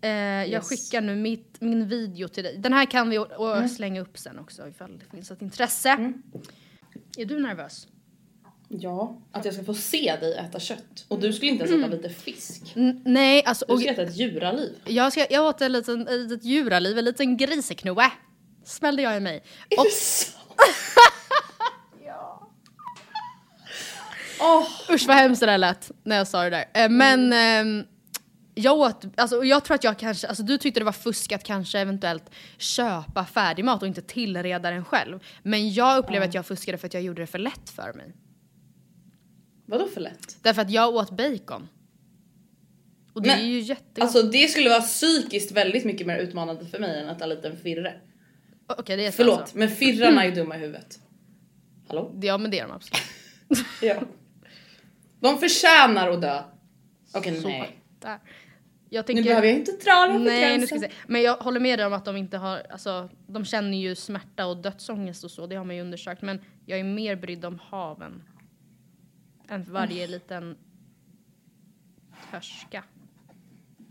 Eh, 0.00 0.10
Jag 0.10 0.48
Yes. 0.48 0.68
skickar 0.68 1.00
nu 1.00 1.16
mitt, 1.16 1.56
min 1.60 1.88
video 1.88 2.28
till 2.28 2.44
dig. 2.44 2.56
Den 2.58 2.72
här 2.72 2.84
kan 2.86 3.10
vi 3.10 3.16
Mm. 3.16 3.68
slänga 3.68 4.00
upp 4.00 4.18
sen 4.18 4.38
också 4.38 4.68
ifall 4.68 4.98
det 4.98 5.04
finns 5.16 5.30
ett 5.30 5.42
intresse. 5.42 6.12
Är 7.16 7.24
du 7.24 7.40
nervös? 7.40 7.86
Ja, 8.68 9.18
att 9.32 9.44
jag 9.44 9.54
ska 9.54 9.64
få 9.64 9.74
se 9.74 10.16
dig 10.20 10.34
äta 10.34 10.60
kött. 10.60 11.04
Och 11.08 11.20
du 11.20 11.32
skulle 11.32 11.50
inte 11.50 11.64
ens 11.64 11.84
äta 11.84 11.96
lite 11.96 12.08
fisk. 12.08 12.62
N- 12.76 13.02
nej, 13.04 13.44
alltså 13.44 13.64
Du 13.68 13.78
ska 13.78 13.90
äta 13.90 14.02
ett 14.02 14.16
djuraliv. 14.16 14.76
jag, 14.84 15.12
ska, 15.12 15.26
jag 15.30 15.46
åt 15.46 15.60
en 15.60 15.72
liten, 15.72 16.08
ett 16.08 16.20
litet 16.20 16.44
djuraliv, 16.44 16.98
en 16.98 17.04
liten 17.04 17.36
griseknoe. 17.36 18.10
Smällde 18.64 19.02
jag 19.02 19.16
i 19.16 19.20
mig. 19.20 19.42
Och, 19.78 19.86
Usch 24.90 25.06
vad 25.06 25.16
hemskt 25.16 25.40
det 25.40 25.46
där 25.46 25.58
lät 25.58 25.90
när 26.04 26.16
jag 26.16 26.28
sa 26.28 26.42
det 26.42 26.50
där. 26.50 26.64
Eh, 26.84 26.90
Men 26.90 27.32
ehm, 27.32 27.84
jag 28.54 28.78
åt, 28.78 29.04
alltså, 29.16 29.44
jag 29.44 29.64
tror 29.64 29.74
att 29.74 29.84
jag 29.84 29.98
kanske, 29.98 30.26
alltså 30.26 30.42
du 30.42 30.58
tyckte 30.58 30.80
det 30.80 30.84
var 30.84 30.92
fusk 30.92 31.32
att 31.32 31.44
kanske 31.44 31.78
eventuellt 31.78 32.30
köpa 32.58 33.24
färdigmat 33.24 33.82
och 33.82 33.88
inte 33.88 34.02
tillreda 34.02 34.70
den 34.70 34.84
själv. 34.84 35.20
Men 35.42 35.72
jag 35.72 35.98
upplever 35.98 36.26
att 36.26 36.34
jag 36.34 36.46
fuskade 36.46 36.78
för 36.78 36.86
att 36.86 36.94
jag 36.94 37.02
gjorde 37.02 37.22
det 37.22 37.26
för 37.26 37.38
lätt 37.38 37.70
för 37.70 37.92
mig. 37.92 38.14
Vadå 39.66 39.86
för 39.86 40.00
lätt? 40.00 40.36
Därför 40.42 40.62
att 40.62 40.70
jag 40.70 40.94
åt 40.94 41.10
bacon. 41.10 41.68
Och 43.12 43.22
det 43.22 43.28
Men, 43.28 43.38
är 43.38 43.44
ju 43.44 43.60
jättegott. 43.60 44.02
Alltså 44.02 44.22
det 44.22 44.48
skulle 44.48 44.68
vara 44.68 44.80
psykiskt 44.80 45.52
väldigt 45.52 45.84
mycket 45.84 46.06
mer 46.06 46.18
utmanande 46.18 46.66
för 46.66 46.78
mig 46.78 47.00
än 47.00 47.08
att 47.08 47.16
äta 47.16 47.24
en 47.24 47.30
liten 47.30 47.56
firre. 47.56 47.94
Okej 48.66 48.96
det 48.96 49.06
är 49.06 49.10
Förlåt, 49.10 49.40
alltså. 49.40 49.58
men 49.58 49.68
firrarna 49.68 50.24
är 50.24 50.34
dumma 50.34 50.56
i 50.56 50.58
huvudet. 50.58 50.98
Hallå? 51.88 52.12
Ja 52.22 52.38
men 52.38 52.50
det 52.50 52.58
är 52.58 52.66
de 52.68 52.72
absolut. 52.72 53.02
Ja. 53.82 53.94
De 55.20 55.38
förtjänar 55.38 56.10
att 56.10 56.20
dö. 56.20 56.42
Okej, 57.14 57.40
nej. 57.44 57.78
Där. 57.98 58.18
Jag 58.90 59.02
Nu 59.02 59.06
tänker, 59.06 59.22
behöver 59.22 59.46
jag 59.46 59.56
inte 59.56 59.72
dra 59.72 60.06
det 60.06 60.12
för 60.12 60.18
Nej, 60.18 60.58
nu 60.58 60.66
ska 60.66 60.74
jag 60.74 60.82
säga. 60.82 60.92
Men 61.06 61.22
jag 61.22 61.36
håller 61.36 61.60
med 61.60 61.78
dig 61.78 61.86
om 61.86 61.92
att 61.92 62.04
de 62.04 62.16
inte 62.16 62.36
har, 62.36 62.62
alltså 62.70 63.08
de 63.26 63.44
känner 63.44 63.78
ju 63.78 63.94
smärta 63.94 64.46
och 64.46 64.56
dödsångest 64.56 65.24
och 65.24 65.30
så, 65.30 65.46
det 65.46 65.56
har 65.56 65.64
man 65.64 65.76
ju 65.76 65.82
undersökt. 65.82 66.22
Men 66.22 66.40
jag 66.66 66.78
är 66.78 66.84
mer 66.84 67.16
brydd 67.16 67.44
om 67.44 67.58
haven. 67.70 68.22
Än 69.48 69.64
för 69.64 69.72
varje 69.72 70.06
liten 70.06 70.56
törska. 72.30 72.84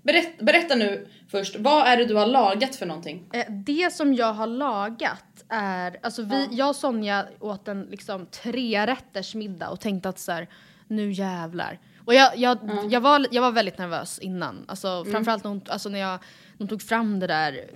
Berätt, 0.04 0.40
berätta 0.40 0.76
nu 0.76 1.08
först, 1.28 1.56
vad 1.60 1.88
är 1.88 1.98
det 1.98 2.06
du 2.06 2.16
har 2.16 2.28
lagat 2.28 2.76
för 2.76 2.86
någonting? 2.86 3.30
Eh, 3.34 3.46
det 3.50 3.94
som 3.94 4.14
jag 4.14 4.34
har 4.34 4.48
lagat 4.48 5.46
är, 5.50 6.00
alltså 6.04 6.22
vi, 6.22 6.48
jag 6.52 6.70
och 6.70 6.76
Sonja 6.76 7.28
åt 7.40 7.68
en 7.68 7.82
liksom 7.82 8.26
trerätters 8.26 9.36
middag 9.36 9.70
och 9.70 9.80
tänkte 9.80 10.10
att 10.10 10.20
så 10.20 10.32
här, 10.32 10.48
nu 10.88 11.12
jävlar. 11.12 11.80
Och 12.06 12.14
jag, 12.14 12.38
jag, 12.38 12.58
jag, 12.90 13.02
var, 13.02 13.28
jag 13.32 13.42
var 13.42 13.52
väldigt 13.52 13.78
nervös 13.78 14.20
innan, 14.20 14.66
alltså 14.68 15.06
framförallt 15.06 15.44
när 15.44 15.50
hon, 15.52 15.62
alltså 15.70 15.90
när 15.90 16.00
jag, 16.00 16.10
när 16.12 16.58
hon 16.58 16.68
tog 16.68 16.82
fram 16.82 17.20
det 17.20 17.28
där 17.28 17.70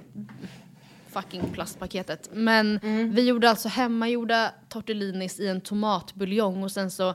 fucking 1.09 1.41
plastpaketet. 1.53 2.29
Men 2.33 2.79
vi 3.15 3.27
gjorde 3.27 3.49
alltså 3.49 3.67
hemmagjorda 3.67 4.53
tortellinis 4.69 5.39
i 5.39 5.47
en 5.47 5.61
tomatbuljong 5.61 6.63
och 6.63 6.71
sen 6.71 6.91
så 6.91 7.13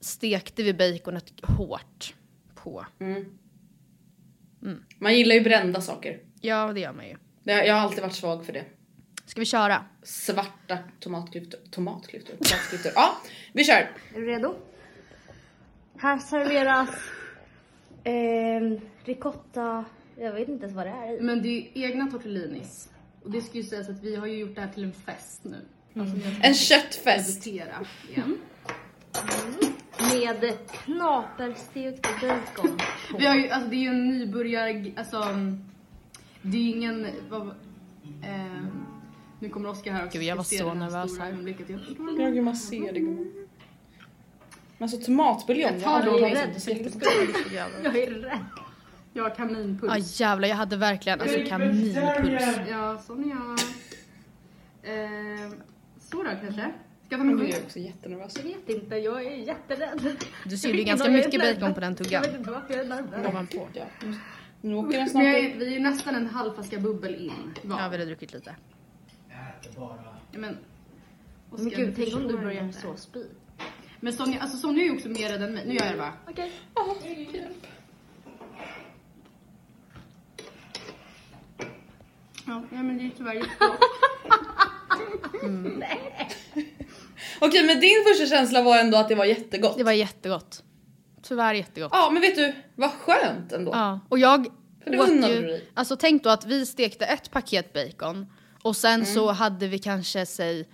stekte 0.00 0.62
vi 0.62 0.74
baconet 0.74 1.32
hårt 1.42 2.14
på. 2.54 2.86
Man 4.98 5.14
gillar 5.14 5.34
ju 5.34 5.40
brända 5.40 5.80
saker. 5.80 6.20
Ja, 6.40 6.72
det 6.72 6.80
gör 6.80 6.92
man 6.92 7.08
ju. 7.08 7.16
Det- 7.42 7.66
Jag 7.66 7.74
har 7.74 7.80
alltid 7.80 8.02
varit 8.02 8.14
svag 8.14 8.46
för 8.46 8.52
det. 8.52 8.64
Ska 9.26 9.40
vi 9.40 9.46
köra? 9.46 9.84
Svarta 10.02 10.78
tomatklyftor. 11.00 11.60
Tomatklyftor? 11.70 12.34
Tomatklyftor. 12.36 12.92
Ja, 12.94 13.16
vi 13.52 13.64
kör! 13.64 13.90
Är 14.14 14.20
du 14.20 14.26
redo? 14.26 14.54
Här 15.96 16.18
serveras 16.18 16.88
eh, 18.04 18.80
ricotta, 19.04 19.84
jag 20.16 20.32
vet 20.32 20.48
inte 20.48 20.64
ens 20.64 20.76
vad 20.76 20.86
det 20.86 20.90
är 20.90 21.18
i. 21.18 21.20
Men 21.20 21.42
det 21.42 21.48
är 21.48 21.52
ju 21.78 21.84
egna 21.84 22.06
tortellinis. 22.10 22.88
Och 23.24 23.30
det 23.30 23.40
ska 23.40 23.56
ju 23.58 23.64
sägas 23.64 23.88
att 23.88 24.02
vi 24.02 24.16
har 24.16 24.26
ju 24.26 24.36
gjort 24.38 24.54
det 24.54 24.60
här 24.60 24.68
till 24.72 24.84
en 24.84 24.92
fest 24.92 25.40
nu. 25.44 25.56
Alltså 26.00 26.16
En 26.42 26.54
köttfest. 26.54 27.46
igen. 27.46 27.68
Med 30.12 30.52
knaperstekt 30.84 32.02
bacon. 32.20 32.76
på. 33.10 33.18
Vi 33.18 33.26
har 33.26 33.34
ju, 33.36 33.48
alltså 33.48 33.70
det 33.70 33.76
är 33.76 33.80
ju 33.80 33.88
en 33.88 34.08
nybörjar, 34.08 34.92
alltså 34.96 35.16
mm, 35.16 35.64
det 36.42 36.56
är 36.56 36.60
ju 36.62 36.68
ingen, 36.70 37.06
vad, 37.30 37.54
ehm, 38.22 38.66
nu 39.40 39.48
kommer 39.48 39.68
Oskar 39.68 39.92
här 39.92 40.06
också. 40.06 40.18
Gud, 40.18 40.26
jag 40.26 40.36
var 40.36 40.42
ska 40.44 40.56
se 40.56 40.62
så 40.62 40.68
här 40.68 40.74
nervös 40.74 41.10
stora 41.12 41.24
här. 41.24 41.32
Jag- 41.68 42.20
Ja, 42.20 42.30
gud 42.30 42.44
man 42.44 42.56
ser 42.56 42.92
det 42.92 43.00
gumman. 43.00 43.46
Men 44.78 44.84
alltså 44.88 45.00
tomatbuljong, 45.00 45.72
Jag 45.72 45.80
jag 45.80 45.88
har 45.88 46.02
tar 46.02 46.08
aldrig 46.10 46.32
det 46.32 46.40
tagit 46.40 46.68
rädd. 46.68 46.76
jättegodt. 46.78 47.52
Jag 47.84 47.96
är 47.96 48.10
rädd. 48.10 48.38
Jag 49.12 49.22
har 49.22 49.30
kaninpuls. 49.34 49.92
Ja 50.20 50.26
jävlar 50.26 50.48
jag 50.48 50.56
hade 50.56 50.76
verkligen 50.76 51.20
alltså 51.20 51.38
kaninpuls. 51.48 51.96
Ja, 52.70 52.98
sån 53.06 53.24
är 53.24 53.28
jag. 53.28 53.58
Ehm, 54.94 55.54
så 55.98 56.22
då 56.22 56.30
kanske? 56.40 56.52
Ska 56.52 56.70
jag 57.08 57.20
ta 57.20 57.24
min 57.24 57.38
Jag 57.38 57.48
är 57.50 57.62
också 57.64 57.78
jättenervös. 57.78 58.36
Jag 58.36 58.42
vet 58.44 58.68
inte, 58.68 58.96
jag 58.96 59.26
är 59.26 59.36
jätterädd. 59.36 60.16
Du 60.44 60.56
ser 60.56 60.72
ju 60.72 60.84
ganska 60.84 61.10
mycket 61.10 61.40
bacon 61.60 61.74
på 61.74 61.80
den 61.80 61.94
tuggan. 61.96 62.22
Jag 62.22 62.30
vet 62.30 62.38
inte 62.38 62.50
varför 62.50 62.74
jag 62.74 62.86
är. 62.86 63.28
Ovanpå. 63.28 63.68
Ja. 63.72 63.84
nu- 64.60 64.74
åker 64.74 64.98
den 64.98 65.08
snart 65.08 65.24
jag 65.24 65.34
är, 65.38 65.58
vi 65.58 65.66
är 65.66 65.70
ju 65.70 65.78
nästan 65.80 66.14
en 66.14 66.26
halv 66.26 66.54
flaska 66.54 66.78
bubbel 66.78 67.14
in 67.14 67.32
var. 67.62 67.80
Ja 67.80 67.88
vi 67.88 67.94
hade 67.96 68.04
druckit 68.04 68.32
lite. 68.32 68.56
Ja, 69.76 69.98
men, 70.32 70.40
Men 70.40 70.56
Oskar, 71.50 71.76
gud, 71.76 71.92
tänk 71.96 72.14
om 72.14 72.28
du 72.28 72.38
börjar 72.38 72.72
så 72.72 72.96
spy. 72.96 73.24
Men 74.04 74.12
Sonja, 74.12 74.40
alltså 74.40 74.56
Sonja 74.58 74.82
är 74.82 74.86
ju 74.86 74.94
också 74.96 75.08
mer 75.08 75.28
rädd 75.28 75.42
än 75.42 75.52
mig. 75.54 75.64
Nu 75.66 75.74
gör 75.74 75.84
jag 75.84 75.92
det 75.94 75.98
bara. 75.98 76.12
Okej. 76.28 76.52
Ja, 82.46 82.62
ja 82.72 82.82
men 82.82 82.98
det 82.98 83.04
är 83.04 83.10
tyvärr 83.16 83.34
jättebra. 83.34 83.76
Okej 87.40 87.66
men 87.66 87.80
din 87.80 88.04
första 88.08 88.26
känsla 88.36 88.62
var 88.62 88.78
ändå 88.78 88.98
att 88.98 89.08
det 89.08 89.14
var 89.14 89.24
jättegott. 89.24 89.76
Det 89.78 89.84
var 89.84 89.92
jättegott. 89.92 90.62
Tyvärr 91.22 91.54
jättegott. 91.54 91.90
Ja 91.94 92.10
men 92.12 92.22
vet 92.22 92.36
du, 92.36 92.52
vad 92.74 92.90
skönt 92.90 93.52
ändå. 93.52 93.70
Ja, 93.74 94.00
och 94.08 94.18
jag 94.18 94.46
För 94.84 94.90
det 94.90 95.00
åt 95.00 95.08
ju, 95.08 95.42
dig. 95.42 95.68
alltså 95.74 95.96
tänk 95.96 96.22
då 96.24 96.30
att 96.30 96.46
vi 96.46 96.66
stekte 96.66 97.04
ett 97.04 97.30
paket 97.30 97.72
bacon 97.72 98.26
och 98.62 98.76
sen 98.76 99.06
så 99.06 99.22
Mm. 99.24 99.34
hade 99.36 99.68
vi 99.68 99.78
kanske 99.78 100.26
säg, 100.26 100.68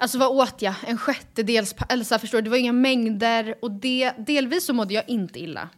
alltså 0.00 0.18
vad 0.18 0.28
åt 0.28 0.62
jag? 0.62 0.74
En 0.86 0.98
sjättedels, 0.98 1.74
eller 1.88 2.04
så 2.04 2.14
här, 2.14 2.18
förstår 2.20 2.38
du, 2.38 2.42
det 2.42 2.50
var 2.50 2.56
inga 2.56 2.72
mängder 2.72 3.54
och 3.62 3.70
det, 3.70 4.12
delvis 4.26 4.64
så 4.64 4.72
mådde 4.72 4.94
jag 4.94 5.08
inte 5.08 5.38
illa. 5.40 5.68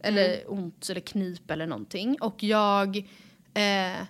Eller 0.00 0.28
Mm. 0.28 0.58
ont 0.58 0.88
eller 0.90 1.00
knip 1.00 1.50
eller 1.50 1.66
någonting 1.66 2.16
och 2.20 2.42
jag, 2.42 2.96
eh, 3.54 4.02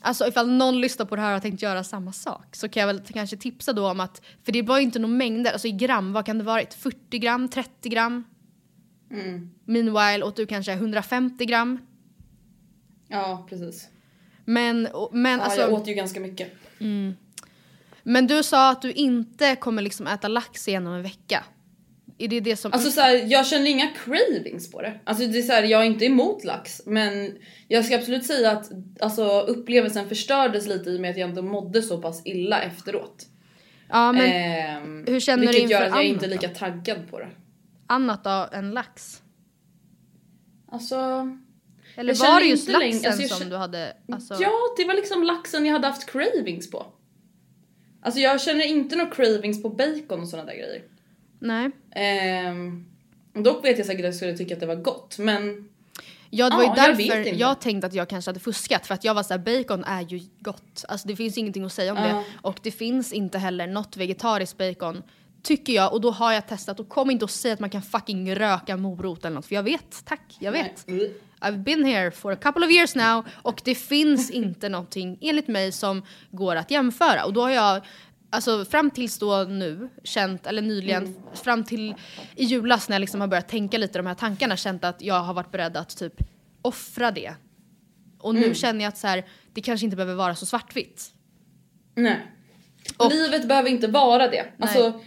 Alltså 0.00 0.26
ifall 0.28 0.50
någon 0.50 0.80
lyssnar 0.80 1.06
på 1.06 1.16
det 1.16 1.22
här 1.22 1.28
och 1.28 1.34
har 1.34 1.40
tänkt 1.40 1.62
göra 1.62 1.84
samma 1.84 2.12
sak 2.12 2.56
så 2.56 2.68
kan 2.68 2.80
jag 2.80 2.86
väl 2.86 3.00
kanske 3.12 3.36
tipsa 3.36 3.72
då 3.72 3.90
om 3.90 4.00
att, 4.00 4.22
för 4.44 4.52
det 4.52 4.62
var 4.62 4.78
ju 4.78 4.82
inte 4.84 4.98
några 4.98 5.14
mängder, 5.14 5.52
alltså 5.52 5.68
i 5.68 5.72
gram, 5.72 6.12
vad 6.12 6.26
kan 6.26 6.38
det 6.38 6.44
varit? 6.44 6.74
40 6.74 7.18
gram, 7.18 7.48
30 7.48 7.88
gram? 7.88 8.24
Mm. 9.10 9.50
Meanwhile 9.64 10.24
åt 10.24 10.36
du 10.36 10.46
kanske 10.46 10.72
150 10.72 11.44
gram. 11.46 11.78
Ja 13.08 13.46
precis. 13.48 13.88
Men, 14.44 14.86
och- 14.86 15.10
men 15.14 15.38
Ja, 15.38 15.44
alltså, 15.44 15.60
jag 15.60 15.72
åt 15.72 15.86
ju 15.88 15.94
ganska 15.94 16.20
mycket. 16.20 16.52
Men 18.08 18.26
du 18.26 18.42
sa 18.42 18.70
att 18.70 18.82
du 18.82 18.92
inte 18.92 19.56
kommer 19.56 19.82
liksom 19.82 20.06
äta 20.06 20.28
lax 20.28 20.68
igen 20.68 20.86
om 20.86 20.94
en 20.94 21.02
vecka. 21.02 21.44
Är 22.18 22.28
det 22.28 22.40
det 22.40 22.56
som... 22.56 22.72
Alltså 22.72 22.90
så 22.90 23.00
här, 23.00 23.24
jag 23.26 23.46
känner 23.46 23.66
inga 23.66 23.88
cravings 23.88 24.70
på 24.70 24.82
det. 24.82 25.00
Alltså 25.04 25.26
det 25.26 25.38
är 25.38 25.42
så 25.42 25.52
här, 25.52 25.62
jag 25.62 25.80
är 25.80 25.84
inte 25.84 26.04
emot 26.04 26.44
lax 26.44 26.82
men 26.86 27.38
jag 27.68 27.84
ska 27.84 27.96
absolut 27.96 28.26
säga 28.26 28.50
att 28.50 28.70
alltså, 29.00 29.40
upplevelsen 29.40 30.08
förstördes 30.08 30.66
lite 30.66 30.90
i 30.90 30.96
och 30.96 31.00
med 31.00 31.10
att 31.10 31.16
jag 31.16 31.28
ändå 31.28 31.42
mådde 31.42 31.82
så 31.82 31.98
pass 31.98 32.22
illa 32.24 32.62
efteråt. 32.62 33.26
ja, 33.88 34.12
men 34.12 34.30
Ehm, 34.32 35.04
hur 35.06 35.20
känner 35.20 35.42
du 35.42 35.46
vilket 35.46 35.62
inför 35.62 35.72
gör 35.72 35.82
att 35.82 35.88
jag 35.88 35.98
annat 35.98 36.04
inte 36.04 36.26
är 36.26 36.30
lika 36.30 36.48
taggad 36.48 37.10
på 37.10 37.18
det. 37.18 37.28
annat 37.86 38.24
då 38.24 38.48
än 38.52 38.70
lax? 38.70 39.22
Alltså... 40.72 40.96
Eller 41.96 42.14
Jag 42.14 42.32
var 42.32 42.40
det 42.40 42.46
just 42.46 42.68
inte 42.68 42.78
laxen 42.78 43.12
alltså 43.12 43.34
som 43.34 43.50
du 43.50 43.56
hade... 43.56 43.96
Alltså, 44.12 44.34
Ja, 44.40 44.52
det 44.76 44.84
var 44.84 44.94
liksom 44.94 45.22
laxen 45.22 45.66
jag 45.66 45.72
hade 45.72 45.86
haft 45.86 46.10
cravings 46.10 46.70
på. 46.70 46.86
Alltså 48.06 48.20
jag 48.20 48.40
känner 48.40 48.64
inte 48.64 48.96
några 48.96 49.10
cravings 49.10 49.62
på 49.62 49.68
bacon 49.68 50.20
och 50.22 50.28
sådana 50.28 50.46
där 50.46 50.58
grejer. 50.58 50.82
Nej. 51.38 51.70
Ehm, 51.90 52.86
dock 53.32 53.64
vet 53.64 53.78
jag 53.78 53.86
säkert 53.86 54.00
att 54.00 54.04
jag 54.04 54.14
skulle 54.14 54.36
tycka 54.36 54.54
att 54.54 54.60
det 54.60 54.66
var 54.66 54.74
gott 54.76 55.18
men 55.18 55.68
Ja 56.30 56.50
det 56.50 56.56
var 56.56 56.62
ju 56.62 56.68
jag 56.68 56.76
därför 56.76 57.02
inte. 57.02 57.30
jag, 57.30 57.60
tänkte 57.60 57.86
att 57.86 57.94
jag 57.94 58.08
kanske 58.08 58.28
hade 58.28 58.40
fuskat 58.40 58.86
för 58.86 58.94
att 58.94 59.04
jag 59.04 59.14
var 59.14 59.22
såhär 59.22 59.38
bacon 59.38 59.84
är 59.84 60.02
ju 60.02 60.20
gott. 60.40 60.84
Alltså 60.88 61.08
det 61.08 61.16
finns 61.16 61.38
ingenting 61.38 61.64
att 61.64 61.72
säga 61.72 61.92
om 61.92 61.98
Ja. 61.98 62.04
det. 62.04 62.22
Och 62.42 62.58
det 62.62 62.70
finns 62.70 63.12
inte 63.12 63.38
heller 63.38 63.66
något 63.66 63.96
vegetariskt 63.96 64.58
bacon. 64.58 65.02
Tycker 65.42 65.72
jag 65.72 65.92
och 65.92 66.00
då 66.00 66.10
har 66.10 66.32
jag 66.32 66.48
testat 66.48 66.80
och 66.80 66.88
kom 66.88 67.10
inte 67.10 67.24
att 67.24 67.30
säga 67.30 67.54
att 67.54 67.60
man 67.60 67.70
kan 67.70 67.82
fucking 67.82 68.34
röka 68.34 68.76
morot 68.76 69.24
eller 69.24 69.34
något 69.34 69.46
för 69.46 69.54
jag 69.54 69.62
vet, 69.62 70.04
tack, 70.04 70.36
jag 70.40 70.52
vet. 70.52 70.82
Nej. 70.86 71.12
I've 71.40 71.64
been 71.64 71.84
here 71.84 72.10
for 72.10 72.32
a 72.32 72.36
couple 72.36 72.64
of 72.66 72.70
years 72.70 72.94
now 72.94 73.24
och 73.42 73.60
det 73.64 73.74
finns 73.74 74.30
inte 74.42 74.68
någonting 74.68 75.18
enligt 75.20 75.48
mig 75.48 75.72
som 75.72 76.02
går 76.30 76.56
att 76.56 76.70
jämföra 76.70 77.24
och 77.24 77.32
då 77.32 77.42
har 77.42 77.50
jag 77.50 77.86
Alltså 78.30 78.64
fram 78.64 78.90
tills 78.90 79.18
då 79.18 79.44
nu, 79.48 79.88
känt, 80.04 80.46
eller 80.46 80.62
nyligen, 80.62 81.14
fram 81.34 81.64
till 81.64 81.94
i 82.36 82.44
julas 82.44 82.88
när 82.88 82.94
jag 82.94 83.00
liksom 83.00 83.20
har 83.20 83.28
börjat 83.28 83.48
tänka 83.48 83.78
lite 83.78 83.98
de 83.98 84.06
här 84.06 84.14
tankarna, 84.14 84.56
känt 84.56 84.84
att 84.84 85.02
jag 85.02 85.22
har 85.22 85.34
varit 85.34 85.50
beredd 85.52 85.76
att 85.76 85.96
typ 85.96 86.12
offra 86.62 87.10
det. 87.10 87.34
Och 88.18 88.34
nu 88.34 88.54
känner 88.54 88.80
jag 88.84 88.88
att 88.88 88.98
så 88.98 89.06
här, 89.06 89.24
det 89.52 89.60
kanske 89.60 89.84
inte 89.84 89.96
behöver 89.96 90.14
vara 90.14 90.34
så 90.34 90.46
svartvitt. 90.46 91.10
Nej. 91.94 92.26
Och- 92.96 93.12
Livet 93.12 93.48
behöver 93.48 93.70
inte 93.70 93.86
vara 93.86 94.28
det. 94.28 94.46
Alltså, 94.58 95.00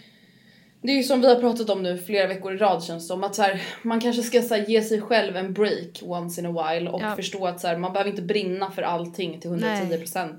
det 0.82 0.92
är 0.92 0.96
ju 0.96 1.04
som 1.04 1.22
vi 1.22 1.28
har 1.28 1.36
pratat 1.36 1.70
om 1.70 1.84
nu 1.84 1.98
flera 1.98 2.28
veckor 2.28 2.54
i 2.54 2.58
rad 2.58 2.84
känns 2.84 3.04
det 3.04 3.08
som. 3.08 3.24
Att 3.24 3.36
så 3.36 3.42
här, 3.42 3.62
man 3.84 4.00
kanske 4.00 4.24
ska 4.24 4.42
så 4.42 4.56
här, 4.56 4.66
ge 4.68 4.82
sig 4.82 5.02
själv 5.02 5.38
en 5.38 5.54
break 5.54 6.00
once 6.02 6.42
in 6.42 6.48
a 6.48 6.50
while 6.74 6.90
och 6.90 7.02
Ja. 7.02 7.16
förstå 7.16 7.48
att 7.48 7.60
så 7.60 7.68
här, 7.68 7.78
man 7.78 7.94
behöver 7.94 8.10
inte 8.12 8.22
brinna 8.22 8.72
för 8.72 8.82
allting 8.82 9.40
till 9.40 9.50
110%. 9.52 10.30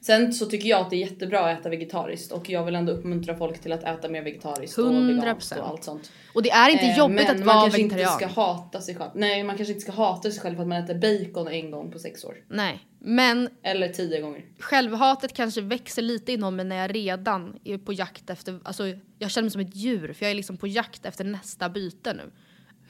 Sen 0.00 0.32
så 0.32 0.46
tycker 0.46 0.68
jag 0.68 0.80
att 0.80 0.90
det 0.90 0.96
är 0.96 1.00
jättebra 1.10 1.40
att 1.50 1.60
äta 1.60 1.68
vegetariskt 1.68 2.32
och 2.32 2.50
jag 2.50 2.64
vill 2.64 2.74
ändå 2.74 2.92
uppmuntra 2.92 3.34
folk 3.36 3.58
till 3.60 3.72
att 3.72 3.84
äta 3.84 4.08
mer 4.08 4.22
vegetariskt 4.22 4.78
och 4.78 4.84
100%. 4.86 5.06
veganskt 5.20 5.56
och 5.58 5.68
allt 5.68 5.84
sånt. 5.84 6.10
Och 6.34 6.42
det 6.42 6.50
är 6.50 6.70
inte 6.70 6.84
Eh, 6.84 6.98
jobbigt 6.98 7.16
men 7.16 7.30
att 7.30 7.38
man 7.38 7.46
vara 7.46 7.60
kanske 7.60 7.82
vegetarian. 7.82 8.12
inte 8.12 8.24
ska 8.26 8.40
hata 8.40 8.80
sig 8.80 8.94
själv. 8.94 9.10
Nej, 9.14 9.42
man 9.44 9.56
kanske 9.56 9.72
inte 9.72 9.82
ska 9.82 9.92
hata 9.92 10.30
sig 10.30 10.40
själv 10.40 10.54
för 10.54 10.62
att 10.62 10.68
man 10.68 10.84
äter 10.84 10.94
bacon 10.94 11.48
en 11.48 11.70
gång 11.70 11.90
på 11.92 11.98
sex 11.98 12.24
år. 12.24 12.34
Nej, 12.48 12.78
men 13.00 13.48
Eller 13.62 13.88
tio 13.88 14.20
gånger. 14.20 14.44
självhatet 14.58 15.32
kanske 15.32 15.60
växer 15.60 16.02
lite 16.02 16.32
inom 16.32 16.56
mig 16.56 16.64
när 16.64 16.76
jag 16.76 16.94
redan 16.94 17.58
är 17.64 17.78
på 17.78 17.92
jakt 17.92 18.30
efter, 18.30 18.58
alltså 18.62 18.84
jag 19.18 19.30
känner 19.30 19.44
mig 19.44 19.50
som 19.50 19.60
ett 19.60 19.76
djur 19.76 20.12
för 20.12 20.24
jag 20.24 20.30
är 20.30 20.34
liksom 20.34 20.56
på 20.56 20.66
jakt 20.66 21.06
efter 21.06 21.24
nästa 21.24 21.68
byte 21.68 22.12
nu. 22.14 22.30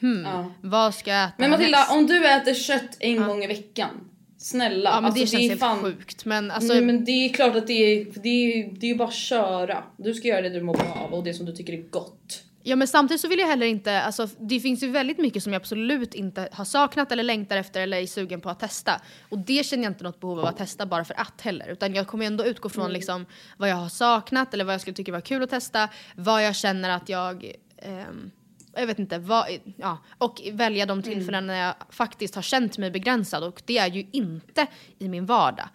Hmm, 0.00 0.22
Ja. 0.24 0.52
vad 0.62 0.94
ska 0.94 1.10
jag 1.10 1.24
äta 1.24 1.34
Men 1.38 1.50
Matilda, 1.50 1.78
härnäst? 1.78 1.92
om 1.92 2.06
du 2.06 2.28
äter 2.28 2.54
kött 2.54 2.96
en 3.00 3.16
gång 3.26 3.44
i 3.44 3.46
veckan. 3.46 3.90
Snälla. 4.38 4.90
Ja 4.90 4.96
men 4.96 5.04
alltså, 5.04 5.20
det 5.20 5.26
känns 5.26 5.44
är 5.44 5.48
helt 5.48 5.60
fan... 5.60 5.78
sjukt. 5.82 6.24
Men 6.24 6.50
alltså, 6.50 6.72
Nej 6.72 6.82
men 6.82 7.04
det 7.04 7.12
är 7.12 7.28
klart 7.32 7.56
att 7.56 7.66
det 7.66 7.72
är, 7.72 8.06
det 8.22 8.28
är, 8.28 8.70
det 8.80 8.90
är 8.90 8.94
bara 8.94 9.08
att 9.08 9.14
köra. 9.14 9.84
Du 9.96 10.14
ska 10.14 10.28
göra 10.28 10.40
det 10.42 10.48
du 10.50 10.62
mår 10.62 10.74
bra 10.74 11.06
av 11.08 11.14
och 11.14 11.24
det 11.24 11.34
som 11.34 11.46
du 11.46 11.52
tycker 11.52 11.72
är 11.72 11.82
gott. 11.90 12.42
Ja 12.62 12.76
men 12.76 12.88
samtidigt 12.88 13.20
så 13.20 13.28
vill 13.28 13.38
jag 13.38 13.46
heller 13.46 13.66
inte, 13.66 14.02
alltså 14.02 14.28
det 14.38 14.60
finns 14.60 14.82
ju 14.82 14.90
väldigt 14.90 15.18
mycket 15.18 15.42
som 15.42 15.52
jag 15.52 15.60
absolut 15.60 16.14
inte 16.14 16.48
har 16.52 16.64
saknat 16.64 17.12
eller 17.12 17.22
längtar 17.22 17.56
efter 17.56 17.80
eller 17.80 17.96
är 17.96 18.06
sugen 18.06 18.40
på 18.40 18.50
att 18.50 18.60
testa. 18.60 19.00
Och 19.28 19.38
det 19.38 19.66
känner 19.66 19.84
jag 19.84 19.90
inte 19.90 20.04
något 20.04 20.20
behov 20.20 20.38
av 20.38 20.44
att 20.44 20.56
testa 20.56 20.86
bara 20.86 21.04
för 21.04 21.20
att 21.20 21.40
heller. 21.40 21.68
Utan 21.68 21.94
jag 21.94 22.06
kommer 22.06 22.26
ändå 22.26 22.44
utgå 22.44 22.68
från 22.68 22.92
liksom 22.92 23.26
vad 23.56 23.68
jag 23.68 23.76
har 23.76 23.88
saknat 23.88 24.54
eller 24.54 24.64
vad 24.64 24.74
jag 24.74 24.80
skulle 24.80 24.94
tycka 24.94 25.12
var 25.12 25.20
kul 25.20 25.42
att 25.42 25.50
testa. 25.50 25.88
Vad 26.16 26.44
jag 26.44 26.56
känner 26.56 26.90
att 26.90 27.08
jag, 27.08 27.52
ehm, 27.78 28.30
jag 28.76 28.86
vet 28.86 28.98
inte, 28.98 29.18
vad, 29.18 29.46
ja. 29.76 29.98
Och 30.18 30.40
välja 30.52 30.86
de 30.86 31.02
tillfällen 31.02 31.46
när 31.46 31.66
jag 31.66 31.74
faktiskt 31.90 32.34
har 32.34 32.42
känt 32.42 32.78
mig 32.78 32.90
begränsad 32.90 33.44
och 33.44 33.62
det 33.64 33.78
är 33.78 33.90
ju 33.90 34.06
inte 34.12 34.66
i 34.98 35.08
min 35.08 35.26
vardag. 35.26 35.68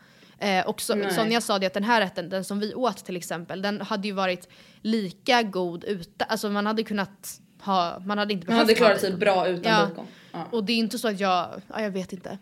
Eh, 0.46 0.68
och 0.68 0.82
Nej. 0.96 1.12
Sonja 1.12 1.41
sa 1.41 1.60
det 1.60 1.66
att 1.66 1.74
den 1.74 1.84
här 1.84 2.02
rätten, 2.02 2.30
den 2.30 2.43
som 2.43 2.60
vi 2.60 2.74
åt 2.74 3.06
till 3.06 3.16
exempel, 3.18 3.62
den 3.62 3.82
hade 3.82 4.08
ju 4.08 4.14
varit 4.14 4.50
lika 4.82 5.43
god 5.43 5.84
utan, 5.84 6.28
alltså 6.30 6.50
man 6.50 6.66
hade 6.66 6.84
kunnat 6.84 7.41
ha, 7.62 8.00
man 8.06 8.18
hade 8.18 8.34
inte 8.34 8.48
Man 8.48 8.56
hade 8.58 8.66
behövt 8.66 8.80
ha 8.80 8.86
klarat 8.86 9.02
sig 9.02 9.14
bra 9.14 9.48
utan 9.48 9.72
Ja. 9.74 9.88
bacon. 9.89 10.06
Ja. 10.32 10.48
Och 10.52 10.64
det 10.64 10.74
är 10.74 10.78
inte 10.78 11.00
så 11.00 11.08
att 11.08 11.20
jag, 11.20 11.62
ja, 11.68 11.82
jag 11.82 11.91
vet 11.91 12.14
inte. 12.14 12.38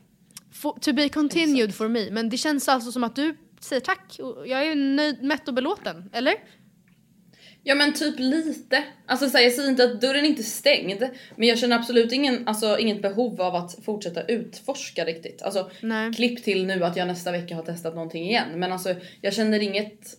For, 0.52 0.74
to 0.82 0.94
be 0.94 1.10
continued 1.10 1.76
for 1.76 1.88
me, 1.88 2.12
men 2.12 2.30
det 2.30 2.38
känns 2.38 2.70
alltså 2.70 2.92
som 2.92 3.04
att 3.04 3.16
du 3.16 3.38
säger 3.60 3.80
tack 3.80 4.20
och 4.24 4.48
jag 4.48 4.68
är 4.68 4.76
nöjd, 4.76 5.24
mätt 5.24 5.48
och 5.48 5.54
belåten, 5.54 6.10
eller? 6.14 6.34
Ja 7.66 7.76
men 7.76 7.94
typ 7.94 8.20
lite. 8.20 8.84
Alltså 9.06 9.30
så 9.30 9.38
här, 9.38 9.44
jag 9.44 9.54
säger 9.54 9.70
inte 9.70 9.84
att 9.84 10.02
dörren 10.02 10.26
inte 10.26 10.42
är 10.42 10.44
stängd. 10.44 11.04
Men 11.36 11.48
jag 11.48 11.58
känner 11.58 11.76
absolut 11.76 12.12
ingen, 12.12 12.48
alltså, 12.48 12.80
inget 12.80 13.02
behov 13.02 13.42
av 13.42 13.56
att 13.56 13.84
fortsätta 13.86 14.24
utforska 14.24 15.06
riktigt. 15.06 15.42
Alltså 15.42 15.72
Nej. 15.82 16.14
klipp 16.14 16.44
till 16.44 16.66
nu 16.66 16.84
att 16.84 16.96
jag 16.96 17.08
nästa 17.08 17.32
vecka 17.32 17.56
har 17.56 17.64
testat 17.64 17.96
någonting 17.96 18.24
igen. 18.24 18.48
Men 18.56 18.72
alltså 18.72 18.96
jag 19.22 19.34
känner 19.34 19.60
inget, 19.60 20.18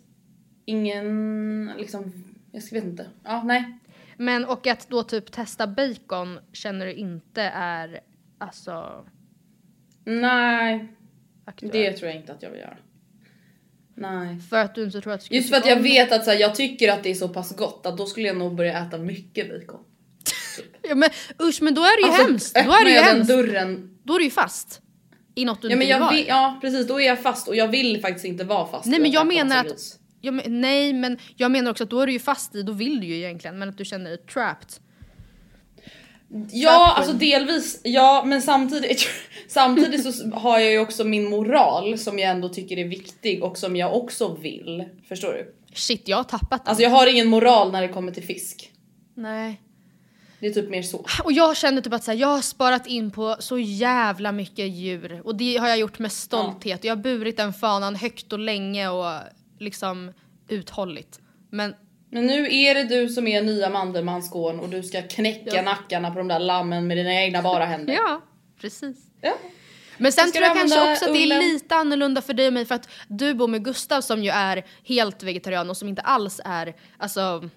ingen 0.64 1.72
liksom, 1.78 2.24
jag 2.52 2.62
vet 2.70 2.84
inte. 2.84 3.06
Ja 3.24 3.42
nej. 3.42 3.78
Men 4.16 4.44
och 4.44 4.66
att 4.66 4.88
då 4.88 5.02
typ 5.02 5.32
testa 5.32 5.66
bacon 5.66 6.38
känner 6.52 6.86
du 6.86 6.92
inte 6.92 7.42
är 7.54 8.00
alltså 8.38 9.04
Nej, 10.04 10.88
aktuellt? 11.44 11.72
det 11.72 11.92
tror 11.92 12.10
jag 12.10 12.20
inte 12.20 12.32
att 12.32 12.42
jag 12.42 12.50
vill 12.50 12.60
göra. 12.60 12.76
Nej. 13.94 14.40
För 14.50 14.56
att 14.56 14.74
du 14.74 14.84
inte 14.84 15.00
tror 15.00 15.12
att 15.12 15.28
du 15.28 15.36
Just 15.36 15.50
för 15.50 15.56
att 15.56 15.66
jag 15.66 15.80
vet 15.80 16.12
att 16.12 16.24
så 16.24 16.30
här, 16.30 16.38
jag 16.38 16.54
tycker 16.54 16.92
att 16.92 17.02
det 17.02 17.10
är 17.10 17.14
så 17.14 17.28
pass 17.28 17.56
gott 17.56 17.86
att 17.86 17.96
då 17.96 18.06
skulle 18.06 18.26
jag 18.26 18.36
nog 18.36 18.54
börja 18.54 18.78
äta 18.78 18.98
mycket 18.98 19.48
bacon. 19.48 19.80
Ja, 20.88 20.94
men 20.94 21.10
usch 21.42 21.62
men 21.62 21.74
då 21.74 21.82
är 21.82 21.96
det 21.96 22.06
ju 22.06 22.12
Alltså, 22.12 22.26
hemskt. 22.26 22.54
Då 22.54 22.72
är 22.72 22.84
det 22.84 22.90
ju 22.90 22.96
jag 22.96 23.04
den 23.04 23.16
hemskt. 23.16 23.28
dörren 23.28 23.98
Då 24.04 24.14
är 24.14 24.18
du 24.18 24.24
ju 24.24 24.30
fast. 24.30 24.80
I 25.34 25.44
något 25.44 25.62
du 25.62 25.68
Ja 25.68 25.76
men 25.76 25.88
jag 25.88 26.12
vill, 26.12 26.26
ja 26.28 26.58
precis 26.60 26.86
då 26.86 27.00
är 27.00 27.06
jag 27.06 27.22
fast 27.22 27.48
och 27.48 27.56
jag 27.56 27.68
vill 27.68 28.00
faktiskt 28.00 28.24
inte 28.24 28.44
vara 28.44 28.66
fast. 28.66 28.86
Nej 28.86 29.00
men 29.00 29.10
jag 29.10 29.26
menar 29.26 29.56
att... 29.56 29.66
gris. 29.66 29.98
Ja, 30.20 30.32
men, 30.32 30.60
nej 30.60 30.92
men 30.92 31.18
jag 31.36 31.50
menar 31.50 31.70
också 31.70 31.84
att 31.84 31.90
då 31.90 32.00
är 32.00 32.06
du 32.06 32.12
ju 32.12 32.18
fast 32.18 32.54
i, 32.54 32.62
då 32.62 32.72
vill 32.72 33.00
du 33.00 33.06
ju 33.06 33.16
egentligen 33.16 33.58
men 33.58 33.68
att 33.68 33.78
du 33.78 33.84
känner 33.84 34.10
dig 34.10 34.18
trapped. 34.18 34.68
Ja 36.50 36.94
alltså 36.96 37.12
delvis, 37.12 37.80
ja 37.84 38.22
men 38.26 38.42
samtidigt, 38.42 39.08
samtidigt 39.48 40.14
så 40.14 40.30
har 40.34 40.58
jag 40.58 40.72
ju 40.72 40.78
också 40.78 41.04
min 41.04 41.30
moral 41.30 41.98
som 41.98 42.18
jag 42.18 42.30
ändå 42.30 42.48
tycker 42.48 42.78
är 42.78 42.84
viktig 42.84 43.44
och 43.44 43.58
som 43.58 43.76
jag 43.76 43.96
också 43.96 44.34
vill. 44.34 44.84
Förstår 45.08 45.32
du? 45.32 45.54
Shit 45.74 46.08
jag 46.08 46.16
har 46.16 46.24
tappat 46.24 46.50
den. 46.50 46.60
Alltså 46.64 46.82
jag 46.82 46.90
har 46.90 47.06
ingen 47.06 47.28
moral 47.28 47.72
när 47.72 47.82
det 47.82 47.88
kommer 47.88 48.12
till 48.12 48.24
fisk. 48.24 48.70
Nej. 49.14 49.60
Det 50.40 50.46
är 50.46 50.52
typ 50.52 50.70
mer 50.70 50.82
så. 50.82 51.06
Och 51.24 51.32
jag 51.32 51.56
känner 51.56 51.80
typ 51.80 51.92
att 51.92 52.04
så 52.04 52.10
här, 52.10 52.18
jag 52.18 52.28
har 52.28 52.40
sparat 52.40 52.86
in 52.86 53.10
på 53.10 53.36
så 53.38 53.58
jävla 53.58 54.32
mycket 54.32 54.68
djur 54.68 55.22
och 55.24 55.36
det 55.36 55.56
har 55.56 55.68
jag 55.68 55.78
gjort 55.78 55.98
med 55.98 56.12
stolthet. 56.12 56.84
Jag 56.84 56.96
har 56.96 57.02
burit 57.02 57.36
den 57.36 57.52
fanan 57.52 57.94
högt 57.94 58.32
och 58.32 58.38
länge 58.38 58.88
och 58.88 59.20
liksom 59.58 60.12
uthålligt. 60.48 61.20
Men 61.50 61.74
Men 62.14 62.26
nu 62.26 62.54
är 62.54 62.74
det 62.74 62.84
du 62.84 63.08
som 63.08 63.26
är 63.26 63.42
nya 63.42 63.70
Mandelmannsgården 63.70 64.60
och 64.60 64.68
du 64.68 64.82
ska 64.82 65.02
knäcka 65.02 65.56
Ja. 65.56 65.62
nackarna 65.62 66.10
på 66.10 66.18
de 66.18 66.28
där 66.28 66.38
lammen 66.38 66.86
med 66.86 66.96
dina 66.96 67.14
egna 67.14 67.42
bara 67.42 67.64
händer. 67.64 67.94
ja, 68.06 68.20
precis. 68.60 68.96
Ja. 69.20 69.32
Men 69.98 70.12
sen 70.12 70.32
tror 70.32 70.44
jag 70.44 70.56
kanske 70.56 70.92
också 70.92 71.04
att 71.04 71.12
det 71.12 71.22
är 71.22 71.40
lite 71.52 71.74
annorlunda 71.76 72.22
för 72.22 72.34
dig 72.34 72.46
och 72.46 72.52
mig 72.52 72.64
för 72.64 72.74
att 72.74 72.88
du 73.08 73.34
bor 73.34 73.48
med 73.48 73.64
Gustav 73.64 74.00
som 74.00 74.24
ju 74.24 74.30
är 74.30 74.64
helt 74.84 75.22
vegetarian 75.22 75.70
och 75.70 75.76
som 75.76 75.88
inte 75.88 76.02
alls 76.02 76.40
är, 76.44 76.74
alltså 76.98 77.48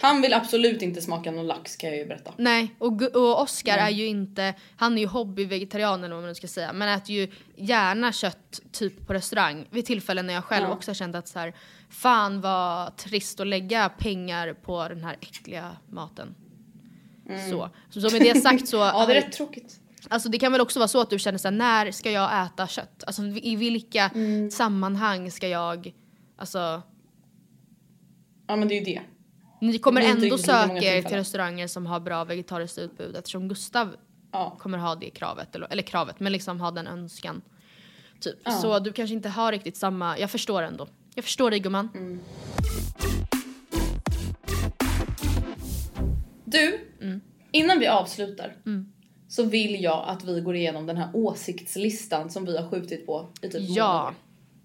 Han 0.00 0.22
vill 0.22 0.34
absolut 0.34 0.82
inte 0.82 1.02
smaka 1.02 1.30
någon 1.30 1.46
lax 1.46 1.76
kan 1.76 1.90
jag 1.90 1.98
ju 1.98 2.06
berätta. 2.06 2.32
nej. 2.36 2.74
Och, 2.78 3.02
och 3.02 3.42
Oscar 3.42 3.76
Nej. 3.76 3.84
är 3.92 3.96
ju 3.96 4.06
inte, 4.06 4.54
han 4.76 4.92
är 4.98 5.02
ju 5.02 5.06
hobbyvegetarian 5.06 6.04
eller 6.04 6.14
vad 6.14 6.22
man 6.22 6.28
nu 6.28 6.34
ska 6.34 6.46
säga, 6.48 6.72
men 6.72 6.88
äter 6.88 7.10
ju 7.16 7.28
gärna 7.56 8.12
kött 8.12 8.60
typ 8.72 9.06
på 9.06 9.14
restaurang 9.14 9.66
vid 9.70 9.84
tillfällen 9.86 10.26
när 10.26 10.34
jag 10.34 10.44
själv 10.44 10.66
Ja. 10.68 10.72
också 10.74 10.90
har 10.90 10.94
känt 10.94 11.14
att 11.16 11.28
så 11.28 11.38
här, 11.38 11.54
fan 11.90 12.40
vad 12.40 12.96
trist 12.96 13.40
att 13.40 13.46
lägga 13.46 13.88
pengar 13.88 14.52
på 14.54 14.88
den 14.88 15.04
här 15.04 15.16
äckliga 15.20 15.76
maten. 15.90 16.34
Så. 17.50 17.70
så. 17.90 18.00
Så 18.00 18.10
med 18.16 18.22
det 18.22 18.40
sagt 18.40 18.68
så, 18.68 18.76
Mm. 18.82 18.88
Ja 18.94 19.06
det 19.06 19.16
är 19.16 19.22
rätt 19.22 19.32
tråkigt. 19.32 19.80
Alltså 20.08 20.28
det 20.28 20.38
kan 20.38 20.52
väl 20.52 20.60
också 20.60 20.78
vara 20.78 20.88
så 20.88 21.00
att 21.00 21.10
du 21.10 21.18
känner 21.18 21.38
såhär, 21.38 21.52
när 21.56 21.90
ska 21.90 22.10
jag 22.10 22.46
äta 22.46 22.66
kött? 22.66 23.04
Alltså 23.06 23.22
i 23.22 23.56
vilka 23.56 24.10
Mm. 24.14 24.50
sammanhang 24.50 25.30
ska 25.30 25.48
jag, 25.48 25.94
alltså 26.36 26.82
Ja 28.46 28.56
men 28.56 28.68
det 28.68 28.74
är 28.74 28.78
ju 28.78 28.84
det. 28.84 29.00
Ni 29.60 29.78
kommer 29.78 30.00
ändå 30.02 30.38
söka 30.38 30.76
er 30.96 31.02
till 31.02 31.16
restauranger 31.16 31.66
som 31.66 31.86
har 31.86 32.00
bra 32.00 32.24
vegetariskt 32.24 32.78
utbud 32.78 33.16
eftersom 33.16 33.48
Gustav 33.48 33.96
Ja. 34.32 34.56
kommer 34.60 34.78
ha 34.78 34.94
det 34.94 35.10
kravet, 35.10 35.54
eller, 35.56 35.66
eller 35.70 35.82
kravet, 35.82 36.20
men 36.20 36.32
liksom 36.32 36.60
ha 36.60 36.70
den 36.70 36.86
önskan. 36.86 37.42
Typ. 38.20 38.34
Ja. 38.44 38.50
Så 38.50 38.78
du 38.78 38.92
kanske 38.92 39.14
inte 39.14 39.28
har 39.28 39.52
riktigt 39.52 39.76
samma, 39.76 40.18
jag 40.18 40.30
förstår 40.30 40.62
ändå. 40.62 40.88
Jag 41.14 41.24
förstår 41.24 41.50
dig 41.50 41.60
gumman. 41.60 41.88
Mm. 41.94 42.20
Du, 46.44 46.80
Mm. 47.02 47.20
innan 47.50 47.78
vi 47.78 47.86
avslutar 47.86 48.56
så 49.28 49.42
vill 49.44 49.82
jag 49.82 50.04
att 50.08 50.24
vi 50.24 50.40
går 50.40 50.56
igenom 50.56 50.86
den 50.86 50.96
här 50.96 51.08
åsiktslistan 51.14 52.30
som 52.30 52.44
vi 52.44 52.56
har 52.58 52.70
skjutit 52.70 53.06
på 53.06 53.28
i 53.42 53.48
typ 53.48 53.60
Ja, 53.68 53.92
månader. 53.92 54.14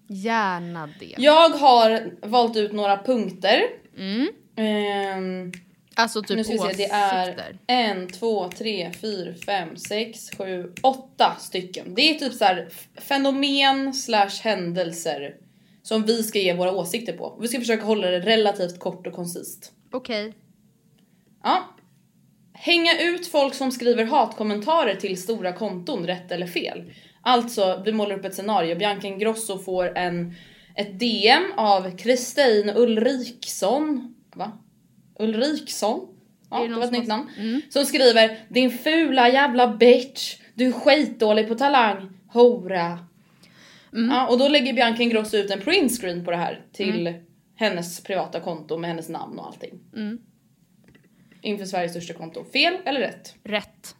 gärna 0.06 0.88
det. 1.00 1.14
Jag 1.18 1.48
har 1.48 2.10
valt 2.26 2.56
ut 2.56 2.72
några 2.72 2.96
punkter. 3.02 3.60
Mm. 3.98 4.28
Ehm, 4.56 5.52
Alltså 5.94 6.22
typ 6.22 6.36
nu 6.36 6.44
ska 6.44 6.52
vi 6.52 6.58
se, 6.58 6.64
det 6.64 6.70
åsikter. 6.70 7.58
är 7.66 7.90
en, 7.90 8.08
två, 8.08 8.48
tre, 8.58 8.90
fyra, 9.00 9.34
fem, 9.46 9.76
sex, 9.76 10.30
sju, 10.38 10.72
åtta 10.82 11.36
stycken. 11.40 11.94
Det 11.94 12.02
är 12.10 12.14
typ 12.14 12.32
så 12.32 12.44
här 12.44 12.68
fenomen 12.96 13.94
slash 13.94 14.30
händelser 14.42 15.36
som 15.82 16.02
vi 16.02 16.22
ska 16.22 16.38
ge 16.38 16.54
våra 16.54 16.72
åsikter 16.72 17.12
på. 17.12 17.38
Vi 17.40 17.48
ska 17.48 17.58
försöka 17.58 17.84
hålla 17.84 18.06
det 18.10 18.20
relativt 18.20 18.78
kort 18.78 19.06
och 19.06 19.12
koncist. 19.12 19.72
Okej. 19.92 20.32
Ja. 21.42 21.68
Hänga 22.52 23.00
ut 23.00 23.26
folk 23.26 23.54
som 23.54 23.72
skriver 23.72 24.04
hatkommentarer 24.04 24.94
till 24.94 25.22
stora 25.22 25.52
konton, 25.52 26.06
rätt 26.06 26.32
eller 26.32 26.46
fel. 26.46 26.92
Alltså, 27.22 27.82
vi 27.84 27.92
målar 27.92 28.18
upp 28.18 28.24
ett 28.24 28.34
scenario. 28.34 28.76
Bianca 28.76 29.06
Ingrosso 29.06 29.58
får 29.58 29.98
en, 29.98 30.34
ett 30.76 30.98
DM 30.98 31.42
av 31.56 31.96
Kristin 31.96 32.70
Ulriksson. 32.76 34.11
Va? 34.34 34.52
Ulriksson? 35.18 36.08
Ja, 36.50 36.60
det 36.62 36.68
det 36.68 36.74
var 36.74 36.84
ett 36.84 36.92
nytt 36.92 37.06
namn. 37.08 37.30
Som 37.70 37.84
skriver 37.84 38.38
Din 38.48 38.70
fula 38.70 39.28
jävla 39.28 39.68
bitch. 39.68 40.36
Du 40.54 40.66
är 40.66 40.72
skitdålig 40.72 41.48
på 41.48 41.54
talang. 41.54 42.08
Hora. 42.28 42.98
Ja, 43.90 44.28
och 44.28 44.38
då 44.38 44.48
lägger 44.48 44.72
Bianca 44.72 45.02
Ingrosso 45.02 45.36
ut 45.36 45.50
en 45.50 45.60
printscreen 45.60 46.24
på 46.24 46.30
det 46.30 46.36
här 46.36 46.66
till 46.72 47.14
hennes 47.54 48.00
privata 48.02 48.40
konto 48.40 48.76
med 48.78 48.90
hennes 48.90 49.08
namn 49.08 49.38
och 49.38 49.46
allting. 49.46 49.80
Inför 51.42 51.64
Sveriges 51.64 51.92
största 51.92 52.14
konto. 52.14 52.44
Fel 52.44 52.74
eller 52.84 53.00
rätt? 53.00 53.34
Rätt. 53.44 53.96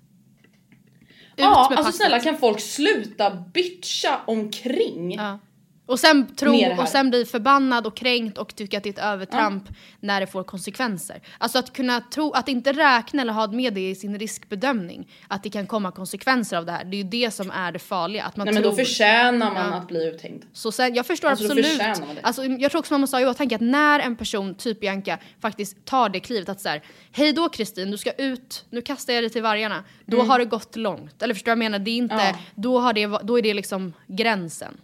Ut 1.11 1.17
Ja, 1.37 1.57
alltså 1.57 1.77
packet. 1.77 1.95
snälla 1.95 2.21
kan 2.21 2.37
folk 2.39 2.61
sluta 2.61 3.31
bitcha 3.55 4.21
omkring? 4.27 5.15
Ja. 5.15 5.39
Och 5.87 6.01
sen, 6.01 6.35
tro, 6.37 6.81
och 6.81 6.89
sen 6.89 7.11
bli 7.11 7.25
förbannad 7.25 7.87
och 7.87 7.97
kränkt 7.97 8.39
och 8.39 8.57
tycka 8.57 8.77
att 8.79 8.83
det 8.83 8.89
är 8.89 8.93
ett 8.93 8.99
övertramp 8.99 9.65
när 10.01 10.21
det 10.21 10.27
får 10.27 10.45
konsekvenser. 10.45 11.21
Alltså 11.39 11.59
att 11.59 11.73
kunna 11.73 12.01
tro, 12.01 12.31
att 12.33 12.49
inte 12.49 12.73
räkna 12.73 13.23
eller 13.23 13.33
ha 13.33 13.47
med 13.47 13.75
det 13.75 13.91
i 13.91 13.95
sin 13.95 14.19
riskbedömning. 14.19 15.09
Att 15.29 15.43
det 15.43 15.51
kan 15.51 15.67
komma 15.67 15.91
konsekvenser 15.93 16.57
av 16.57 16.67
det 16.67 16.73
här. 16.73 16.85
Det 16.85 16.97
är 16.97 16.99
ju 17.03 17.09
det 17.09 17.31
som 17.31 17.51
är 17.51 17.73
det 17.73 17.79
farliga. 17.79 18.25
Att 18.25 18.37
man 18.37 18.45
Nej 18.45 18.55
men 18.55 18.63
tror, 18.63 18.71
då 18.73 18.77
förtjänar 18.77 19.55
man 19.55 19.71
Ja. 19.71 19.75
att 19.79 19.89
bli 19.89 20.09
uthängd. 20.09 20.43
så 20.53 20.73
sen, 20.73 20.95
jag 20.95 21.07
förstår 21.07 21.29
Alltså, 21.29 21.45
absolut. 21.45 21.67
förtjänar 21.67 22.07
man 22.07 22.15
det. 22.15 22.21
Alltså, 22.23 22.45
jag 22.45 22.71
tror 22.71 22.79
också 22.79 22.95
man 22.95 23.01
måste 23.01 23.17
ha 23.17 23.23
i 23.23 23.27
åtanke 23.27 23.55
att 23.55 23.61
när 23.61 24.01
en 24.01 24.17
person, 24.17 24.55
typ 24.55 24.81
Bianca, 24.81 25.19
faktiskt 25.41 25.85
tar 25.85 26.09
det 26.09 26.21
klivet 26.21 26.49
att 26.49 26.61
så 26.61 26.69
här, 26.69 26.83
hej 27.13 27.33
då 27.33 27.49
Kristin, 27.49 27.91
du 27.91 27.99
ska 27.99 28.13
ut, 28.13 28.65
nu 28.71 28.83
kastar 28.83 29.13
jag 29.13 29.23
dig 29.23 29.31
till 29.31 29.43
vargarna. 29.43 29.85
Då 30.07 30.23
har 30.23 30.39
det 30.39 30.45
gått 30.45 30.77
långt. 30.77 31.23
Eller 31.23 31.35
förstår 31.35 31.53
du 31.53 31.57
vad 31.57 31.65
jag 31.65 31.71
menar? 31.71 31.85
Det 31.85 31.91
är 31.91 31.97
inte, 31.97 32.15
Mm. 32.15 32.27
Ja. 32.27 32.39
då, 32.55 32.79
har 32.79 32.93
det, 32.93 33.07
då 33.23 33.39
är 33.39 33.43
det 33.43 33.55
liksom 33.55 33.93
gränsen. 34.07 34.77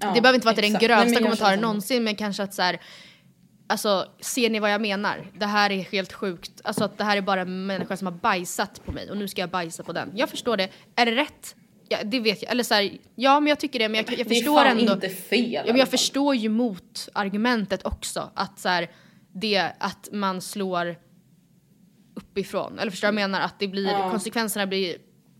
Ja, 0.00 0.12
det 0.14 0.20
behöver 0.20 0.34
inte 0.34 0.44
vara 0.46 0.50
att 0.52 0.56
det 0.56 0.62
är 0.66 0.70
den. 0.72 0.72
Nej, 0.72 0.88
grövsta 0.88 1.10
jag 1.14 1.22
kommentaren 1.22 1.60
någonsin 1.60 2.04
men 2.04 2.16
kanske 2.16 2.42
att 2.42 2.54
så 2.54 2.62
här, 2.62 2.80
Alltså 3.68 4.06
ser 4.20 4.50
ni 4.50 4.58
vad 4.60 4.70
jag 4.72 4.80
menar? 4.80 5.26
Det 5.38 5.46
här 5.46 5.70
är 5.70 5.82
helt 5.82 6.12
sjukt. 6.12 6.60
Alltså 6.64 6.84
att 6.84 6.98
det 6.98 7.04
här 7.04 7.16
är 7.16 7.20
bara 7.20 7.40
en 7.40 7.66
människa 7.66 7.96
som 7.96 8.06
har 8.06 8.12
bajsat 8.14 8.84
på 8.84 8.92
mig 8.92 9.10
och 9.10 9.16
nu 9.16 9.28
ska 9.28 9.40
jag 9.40 9.50
bajsa 9.50 9.82
på 9.82 9.92
den. 9.92 10.12
Jag 10.14 10.28
förstår 10.28 10.56
det. 10.56 10.68
Är 10.96 11.06
det 11.06 11.12
rätt? 11.16 11.56
Ja, 11.88 11.98
det 12.04 12.20
vet 12.20 12.42
jag. 12.42 12.50
Eller 12.50 12.64
så 12.64 12.74
här, 12.74 12.98
ja 13.14 13.40
men 13.40 13.46
jag 13.48 13.58
tycker 13.60 13.78
det 13.78 13.88
men 13.88 13.94
jag, 13.96 14.10
jag 14.10 14.26
det 14.26 14.34
är 14.34 14.34
förstår 14.34 14.64
fan 14.64 14.78
ändå. 14.78 14.92
inte 14.92 15.08
fel. 15.08 15.52
Ja, 15.52 15.62
men 15.66 15.76
jag 15.76 15.88
förstår 15.88 16.34
ju 16.34 16.48
mot 16.48 17.08
argumentet 17.12 17.86
också. 17.86 18.30
Att 18.34 18.58
så 18.58 18.68
här, 18.68 18.90
det 19.32 19.72
att 19.78 20.08
man 20.12 20.40
slår 20.40 20.96
uppifrån. 22.14 22.78
Eller 22.78 22.90
förstår 22.90 23.08
jag 23.08 23.14
menar? 23.14 23.40
Att 23.40 23.58
det 23.58 23.68
blir, 23.68 23.90
Ja. 23.92 24.10
konsekvenserna 24.10 24.66
blir 24.66 24.96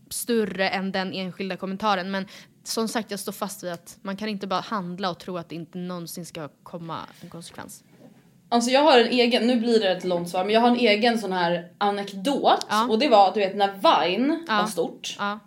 större 0.09 0.69
än 0.69 0.91
den 0.91 1.13
enskilda 1.13 1.57
kommentaren. 1.57 2.11
Men 2.11 2.25
som 2.67 2.87
sagt, 2.87 3.11
jag 3.11 3.19
står 3.19 3.31
fast 3.31 3.63
vid 3.63 3.71
att 3.71 3.97
man 4.01 4.17
kan 4.17 4.29
inte 4.29 4.47
bara 4.47 4.61
handla 4.61 5.09
och 5.09 5.19
tro 5.19 5.37
att 5.37 5.49
det 5.49 5.55
inte 5.55 5.77
någonsin 5.77 6.25
ska 6.25 6.49
komma 6.63 6.99
en 7.21 7.29
konsekvens. 7.29 7.83
Alltså 8.49 8.71
jag 8.71 8.81
har 8.83 8.99
en 8.99 9.07
egen, 9.07 9.47
nu 9.47 9.55
blir 9.59 9.79
det 9.79 9.91
ett 9.91 10.03
långt 10.03 10.29
svar, 10.29 10.43
men 10.45 10.53
jag 10.53 10.61
har 10.61 10.67
en 10.69 10.75
egen 10.79 11.19
sån 11.19 11.31
här 11.31 11.71
anekdot. 11.77 12.65
Ja. 12.69 12.87
Och 12.89 12.99
det 12.99 13.07
var 13.07 13.33
du 13.33 13.39
vet 13.39 13.55
när 13.55 13.71
Vine 14.07 14.43
Ja. 14.47 14.61
var 14.61 14.67
stort. 14.67 15.15
Ja. 15.19 15.39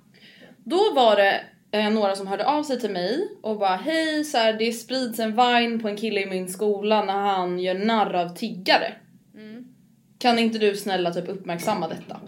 Då 0.65 0.93
var 0.95 1.17
det 1.17 1.41
eh, 1.71 1.91
några 1.91 2.17
som 2.17 2.27
hörde 2.27 2.47
av 2.47 2.63
sig 2.63 2.81
till 2.81 2.91
mig 2.91 3.29
och 3.43 3.59
bara 3.59 3.77
hej 3.77 4.25
så 4.25 4.39
här, 4.39 4.53
det 4.53 4.73
sprids 4.73 5.19
en 5.19 5.37
Vine 5.37 5.79
på 5.79 5.89
en 5.89 5.97
kille 5.97 6.21
i 6.21 6.27
min 6.27 6.49
skola 6.49 7.05
när 7.05 7.15
han 7.37 7.59
gör 7.59 7.75
narr 7.75 8.15
av 8.15 8.29
tiggare. 8.37 8.93
Kan 10.19 10.39
inte 10.39 10.59
du 10.59 10.77
snälla 10.77 11.11
typ 11.11 11.29
uppmärksamma 11.29 11.89
detta? 11.89 12.21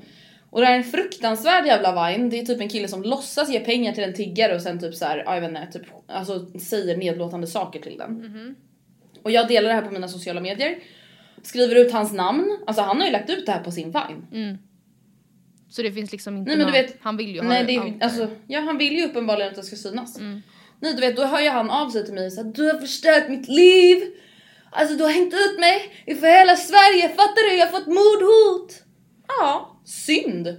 Och 0.53 0.61
det 0.61 0.67
här 0.67 0.75
är 0.75 0.79
en 0.79 0.85
fruktansvärd 0.85 1.67
jävla 1.67 2.09
Vine, 2.09 2.31
det 2.31 2.41
är 2.41 2.45
typ 2.45 2.61
en 2.61 2.69
kille 2.69 2.89
som 2.89 3.03
låtsas 3.03 3.51
ge 3.51 3.61
pengar 3.61 3.93
till 3.93 4.05
en 4.05 4.15
tiggare 4.15 4.55
och 4.55 4.63
sen 4.63 4.81
typ 4.81 4.95
så 4.95 5.05
här, 5.05 5.23
ja, 5.27 5.35
jag 5.35 5.41
vet 5.41 5.51
inte, 5.51 5.79
typ, 5.79 5.89
alltså 6.07 6.47
säger 6.61 6.97
nedlåtande 6.97 7.47
saker 7.47 7.81
till 7.81 7.99
den. 7.99 8.57
Och 9.23 9.31
jag 9.31 9.49
delar 9.49 9.69
det 9.69 9.75
här 9.75 9.83
på 9.83 9.91
mina 9.91 10.09
sociala 10.09 10.41
medier. 10.41 10.79
Skriver 11.43 11.77
ut 11.77 11.93
hans 11.93 12.13
namn, 12.13 12.59
alltså 12.67 12.83
han 12.83 12.99
har 12.99 13.07
ju 13.07 13.13
lagt 13.13 13.31
ut 13.31 13.47
det 13.47 13.53
här 13.53 13.65
på 13.65 13.71
sin 13.71 13.91
Vine. 13.93 14.59
Så 15.71 15.83
det 15.83 15.93
finns 15.93 16.13
liksom 16.13 16.37
inte 16.37 16.49
Nej, 16.49 16.59
men 16.59 16.67
du 16.67 16.73
vet- 16.73 16.97
han 17.01 17.17
vill 17.17 17.35
ju 17.35 17.41
ha 17.41 17.49
Nej, 17.49 17.65
det 17.65 17.73
det 17.73 17.81
there. 17.81 18.05
alltså, 18.05 18.31
ja, 18.47 18.61
han 18.61 18.79
vill 18.79 18.93
ju 18.93 19.05
uppenbarligen 19.05 19.51
att 19.51 19.57
det 19.57 19.63
ska 19.63 19.77
synas. 19.77 20.19
Mm. 20.19 20.43
Nej 20.81 20.95
du 20.95 21.01
vet, 21.01 21.17
då 21.17 21.25
hör 21.25 21.41
ju 21.41 21.49
han 21.49 21.71
av 21.71 21.91
sig 21.91 22.05
till 22.05 22.15
mig 22.15 22.27
och 22.27 22.33
säger 22.33 22.53
du 22.53 22.73
har 22.73 22.79
förstört 22.79 23.29
mitt 23.29 23.49
liv. 23.49 24.03
Alltså 24.71 24.97
du 24.97 25.05
har 25.05 25.11
hängt 25.11 25.35
ut 25.35 25.61
mig 25.61 26.03
inför 26.07 26.27
hela 26.27 26.57
Sverige, 26.57 27.09
fattar 27.09 27.51
du? 27.51 27.57
Jag 27.57 27.67
har 27.67 27.73
fått 27.73 27.87
mordhot. 27.87 28.82
Ja, 29.41 29.77
synd. 29.85 30.57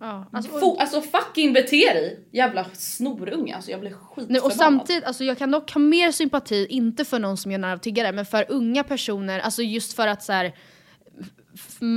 ja, 0.00 0.26
alltså, 0.32 0.52
Alltså, 0.52 0.76
alltså 0.78 1.00
fucking 1.00 1.52
bete 1.52 1.92
dig. 1.92 2.28
Jävla 2.32 2.66
snorunge, 2.72 3.56
alltså 3.56 3.70
jag 3.70 3.80
blir 3.80 3.90
skitförbannad. 3.90 4.30
Nej, 4.30 4.40
och 4.40 4.52
samtidigt, 4.52 5.04
alltså 5.04 5.24
jag 5.24 5.38
kan 5.38 5.50
dock 5.50 5.72
ha 5.72 5.78
mer 5.78 6.12
sympati, 6.12 6.66
inte 6.70 7.04
för 7.04 7.18
någon 7.18 7.36
som 7.36 7.52
gör 7.52 7.58
narr 7.58 7.72
av 7.72 7.78
tiggare, 7.78 8.12
men 8.12 8.26
för 8.26 8.46
unga 8.48 8.84
personer, 8.84 9.40
alltså 9.40 9.62
just 9.62 9.92
för 9.92 10.06
att 10.06 10.22
så 10.22 10.32
här, 10.32 10.54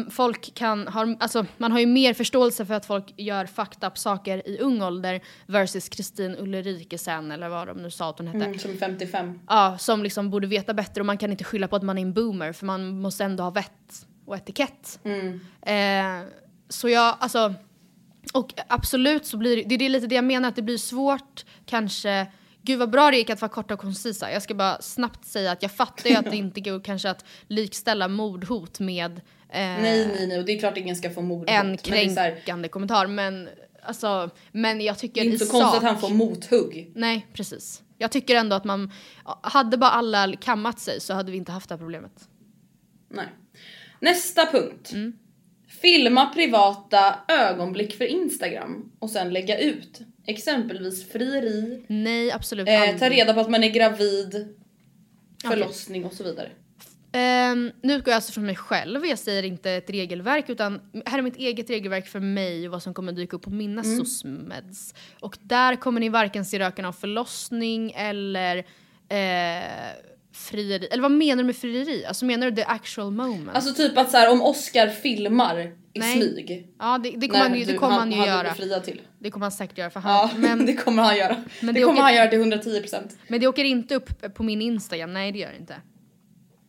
folk 0.10 0.54
kan 0.54 0.88
ha, 0.88 1.16
alltså 1.20 1.46
man 1.58 1.72
har 1.72 1.80
ju 1.80 1.86
mer 1.86 2.14
förståelse 2.14 2.66
för 2.66 2.74
att 2.74 2.86
folk 2.86 3.14
gör 3.18 3.46
fucked 3.46 3.88
up 3.88 3.98
saker 3.98 4.48
i 4.48 4.60
ung 4.60 4.82
ålder 4.82 5.22
versus 5.46 5.90
Kristin 5.90 6.36
Ulrikesen 6.40 7.32
eller 7.32 7.50
vad 7.50 7.68
de 7.68 7.78
nu 7.78 7.92
sa 7.92 8.10
att 8.10 8.18
hon 8.18 8.28
hette. 8.28 8.46
Mm, 8.46 8.60
som 8.60 8.72
är 8.72 8.76
55. 8.76 9.40
Ja, 9.48 9.78
som 9.80 10.04
liksom 10.04 10.30
borde 10.30 10.48
veta 10.48 10.74
bättre 10.74 11.02
och 11.02 11.06
man 11.06 11.18
kan 11.18 11.32
inte 11.32 11.44
skylla 11.44 11.68
på 11.68 11.76
att 11.76 11.84
man 11.84 11.98
är 11.98 12.02
en 12.02 12.14
boomer 12.14 12.54
för 12.54 12.66
man 12.66 13.02
måste 13.02 13.24
ändå 13.24 13.44
ha 13.44 13.52
vett 13.52 14.06
och 14.26 14.36
etikett. 14.36 15.00
Eh, 15.62 16.22
så 16.70 16.90
jag, 16.90 17.18
alltså, 17.20 17.54
och 18.34 18.54
absolut 18.68 19.26
så 19.26 19.38
blir 19.38 19.64
det, 19.66 19.78
det 19.78 19.86
är 19.86 19.90
lite 19.90 20.08
det 20.08 20.16
jag 20.16 20.26
menar 20.26 20.50
att 20.50 20.56
det 20.56 20.62
blir 20.62 20.78
svårt 20.78 21.46
kanske 21.66 22.28
Gud 22.66 22.80
vad 22.80 22.90
bra 22.90 23.12
det 23.12 23.18
gick 23.18 23.30
att 23.30 23.42
vara 23.42 23.52
korta 23.52 23.74
och 23.74 23.80
koncisa. 23.80 24.32
Jag 24.32 24.44
ska 24.44 24.54
bara 24.54 24.82
snabbt 24.82 25.26
säga 25.26 25.52
att 25.52 25.62
jag 25.62 25.72
fattar 25.72 26.10
ju 26.10 26.16
att 26.16 26.32
det 26.32 26.38
inte 26.38 26.62
går 26.62 26.80
kanske 26.80 27.10
att 27.10 27.26
likställa 27.48 28.08
mordhot 28.08 28.80
med 28.80 29.12
eh, 29.12 29.20
Nej 29.50 30.08
nej 30.08 30.28
nej 30.28 30.40
och 30.40 30.46
det 30.46 30.52
är 30.52 30.60
klart 30.60 30.78
ingen 30.78 30.96
ska 30.96 31.10
få 31.10 31.22
mordhot. 31.22 31.50
en 31.50 31.68
men 31.68 31.78
det 31.84 32.06
är 32.06 32.10
så 32.10 32.20
här, 32.20 32.32
kränkande 32.32 32.68
kommentar. 32.68 33.08
Men, 33.08 33.50
alltså, 33.84 34.30
men 34.52 34.82
jag 34.82 34.96
det 34.96 35.00
tycker 35.00 35.22
är 35.22 35.26
inte 35.26 35.46
så 35.46 35.52
konstigt 35.52 35.74
sak, 35.74 35.84
att 35.84 35.90
han 35.90 36.02
får 36.02 36.10
mothugg. 36.10 36.92
Nej, 36.96 37.28
precis. 37.34 37.84
Jag 37.98 38.12
tycker 38.12 38.36
ändå 38.36 38.56
att 38.56 38.64
man, 38.64 38.92
hade 39.42 39.78
bara 39.78 39.92
alla 39.92 40.36
kammat 40.36 40.80
sig 40.80 41.02
så 41.02 41.14
hade 41.14 41.32
vi 41.32 41.38
inte 41.38 41.52
haft 41.52 41.70
det 41.70 41.76
här 41.76 41.80
problemet. 41.80 42.30
Nej. 43.10 43.28
Nästa 44.06 44.46
punkt. 44.46 44.92
Mm. 44.94 45.14
Filma 45.82 46.26
privata 46.26 47.16
ögonblick 47.28 47.98
för 47.98 48.06
Instagram 48.06 48.92
och 49.00 49.10
sen 49.10 49.34
lägga 49.34 49.60
ut. 49.60 50.02
Exempelvis 50.28 51.12
frieri, 51.12 51.86
Nej, 51.88 52.32
absolut 52.32 52.68
eh, 52.68 52.98
ta 53.00 53.10
reda 53.10 53.34
på 53.34 53.40
att 53.40 53.50
man 53.50 53.64
är 53.64 53.70
gravid, 53.70 54.56
förlossning 55.42 56.06
och 56.06 56.14
så 56.14 56.24
vidare. 56.24 56.50
Ehm, 57.12 57.72
nu 57.82 57.94
utgår 57.94 58.12
jag 58.12 58.16
alltså 58.16 58.32
från 58.32 58.46
mig 58.46 58.56
själv, 58.56 59.06
jag 59.06 59.20
säger 59.20 59.44
inte 59.44 59.72
ett 59.72 59.90
regelverk 59.90 60.50
utan 60.50 60.82
här 61.06 61.18
är 61.18 61.22
mitt 61.22 61.38
eget 61.38 61.70
regelverk 61.70 62.08
för 62.08 62.20
mig 62.20 62.68
och 62.68 62.72
vad 62.72 62.84
som 62.84 62.94
kommer 62.94 63.12
dyka 63.12 63.36
upp 63.36 63.44
på 63.44 63.50
mina 63.50 63.82
Mm. 63.82 63.98
SOSMEDs. 63.98 64.94
Och 65.20 65.38
där 65.42 65.76
kommer 65.76 66.00
ni 66.00 66.10
varken 66.10 66.46
se 66.46 66.60
röken 66.60 66.86
av 66.86 66.94
förlossning 66.94 67.92
eller 67.92 68.58
eh, 69.10 70.15
frieri. 70.36 70.88
Eller 70.92 71.02
vad 71.02 71.12
menar 71.12 71.44
du 71.44 71.44
med 71.44 71.56
frieri? 71.56 72.06
Alltså 72.06 72.26
menar 72.26 72.50
du 72.52 72.56
the 72.56 72.64
actual 72.68 73.12
moment? 73.12 73.50
Alltså 73.56 73.74
typ 73.74 73.98
att 73.98 74.12
så 74.12 74.18
här, 74.18 74.32
om 74.32 74.42
Oscar 74.42 74.88
filmar 74.88 75.60
i 75.94 76.00
Nej. 76.00 76.14
smyg. 76.22 76.68
ja, 76.80 76.98
det, 76.98 77.12
det 77.12 77.28
kommer 77.28 77.44
han 77.50 77.60
ju, 77.60 77.66
det 77.66 77.74
kommer 77.74 77.94
han 77.94 78.12
ju 78.12 78.18
hade 78.18 78.32
göra. 78.32 78.44
befriat 78.50 78.84
till. 78.84 79.02
Det 79.20 79.32
kommer 79.32 79.46
han 79.46 79.52
säkert 79.52 79.78
göra 79.78 79.90
för 79.90 80.00
han. 80.00 80.12
Ja, 80.14 80.30
Men, 80.38 80.66
det 80.66 80.74
kommer 80.74 81.04
han 81.04 81.18
göra. 81.18 81.36
Men 81.60 81.74
det, 81.74 81.80
det 81.80 81.86
kommer 81.86 81.94
åker- 81.94 82.04
han 82.04 82.16
göra 82.16 82.28
till 82.30 82.40
110%. 82.40 83.10
men 83.28 83.40
det 83.40 83.48
åker 83.48 83.64
inte 83.64 83.96
upp 83.96 84.34
på 84.36 84.44
min 84.44 84.62
Instagram, 84.62 85.14
nej 85.14 85.32
det 85.32 85.40
gör 85.40 85.50
det 85.52 85.58
inte. 85.60 85.76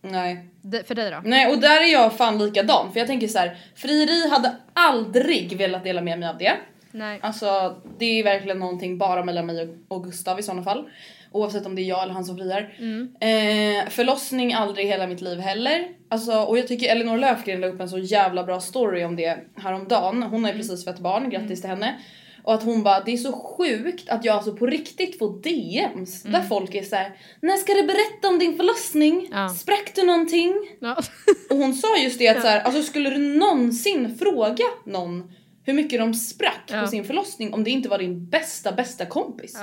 Nej. 0.02 0.48
Det, 0.62 0.88
för 0.88 0.94
dig 0.94 1.10
då? 1.10 1.20
Nej 1.24 1.52
och 1.54 1.60
där 1.60 1.80
är 1.82 1.92
jag 1.92 2.16
fan 2.16 2.38
likadan 2.38 2.92
för 2.92 2.98
jag 3.00 3.06
tänker 3.06 3.28
så 3.28 3.38
här, 3.38 3.58
frieri 3.74 4.28
hade 4.28 4.56
aldrig 4.72 5.58
velat 5.58 5.84
dela 5.84 6.00
med 6.02 6.18
mig 6.18 6.28
av 6.28 6.38
det. 6.38 6.52
Nej. 6.90 7.18
Alltså 7.22 7.76
det 7.98 8.04
är 8.20 8.24
verkligen 8.24 8.58
någonting 8.58 8.98
bara 8.98 9.24
mellan 9.24 9.46
mig 9.46 9.62
och- 9.88 9.96
och 9.96 10.04
Gustav 10.04 10.38
i 10.38 10.42
sådana 10.42 10.62
fall. 10.62 10.88
Oavsett 11.32 11.66
om 11.66 11.74
det 11.74 11.82
är 11.82 11.88
jag 11.88 12.02
eller 12.02 12.12
han 12.14 12.24
som 12.24 12.36
friar. 12.36 12.74
Eh, 13.20 13.88
förlossning 13.88 14.54
aldrig 14.54 14.86
i 14.86 14.88
hela 14.88 15.06
mitt 15.06 15.20
liv 15.20 15.38
heller. 15.38 15.88
Alltså, 16.08 16.32
och 16.32 16.58
jag 16.58 16.68
tycker 16.68 16.88
Elinor 16.92 17.18
Löfgren 17.18 17.60
la 17.60 17.66
upp 17.66 17.80
en 17.80 17.88
så 17.88 17.98
jävla 17.98 18.44
bra 18.44 18.60
story 18.60 19.04
om 19.04 19.16
det 19.16 19.38
häromdagen. 19.56 20.22
Hon 20.22 20.44
har 20.44 20.52
ju 20.52 20.58
precis 20.58 20.84
fött 20.84 20.98
barn, 20.98 21.30
grattis 21.30 21.60
till 21.60 21.70
henne. 21.70 22.00
Och 22.42 22.54
att 22.54 22.62
hon 22.62 22.82
bara, 22.82 23.00
det 23.00 23.12
är 23.12 23.16
så 23.16 23.32
sjukt 23.32 24.08
att 24.08 24.24
jag 24.24 24.36
alltså 24.36 24.56
på 24.56 24.66
riktigt 24.66 25.18
får 25.18 25.42
DMs 25.42 26.22
där 26.22 26.42
folk 26.42 26.74
är 26.74 26.82
så 26.82 26.96
här: 26.96 27.16
när 27.42 27.56
ska 27.56 27.72
du 27.74 27.82
berätta 27.82 28.28
om 28.28 28.38
din 28.38 28.56
förlossning? 28.56 29.28
Ja. 29.32 29.48
Sprack 29.48 29.92
du 29.94 30.02
någonting? 30.06 30.54
Ja. 30.80 30.96
Och 31.50 31.56
hon 31.56 31.74
sa 31.74 31.96
just 31.98 32.18
det 32.18 32.28
att 32.28 32.40
så 32.42 32.48
här, 32.48 32.60
alltså 32.60 32.82
skulle 32.82 33.10
du 33.10 33.18
någonsin 33.38 34.16
fråga 34.18 34.64
någon 34.86 35.32
hur 35.64 35.72
mycket 35.72 36.00
de 36.00 36.14
sprack 36.14 36.70
Ja. 36.72 36.80
på 36.80 36.86
sin 36.86 37.04
förlossning 37.04 37.54
om 37.54 37.64
det 37.64 37.70
inte 37.70 37.88
var 37.88 37.98
din 37.98 38.28
bästa 38.28 38.72
bästa 38.72 39.06
kompis? 39.06 39.58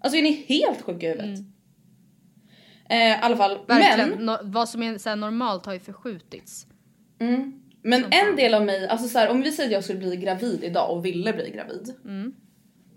Alltså 0.00 0.18
är 0.18 0.22
ni 0.22 0.32
helt 0.48 0.82
sjuka 0.82 1.06
i 1.06 1.08
huvudet? 1.10 1.40
Eh, 2.90 2.96
I 2.98 3.14
alla 3.20 3.36
fall, 3.36 3.58
Verkligen. 3.66 4.10
men, 4.10 4.26
No, 4.26 4.36
vad 4.42 4.68
som 4.68 4.82
är 4.82 4.98
så 4.98 5.14
normalt 5.14 5.66
har 5.66 5.72
ju 5.72 5.80
förskjutits. 5.80 6.66
mm, 7.18 7.60
men 7.82 8.04
en 8.10 8.36
del 8.36 8.54
av 8.54 8.64
mig, 8.64 8.88
alltså 8.88 9.08
så 9.08 9.18
här, 9.18 9.30
om 9.30 9.40
vi 9.42 9.52
säger 9.52 9.68
att 9.68 9.72
jag 9.72 9.84
skulle 9.84 9.98
bli 9.98 10.16
gravid 10.16 10.64
idag 10.64 10.96
och 10.96 11.04
ville 11.04 11.32
bli 11.32 11.50
gravid. 11.50 11.94
Mm. 12.04 12.34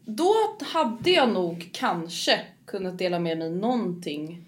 Då 0.06 0.34
hade 0.62 1.12
jag 1.12 1.30
nog 1.30 1.70
kanske 1.74 2.40
kunnat 2.66 2.98
dela 2.98 3.20
med 3.20 3.38
mig 3.38 3.50
någonting. 3.50 4.46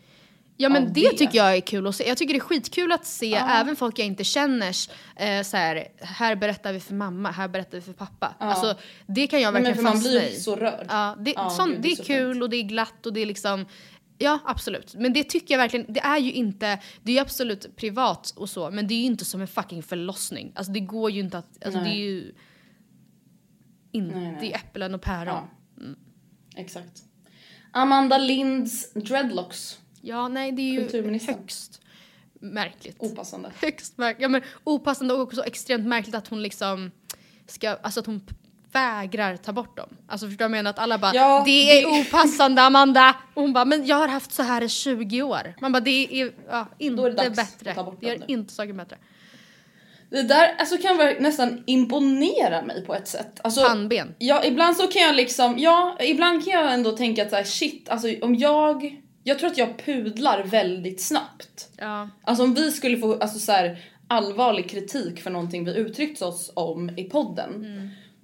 Ja 0.63 0.69
men 0.69 0.93
det, 0.93 1.01
det. 1.11 1.17
tycker 1.17 1.37
jag 1.37 1.55
är 1.57 1.61
kul 1.61 1.87
att 1.87 1.95
se. 1.95 2.07
Jag 2.07 2.17
tycker 2.17 2.33
det 2.33 2.37
är 2.37 2.41
skitkul 2.41 2.91
att 2.91 3.05
se 3.05 3.33
även 3.33 3.75
folk 3.75 3.99
jag 3.99 4.07
inte 4.07 4.23
känner. 4.23 4.75
Eh, 5.15 5.43
så 5.43 5.57
här, 5.57 5.87
här 5.99 6.35
berättar 6.35 6.73
vi 6.73 6.79
för 6.79 6.93
mamma, 6.93 7.31
här 7.31 7.47
berättar 7.47 7.77
vi 7.77 7.81
för 7.81 7.93
pappa. 7.93 8.35
Alltså, 8.39 8.75
det 9.07 9.27
kan 9.27 9.41
jag 9.41 9.53
Nej, 9.53 9.63
verkligen 9.63 9.83
men 9.83 9.93
för 9.93 10.09
man 10.09 10.13
fastna 10.13 10.19
blir 10.19 10.37
i. 10.37 10.39
så 10.39 10.55
rörd. 10.55 10.85
Ja, 10.89 11.15
det, 11.19 11.33
Ja, 11.35 11.49
sånt, 11.49 11.71
gud, 11.73 11.81
det 11.81 11.91
är 11.91 11.95
så 11.95 12.03
kul 12.03 12.33
fint. 12.33 12.43
och 12.43 12.49
det 12.49 12.57
är 12.57 12.63
glatt 12.63 13.05
och 13.05 13.13
det 13.13 13.19
är 13.21 13.25
liksom 13.25 13.65
Ja 14.17 14.39
absolut, 14.45 14.95
men 14.95 15.13
det 15.13 15.23
tycker 15.23 15.53
jag 15.53 15.59
verkligen, 15.59 15.93
det 15.93 15.99
är 15.99 16.17
ju 16.17 16.31
inte, 16.31 16.79
det 17.03 17.11
är 17.11 17.15
ju 17.15 17.21
absolut 17.21 17.75
privat 17.75 18.33
och 18.35 18.49
så 18.49 18.71
men 18.71 18.87
det 18.87 18.93
är 18.93 18.99
ju 18.99 19.05
inte 19.05 19.25
som 19.25 19.41
en 19.41 19.47
fucking 19.47 19.83
förlossning. 19.83 20.51
Alltså 20.55 20.71
det 20.71 20.79
går 20.79 21.11
ju 21.11 21.19
inte 21.19 21.37
att, 21.37 21.65
alltså 21.65 21.79
det 21.79 21.85
är 21.85 21.89
Nej. 21.89 21.99
ju 21.99 22.33
inte 23.91 24.15
Nej, 24.17 24.37
nej. 24.41 24.51
äpplen 24.53 24.95
och 24.95 25.01
päron. 25.01 25.27
Ja. 25.35 25.47
Ja. 25.77 25.83
Exakt. 26.55 27.03
Amanda 27.71 28.17
Linds 28.17 28.93
dreadlocks. 28.93 29.79
Nej 30.29 30.51
det 30.51 30.61
är 30.61 30.73
ju 30.73 31.19
högst 31.27 31.81
märkligt. 32.39 32.95
Opassande. 32.99 33.51
högst 33.61 33.97
märkligt. 33.97 34.21
Ja, 34.21 34.27
men 34.27 34.41
opassande 34.63 35.13
och 35.13 35.21
också 35.21 35.43
extremt 35.45 35.87
märkligt 35.87 36.15
att 36.15 36.27
hon 36.27 36.41
liksom 36.41 36.91
ska, 37.47 37.69
alltså 37.69 37.99
att 37.99 38.05
hon 38.05 38.21
vägrar 38.71 39.37
ta 39.37 39.51
bort 39.53 39.77
dem. 39.77 39.89
Alltså 40.07 40.27
förstår 40.27 40.37
du 40.37 40.43
vad 40.43 40.57
jag 40.57 40.63
menar? 40.63 40.69
Att 40.69 40.79
alla 40.79 40.97
bara 40.97 41.15
Ja, 41.15 41.43
det 41.45 41.79
är 41.79 41.81
det- 41.81 42.01
opassande 42.01 42.61
Amanda! 42.61 43.15
Och 43.33 43.41
hon 43.41 43.53
bara 43.53 43.65
men 43.65 43.85
jag 43.85 43.95
har 43.95 44.07
haft 44.07 44.31
så 44.33 44.43
här 44.43 44.61
i 44.61 44.69
20 44.69 45.21
år. 45.21 45.53
Man 45.61 45.71
bara 45.71 45.79
det 45.79 46.21
är 46.21 46.31
ja, 46.49 46.67
inte 46.77 46.95
Då 47.01 47.05
är 47.05 47.11
det 47.11 47.29
bättre. 47.29 47.69
att 47.69 47.75
ta 47.75 47.83
bort 47.83 47.97
det 48.01 48.07
gör 48.07 48.31
inte 48.31 48.53
saken 48.53 48.77
bättre. 48.77 48.97
Det 50.09 50.23
där 50.23 50.55
alltså, 50.59 50.77
kan 50.77 50.97
nästan 50.97 51.63
imponera 51.65 52.61
mig 52.61 52.85
på 52.85 52.95
ett 52.95 53.07
sätt. 53.07 53.39
Alltså, 53.43 53.63
Pannben. 53.67 54.15
Ja, 54.17 54.43
ibland 54.43 54.77
så 54.77 54.87
kan 54.87 55.01
jag 55.01 55.15
liksom, 55.15 55.59
ja, 55.59 55.97
ibland 55.99 56.45
kan 56.45 56.53
jag 56.53 56.73
ändå 56.73 56.91
tänka 56.91 57.23
att 57.23 57.29
så 57.29 57.35
här, 57.35 57.43
shit, 57.43 57.89
alltså 57.89 58.07
om 58.21 58.35
jag, 58.35 59.02
jag 59.23 59.39
tror 59.39 59.49
att 59.49 59.57
jag 59.57 59.77
pudlar 59.77 60.43
väldigt 60.43 61.01
snabbt. 61.01 61.69
Ja. 61.77 62.09
Alltså 62.23 62.43
om 62.43 62.53
vi 62.53 62.71
skulle 62.71 62.97
få 62.97 63.19
alltså, 63.19 63.39
så 63.39 63.51
här, 63.51 63.79
allvarlig 64.07 64.69
kritik 64.69 65.21
för 65.21 65.31
någonting 65.31 65.65
vi 65.65 65.75
uttryckt 65.75 66.21
oss 66.21 66.51
om 66.53 66.89
i 66.97 67.03
podden. 67.03 67.65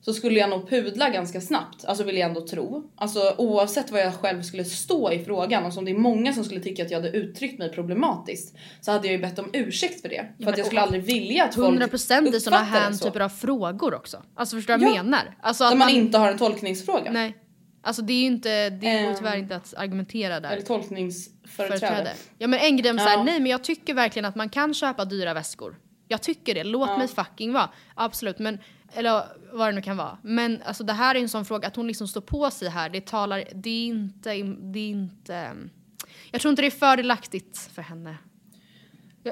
så 0.02 0.14
skulle 0.14 0.39
jag 0.39 0.50
nog 0.50 0.70
pudla 0.70 1.10
ganska 1.10 1.41
snabbt, 1.41 1.86
alltså 1.86 2.04
vill 2.04 2.18
jag 2.18 2.28
ändå 2.30 2.47
tro. 2.47 2.91
Alltså 2.95 3.34
oavsett 3.38 3.91
vad 3.91 4.02
jag 4.02 4.14
själv 4.14 4.41
skulle 4.41 4.66
stå 4.66 5.12
i 5.12 5.26
frågan 5.26 5.66
och 5.66 5.74
som 5.74 5.86
det 5.86 5.91
är 5.91 5.95
många 5.97 6.34
som 6.34 6.43
skulle 6.43 6.60
tycka 6.62 6.84
att 6.86 6.91
jag 6.91 6.97
hade 7.02 7.18
uttryckt 7.18 7.60
mig 7.60 7.72
problematiskt 7.72 8.56
så 8.82 8.91
hade 8.91 9.08
jag 9.08 9.16
ju 9.16 9.22
bett 9.22 9.39
om 9.39 9.50
ursäkt 9.54 10.02
för 10.02 10.10
det. 10.10 10.26
För 10.38 10.43
men 10.43 10.50
att 10.50 10.58
jag 10.58 10.68
skulle 10.68 10.82
aldrig 10.82 11.04
vilja 11.04 11.43
att 11.43 11.56
folk 11.56 11.80
100% 11.80 12.36
i 12.36 12.39
sådana 12.39 12.64
här 12.64 12.91
så. 12.91 13.06
typer 13.06 13.20
av 13.20 13.30
frågor 13.30 13.93
också. 13.93 14.24
Alltså 14.36 14.56
förstår 14.56 14.74
du 14.78 14.80
vad 14.80 14.89
jag 14.89 14.97
Ja. 14.97 15.04
menar? 15.04 15.38
Alltså 15.41 15.64
Där 15.64 15.72
att 15.72 15.78
man 15.78 15.89
inte 15.89 16.18
har 16.18 16.32
en 16.32 16.38
tolkningsfråga. 16.38 17.12
Nej. 17.12 17.36
Alltså 17.82 18.01
det 18.01 18.13
är 18.13 18.19
ju 18.19 18.25
inte, 18.25 18.69
det 18.69 18.88
är 18.88 19.09
Ehm, 19.09 19.15
tyvärr 19.17 19.38
inte 19.38 19.55
att 19.55 19.73
argumentera 19.77 20.39
där. 20.39 20.51
Eller 20.51 20.61
tolkningsföreträde. 20.61 21.80
företräde. 21.80 22.13
Ja 22.38 22.47
men 22.47 22.59
en 22.59 22.77
grej 22.77 22.93
med 22.93 23.01
såhär, 23.01 23.17
Ja. 23.17 23.23
nej 23.23 23.39
men 23.39 23.51
jag 23.51 23.63
tycker 23.63 23.93
verkligen 23.93 24.25
att 24.25 24.36
man 24.36 24.49
kan 24.49 24.73
köpa 24.73 25.05
dyra 25.05 25.34
väskor. 25.34 25.75
Jag 26.07 26.21
tycker 26.21 26.55
det, 26.55 26.63
låt 26.63 26.89
Ja. 26.89 26.97
mig 26.97 27.07
fucking 27.07 27.53
vara. 27.53 27.69
Absolut, 27.95 28.39
men, 28.39 28.59
eller 28.93 29.23
vad 29.51 29.67
det 29.67 29.71
nu 29.75 29.82
kan 29.82 29.97
vara. 29.97 30.17
Men 30.21 30.61
alltså 30.65 30.84
det 30.84 30.93
här 30.93 31.15
är 31.15 31.19
en 31.19 31.30
sån 31.30 31.45
fråga, 31.45 31.67
att 31.67 31.75
hon 31.75 31.88
liksom 31.88 32.07
står 32.07 32.21
på 32.21 32.51
sig 32.51 32.69
här, 32.69 32.89
det 32.89 33.05
talar, 33.05 33.43
det 33.55 33.69
är 33.69 33.86
inte, 33.86 34.30
det 34.73 34.80
är 34.80 34.89
inte, 34.89 35.51
jag 36.32 36.41
tror 36.41 36.49
inte 36.49 36.61
det 36.61 36.67
är 36.67 36.71
fördelaktigt 36.71 37.57
för 37.73 37.82
henne. 37.82 38.17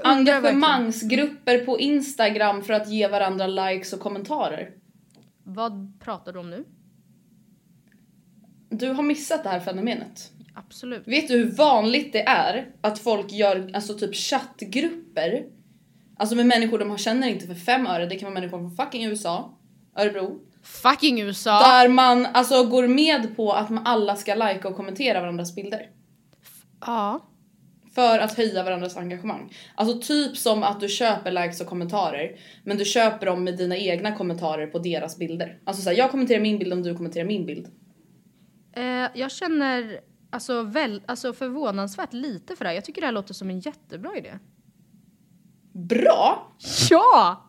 Engagemangsgrupper 0.04 1.66
på 1.66 1.80
Instagram 1.80 2.64
för 2.64 2.74
att 2.74 2.90
ge 2.90 3.08
varandra 3.08 3.48
likes 3.48 3.94
och 3.94 4.00
kommentarer. 4.00 4.70
Vad 5.44 6.00
pratar 6.00 6.34
du 6.34 6.40
om 6.40 6.50
nu? 6.50 6.64
Du 8.70 8.90
har 8.90 9.04
missat 9.04 9.44
det 9.44 9.50
här 9.50 9.60
fenomenet. 9.60 10.32
Absolut. 10.54 11.08
Vet 11.08 11.28
du 11.28 11.34
hur 11.34 11.52
vanligt 11.52 12.14
det 12.14 12.28
är 12.28 12.68
att 12.82 13.00
folk 13.00 13.32
gör 13.32 13.70
alltså 13.74 13.94
typ 13.94 14.16
chattgrupper? 14.16 15.46
Alltså 16.18 16.36
med 16.36 16.46
människor 16.46 16.80
de 16.80 16.90
har 16.90 16.98
känner 16.98 17.28
inte 17.28 17.48
för 17.48 17.56
fem 17.56 17.88
öre. 17.88 18.06
Det 18.06 18.16
kan 18.16 18.26
vara 18.26 18.34
människor 18.34 18.60
från 18.60 18.76
fucking 18.76 19.06
USA, 19.06 19.58
Örebro. 19.96 20.40
Fucking 20.64 21.22
USA! 21.22 21.60
Där 21.60 21.88
man 21.88 22.26
alltså 22.26 22.64
går 22.64 22.88
med 22.88 23.36
på 23.36 23.52
att 23.52 23.70
man 23.70 23.88
alla 23.88 24.16
ska 24.16 24.36
likea 24.36 24.68
och 24.68 24.76
kommentera 24.76 25.22
varandras 25.22 25.56
bilder. 25.56 25.90
Ja. 26.82 27.30
För 27.96 28.20
att 28.20 28.38
höja 28.38 28.64
varandras 28.64 28.98
engagemang. 28.98 29.54
Alltså 29.76 30.00
typ 30.00 30.38
som 30.38 30.64
att 30.64 30.80
du 30.80 30.88
köper 30.88 31.32
likes 31.32 31.62
och 31.62 31.68
kommentarer. 31.68 32.40
Men 32.64 32.78
du 32.78 32.86
köper 32.86 33.26
dem 33.26 33.44
med 33.44 33.58
dina 33.58 33.78
egna 33.78 34.16
kommentarer 34.16 34.68
på 34.68 34.80
deras 34.80 35.18
bilder. 35.18 35.60
Alltså 35.66 35.84
såhär, 35.84 35.98
jag 35.98 36.12
kommenterar 36.12 36.42
min 36.42 36.60
bild 36.60 36.74
om 36.74 36.84
du 36.84 36.96
kommenterar 36.96 37.26
min 37.26 37.46
bild. 37.46 37.68
Eh, 38.78 39.10
jag 39.14 39.32
känner 39.32 40.00
alltså, 40.30 40.62
väl, 40.62 41.02
alltså 41.06 41.34
förvånansvärt 41.34 42.14
lite 42.14 42.56
för 42.56 42.66
det 42.66 42.70
här. 42.70 42.76
Jag 42.76 42.86
tycker 42.86 43.02
det 43.02 43.08
här 43.08 43.12
låter 43.12 43.34
som 43.34 43.50
en 43.50 43.60
jättebra 43.60 44.18
idé. 44.18 44.34
Bra! 45.74 46.52
Ja! 46.90 47.44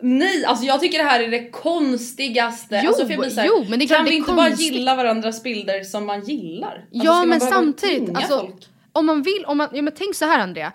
Nej, 0.00 0.44
alltså 0.44 0.64
jag 0.64 0.80
tycker 0.80 0.98
det 0.98 1.04
här 1.04 1.20
är 1.20 1.30
det 1.30 1.50
konstigaste. 1.50 2.80
Jo, 2.84 2.88
alltså 2.88 3.04
för 3.04 3.12
jag 3.12 3.20
blir 3.20 3.30
så 3.30 3.40
här, 3.40 3.48
jo, 3.48 3.66
men 3.68 3.78
det 3.78 3.86
kan 3.86 4.04
det 4.04 4.10
vi 4.10 4.16
inte 4.16 4.32
bara 4.32 4.48
konstigt. 4.48 4.72
gilla 4.72 4.96
varandras 4.96 5.42
bilder 5.42 5.84
som 5.84 6.06
man 6.06 6.20
gillar? 6.20 6.86
Alltså, 6.92 7.06
ja 7.06 7.24
men 7.24 7.40
samtidigt, 7.40 8.16
alltså, 8.16 8.40
folk? 8.40 8.68
om 8.92 9.06
man 9.06 9.22
vill, 9.22 9.44
om 9.46 9.58
man, 9.58 9.68
ja 9.72 9.82
men 9.82 9.94
tänk 9.96 10.14
så 10.14 10.24
här 10.24 10.38
Andrea. 10.38 10.72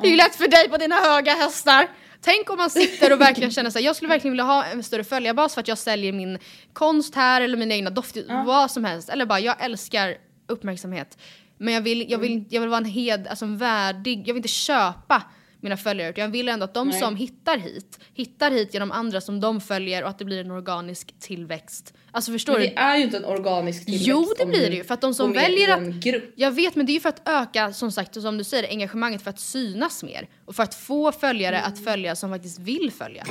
Det 0.00 0.06
är 0.06 0.10
ju 0.10 0.16
lätt 0.16 0.36
för 0.36 0.48
dig 0.48 0.68
på 0.68 0.76
dina 0.76 0.96
höga 0.96 1.32
hästar. 1.32 1.88
Tänk 2.26 2.50
om 2.50 2.56
man 2.56 2.70
sitter 2.70 3.12
och 3.12 3.20
verkligen 3.20 3.50
känner 3.50 3.70
så 3.70 3.78
här, 3.78 3.86
jag 3.86 3.96
skulle 3.96 4.08
verkligen 4.08 4.32
vilja 4.32 4.44
ha 4.44 4.64
en 4.64 4.82
större 4.82 5.04
följarbas 5.04 5.54
för 5.54 5.60
att 5.60 5.68
jag 5.68 5.78
säljer 5.78 6.12
min 6.12 6.38
konst 6.72 7.14
här 7.14 7.40
eller 7.40 7.56
mina 7.56 7.74
egna 7.74 7.90
dofter, 7.90 8.44
vad 8.46 8.70
som 8.70 8.84
helst. 8.84 9.08
Eller 9.08 9.26
bara, 9.26 9.40
jag 9.40 9.64
älskar 9.64 10.16
uppmärksamhet. 10.46 11.18
Men 11.58 11.74
jag 11.74 11.80
vill, 11.80 12.10
jag 12.10 12.18
vill, 12.18 12.44
jag 12.50 12.60
vill 12.60 12.70
vara 12.70 12.78
en 12.78 12.84
hed, 12.84 13.26
alltså 13.26 13.44
en 13.44 13.58
värdig, 13.58 14.18
jag 14.18 14.34
vill 14.34 14.36
inte 14.36 14.48
köpa 14.48 15.22
mina 15.60 15.76
följare 15.76 16.10
utan 16.10 16.22
jag 16.22 16.28
vill 16.28 16.48
ändå 16.48 16.64
att 16.64 16.74
de 16.74 16.88
Nej. 16.88 17.00
som 17.00 17.16
hittar 17.16 17.58
hit, 17.58 18.00
hittar 18.14 18.50
hit 18.50 18.74
genom 18.74 18.92
andra 18.92 19.20
som 19.20 19.40
de 19.40 19.60
följer 19.60 20.02
och 20.02 20.08
att 20.08 20.18
det 20.18 20.24
blir 20.24 20.40
en 20.40 20.50
organisk 20.50 21.14
tillväxt. 21.18 21.94
Alltså 22.16 22.32
förstår 22.32 22.52
Men 22.52 22.62
du? 22.62 22.68
det 22.68 22.76
är 22.76 22.96
ju 22.96 23.02
inte 23.02 23.16
en 23.16 23.24
organisk 23.24 23.84
tillväxt 23.84 24.06
Jo 24.06 24.34
det 24.38 24.46
blir 24.46 24.70
det 24.70 24.76
ju 24.76 24.84
för 24.84 24.94
att 24.94 25.00
de 25.00 25.14
som 25.14 25.32
väljer 25.32 25.68
att... 25.68 25.82
grupp. 25.82 26.32
Jag 26.36 26.50
vet 26.50 26.76
men 26.76 26.86
det 26.86 26.92
är 26.92 26.94
ju 26.94 27.00
för 27.00 27.08
att 27.08 27.28
öka 27.28 27.72
som 27.72 27.92
sagt 27.92 28.22
som 28.22 28.38
du 28.38 28.44
säger 28.44 28.68
engagemanget 28.68 29.22
för 29.22 29.30
att 29.30 29.40
synas 29.40 30.02
mer 30.02 30.28
och 30.46 30.56
för 30.56 30.62
att 30.62 30.74
få 30.74 31.12
följare 31.12 31.60
att 31.60 31.84
följa 31.84 32.16
som 32.16 32.30
faktiskt 32.30 32.58
vill 32.58 32.92
följa. 32.98 33.24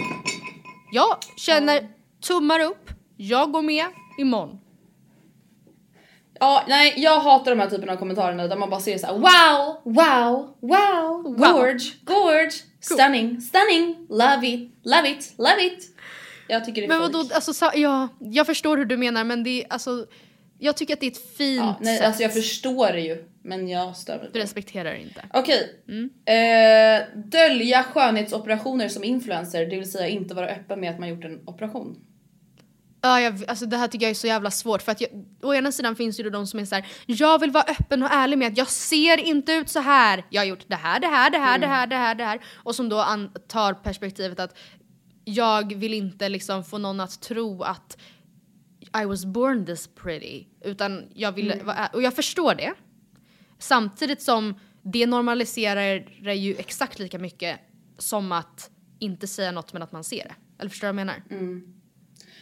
Jag 0.92 1.18
känner 1.38 1.88
tummar 2.28 2.60
upp, 2.60 2.90
jag 3.18 3.52
går 3.52 3.62
med 3.62 3.86
imorgon. 4.20 4.60
Ja, 6.40 6.64
nej 6.68 6.94
jag 6.98 7.20
hatar 7.20 7.52
de 7.52 7.60
här 7.60 7.70
typerna 7.70 7.94
av 7.94 7.98
kommentarer 7.98 8.48
där 8.48 8.58
man 8.58 8.70
bara 8.70 8.82
ser 8.82 8.98
så 8.98 9.08
här: 9.08 9.14
wow, 9.14 9.94
wow, 9.94 10.56
wow, 10.60 11.36
gorge, 11.38 11.94
gorge, 12.04 12.52
stunning, 12.82 13.42
stunning, 13.42 14.08
love 14.10 14.48
it, 14.48 14.72
love 14.84 15.10
it, 15.10 15.34
love 15.38 15.66
it. 15.66 15.95
Jag 16.48 16.66
tycker 16.66 16.82
det 16.82 16.86
är 16.86 16.90
Men 16.90 17.00
folk. 17.02 17.14
vadå, 17.14 17.30
alltså 17.36 17.54
sa- 17.54 17.72
ja, 17.76 18.08
jag 18.20 18.46
förstår 18.46 18.78
hur 18.78 18.86
du 18.86 18.98
menar 18.98 19.24
men 19.24 19.44
det 19.44 19.50
är 19.64 19.66
alltså 19.70 20.06
jag 20.60 20.78
tycker 20.78 20.94
att 20.94 21.00
det 21.00 21.06
är 21.06 21.12
ett 21.12 21.38
fint 21.38 21.58
Ja, 21.58 21.76
nej, 21.82 21.98
sätt. 21.98 22.08
alltså 22.08 22.22
jag 22.24 22.34
förstår 22.34 22.92
det 22.92 23.00
ju, 23.02 23.26
men 23.44 23.68
jag 23.68 23.96
stör 23.96 24.18
mig 24.18 24.30
Du 24.34 24.40
respekterar 24.40 24.92
det 24.94 25.02
inte. 25.02 25.26
Okej. 25.34 25.84
Mm. 25.88 26.10
Eh, 26.26 27.08
dölja 27.18 27.84
skönhetsoperationer 27.84 28.88
som 28.90 29.04
influencer, 29.04 29.66
det 29.66 29.76
vill 29.76 29.92
säga 29.92 30.08
inte 30.08 30.34
vara 30.36 30.48
öppen 30.48 30.80
med 30.80 30.92
att 30.92 31.00
man 31.00 31.10
gjort 31.10 31.24
en 31.26 31.48
operation. 31.48 32.00
Ja, 33.02 33.22
jag, 33.22 33.44
alltså 33.48 33.66
det 33.66 33.78
här 33.78 33.88
tycker 33.88 34.06
jag 34.06 34.12
är 34.12 34.16
så 34.16 34.28
jävla 34.28 34.52
svårt 34.52 34.82
för 34.82 34.92
att 34.92 35.02
jag, 35.02 35.10
å 35.44 35.54
ena 35.54 35.72
sidan 35.72 35.96
finns 35.96 36.20
ju 36.20 36.30
de 36.30 36.48
som 36.48 36.60
är 36.60 36.66
så 36.66 36.76
här: 36.76 36.86
jag 37.06 37.40
vill 37.40 37.52
vara 37.52 37.64
öppen 37.64 38.04
och 38.04 38.10
ärlig 38.12 38.38
med 38.38 38.48
att 38.52 38.58
jag 38.58 38.68
ser 38.70 39.18
inte 39.18 39.52
ut 39.52 39.70
så 39.70 39.80
här. 39.80 40.24
Jag 40.30 40.42
har 40.42 40.46
gjort 40.46 40.66
det 40.68 40.76
här, 40.76 41.00
det 41.00 41.08
här, 41.08 41.30
det 41.30 41.38
här, 41.38 41.58
det 41.60 41.68
här, 41.68 41.88
det 41.88 41.96
här, 41.96 42.16
det 42.16 42.24
här. 42.24 42.40
Och 42.64 42.76
som 42.76 42.90
då 42.90 43.06
tar 43.48 43.74
perspektivet 43.74 44.40
att 44.40 44.58
jag 45.26 45.76
vill 45.76 45.94
inte 45.94 46.30
liksom 46.30 46.64
få 46.64 46.78
någon 46.78 47.00
att 47.00 47.22
tro 47.22 47.62
att 47.64 47.98
I 49.02 49.06
was 49.06 49.26
born 49.26 49.66
this 49.66 49.88
pretty. 49.88 50.46
Utan 50.62 51.04
jag 51.14 51.32
vill 51.32 51.52
ä- 51.52 51.90
och 51.94 52.02
jag 52.02 52.14
förstår 52.16 52.56
det. 52.56 52.74
Samtidigt 53.60 54.22
som 54.22 54.60
det 54.82 55.06
normaliserar 55.06 56.08
det 56.24 56.34
ju 56.34 56.56
exakt 56.56 57.00
lika 57.00 57.20
mycket 57.20 57.60
som 57.98 58.32
att 58.32 58.70
inte 59.00 59.28
säga 59.28 59.52
något 59.52 59.74
men 59.74 59.82
att 59.82 59.92
man 59.92 60.04
ser 60.04 60.24
det. 60.24 60.36
Eller 60.60 60.70
förstår 60.70 60.88
du 60.88 60.94
vad 60.94 61.00
jag 61.00 61.06
menar? 61.06 61.24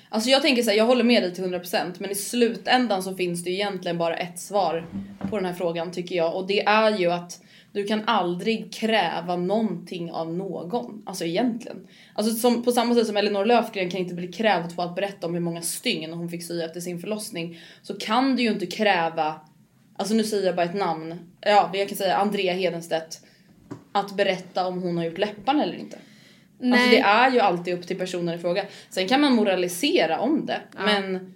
Alltså 0.09 0.29
jag 0.29 0.41
tänker 0.41 0.63
så 0.63 0.69
här, 0.69 0.77
jag 0.77 0.86
håller 0.86 1.03
med 1.03 1.23
dig 1.23 1.36
till 1.36 1.43
100% 1.43 1.93
men 1.99 2.11
i 2.11 2.15
slutändan 2.15 3.03
så 3.03 3.15
finns 3.15 3.43
det 3.43 3.49
ju 3.49 3.55
egentligen 3.55 3.97
bara 3.97 4.15
ett 4.17 4.39
svar 4.39 4.88
på 5.29 5.36
den 5.36 5.45
här 5.45 5.53
frågan 5.53 5.91
tycker 5.91 6.15
jag 6.15 6.36
och 6.36 6.47
det 6.47 6.65
är 6.65 6.97
ju 6.97 7.11
att 7.11 7.39
du 7.74 7.84
kan 7.84 8.01
aldrig 8.05 8.74
kräva 8.74 9.36
någonting 9.36 10.11
av 10.11 10.34
någon. 10.34 11.03
Alltså 11.05 11.26
egentligen. 11.26 11.88
Alltså 12.13 12.34
som, 12.34 12.63
på 12.63 12.71
samma 12.71 12.95
sätt 12.95 13.07
som 13.07 13.17
Elinor 13.17 13.45
Löfgren 13.45 13.89
kan 13.89 13.99
inte 13.99 14.15
bli 14.15 14.28
krävd 14.28 14.76
på 14.76 14.82
att 14.82 14.95
berätta 14.95 15.28
om 15.28 15.34
hur 15.34 15.41
många 15.41 15.61
stygn 15.61 16.13
hon 16.13 16.30
fick 16.30 16.43
sy 16.43 16.61
efter 16.61 16.80
sin 16.80 16.99
förlossning 16.99 17.59
så 17.82 17.93
kan 17.93 18.36
du 18.36 18.43
ju 18.43 18.51
inte 18.51 18.65
kräva, 18.65 19.41
alltså 19.95 20.15
nu 20.15 20.24
säger 20.24 20.45
jag 20.45 20.55
bara 20.55 20.65
ett 20.65 20.76
namn, 20.76 21.34
ja 21.41 21.71
jag 21.74 21.89
kan 21.89 21.97
säga 21.97 22.17
Andrea 22.17 22.53
Hedenstedt 22.53 23.21
att 23.91 24.17
berätta 24.17 24.67
om 24.67 24.82
hon 24.82 24.97
har 24.97 25.05
gjort 25.05 25.17
läpparna 25.17 25.63
eller 25.63 25.76
inte. 25.76 25.95
Alltså 25.95 26.69
Nej. 26.69 26.89
det 26.89 26.99
är 26.99 27.32
ju 27.32 27.39
alltid 27.39 27.74
upp 27.74 27.88
till 27.88 27.97
personen 27.97 28.36
i 28.36 28.38
fråga. 28.38 28.65
Sen 28.89 29.07
kan 29.07 29.21
man 29.21 29.34
moralisera 29.34 30.19
om 30.19 30.45
det, 30.45 30.61
men 30.78 31.34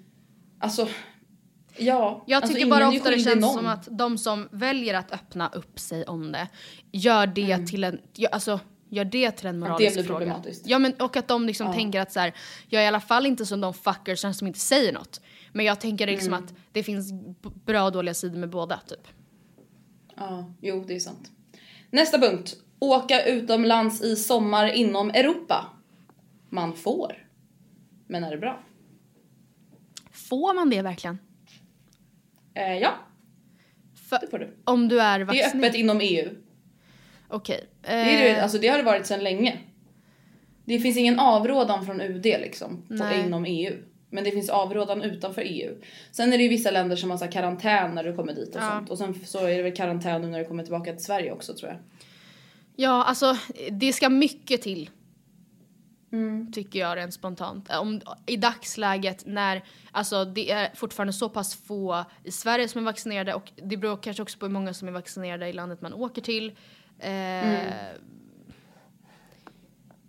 alltså 0.60 0.88
ja. 1.80 2.24
Jag 2.28 2.38
alltså, 2.38 2.48
tycker 2.54 2.66
ingen 2.66 2.70
bara 2.80 2.88
ofta 2.90 3.10
det 3.10 3.20
känns 3.20 3.42
någon. 3.42 3.54
som 3.54 3.68
att 3.68 3.88
de 3.92 4.18
som 4.18 4.48
väljer 4.52 4.94
att 4.94 5.12
öppna 5.14 5.50
upp 5.50 5.80
sig 5.80 6.06
om 6.06 6.32
det 6.32 6.48
gör 6.92 7.28
det 7.28 7.52
Mm. 7.52 7.66
till 7.68 7.84
en, 7.84 8.00
alltså, 8.32 8.60
gör 8.90 9.06
det 9.06 9.32
till 9.32 9.48
en 9.48 9.60
det 9.60 9.68
moralisk 9.68 9.94
blir 9.96 10.04
fråga. 10.04 10.42
Ja 10.64 10.80
men 10.80 10.94
och 10.94 11.18
att 11.18 11.28
de 11.28 11.46
liksom 11.46 11.68
Ja. 11.68 11.74
tänker 11.74 12.02
att 12.02 12.12
så 12.12 12.20
här, 12.20 12.34
jag 12.68 12.82
är 12.82 12.86
i 12.86 12.88
alla 12.88 13.00
fall 13.00 13.26
inte 13.26 13.46
som 13.46 13.62
de 13.62 13.74
fuckers 13.74 14.20
som 14.38 14.48
inte 14.48 14.60
säger 14.60 14.94
något. 14.94 15.22
Men 15.54 15.66
jag 15.66 15.80
tänker 15.80 16.08
liksom 16.08 16.34
Mm. 16.34 16.44
att 16.46 16.54
det 16.72 16.84
finns 16.84 17.12
bra 17.66 17.84
och 17.84 17.92
dåliga 17.92 18.14
sidor 18.14 18.38
med 18.40 18.50
båda 18.50 18.78
typ. 18.88 19.08
Ja, 20.16 20.54
jo 20.62 20.84
det 20.88 20.96
är 20.96 21.00
sant. 21.00 21.32
Nästa 21.92 22.20
punkt. 22.20 22.56
Åka 22.80 23.26
utomlands 23.26 24.02
i 24.02 24.16
sommar 24.16 24.68
inom 24.68 25.10
Europa. 25.10 25.66
Man 26.50 26.74
får. 26.74 27.28
Men 28.08 28.24
är 28.24 28.32
det 28.32 28.38
bra? 28.38 28.60
Får 30.12 30.54
man 30.54 30.70
det 30.70 30.82
verkligen? 30.82 31.18
Eh, 32.58 32.78
ja, 32.78 32.94
För, 34.10 34.20
det 34.22 34.28
får 34.28 34.40
du. 34.40 34.58
om 34.64 34.88
du 34.88 35.02
är 35.02 35.20
Det 35.20 35.24
är 35.24 35.26
vaccinerad? 35.26 35.56
öppet 35.66 35.76
inom 35.76 36.00
EU. 36.02 36.30
Okej. 37.28 37.66
Det, 37.82 37.88
är, 37.92 38.24
det- 38.24 38.30
Eh, 38.30 38.44
alltså, 38.44 38.58
det 38.58 38.68
har 38.68 38.78
det 38.78 38.84
varit 38.84 39.06
sedan 39.06 39.24
länge. 39.24 39.58
Det 40.66 40.80
finns 40.80 40.98
ingen 40.98 41.20
avrådan 41.20 41.86
från 41.86 42.02
UD 42.02 42.24
liksom, 42.26 42.82
på, 42.88 43.10
inom 43.26 43.46
EU. 43.46 43.74
Men 44.10 44.24
det 44.24 44.32
finns 44.32 44.50
avrådan 44.50 45.02
utanför 45.02 45.42
EU. 45.46 45.76
Sen 46.12 46.34
är 46.34 46.38
det 46.38 46.44
ju 46.44 46.50
vissa 46.50 46.72
länder 46.72 46.96
som 46.96 47.12
har 47.12 47.18
så 47.18 47.28
karantän 47.28 47.96
när 47.96 48.04
du 48.04 48.16
kommer 48.16 48.34
dit 48.34 48.56
och 48.56 48.62
Ja. 48.62 48.70
sånt. 48.72 48.90
Och 48.90 48.98
sen 48.98 49.26
så 49.26 49.46
är 49.46 49.58
det 49.58 49.64
väl 49.64 49.76
karantän 49.76 50.22
nu 50.22 50.28
när 50.28 50.40
du 50.40 50.46
kommer 50.46 50.64
tillbaka 50.64 50.94
till 50.94 51.04
Sverige 51.04 51.32
också 51.32 51.54
tror 51.54 51.72
jag. 51.72 51.80
Ja, 52.76 53.04
alltså 53.04 53.38
det 53.72 53.94
ska 53.94 54.10
mycket 54.10 54.62
till. 54.62 54.90
Mm. 56.12 56.52
Tycker 56.52 56.80
jag 56.80 56.98
rent 56.98 57.14
spontant. 57.14 57.72
Om, 57.72 58.02
I 58.26 58.38
dagsläget 58.38 59.26
när 59.26 59.64
alltså, 59.92 60.26
det 60.26 60.52
är 60.52 60.76
fortfarande 60.76 61.14
så 61.14 61.30
pass 61.30 61.56
få 61.56 62.06
i 62.24 62.32
Sverige 62.32 62.68
som 62.68 62.82
är 62.82 62.86
vaccinerade 62.86 63.34
och 63.34 63.52
det 63.56 63.78
beror 63.78 63.98
kanske 63.98 64.24
också 64.24 64.40
på 64.40 64.46
hur 64.46 64.54
många 64.54 64.74
som 64.74 64.88
är 64.88 64.92
vaccinerade 64.92 65.48
i 65.48 65.54
landet 65.54 65.82
man 65.82 65.94
åker 65.94 66.22
till. 66.22 66.52
Eh, 67.00 67.64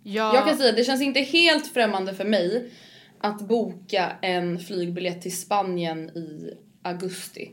ja, 0.03 0.35
Jag 0.35 0.47
kan 0.47 0.57
säga 0.57 0.71
det 0.71 0.83
känns 0.83 1.01
inte 1.01 1.19
helt 1.19 1.73
främmande 1.73 2.13
för 2.13 2.25
mig 2.25 2.71
att 3.21 3.41
boka 3.41 4.11
en 4.21 4.59
flygbiljett 4.59 5.21
till 5.21 5.37
Spanien 5.37 6.09
i 6.09 6.53
augusti. 6.81 7.51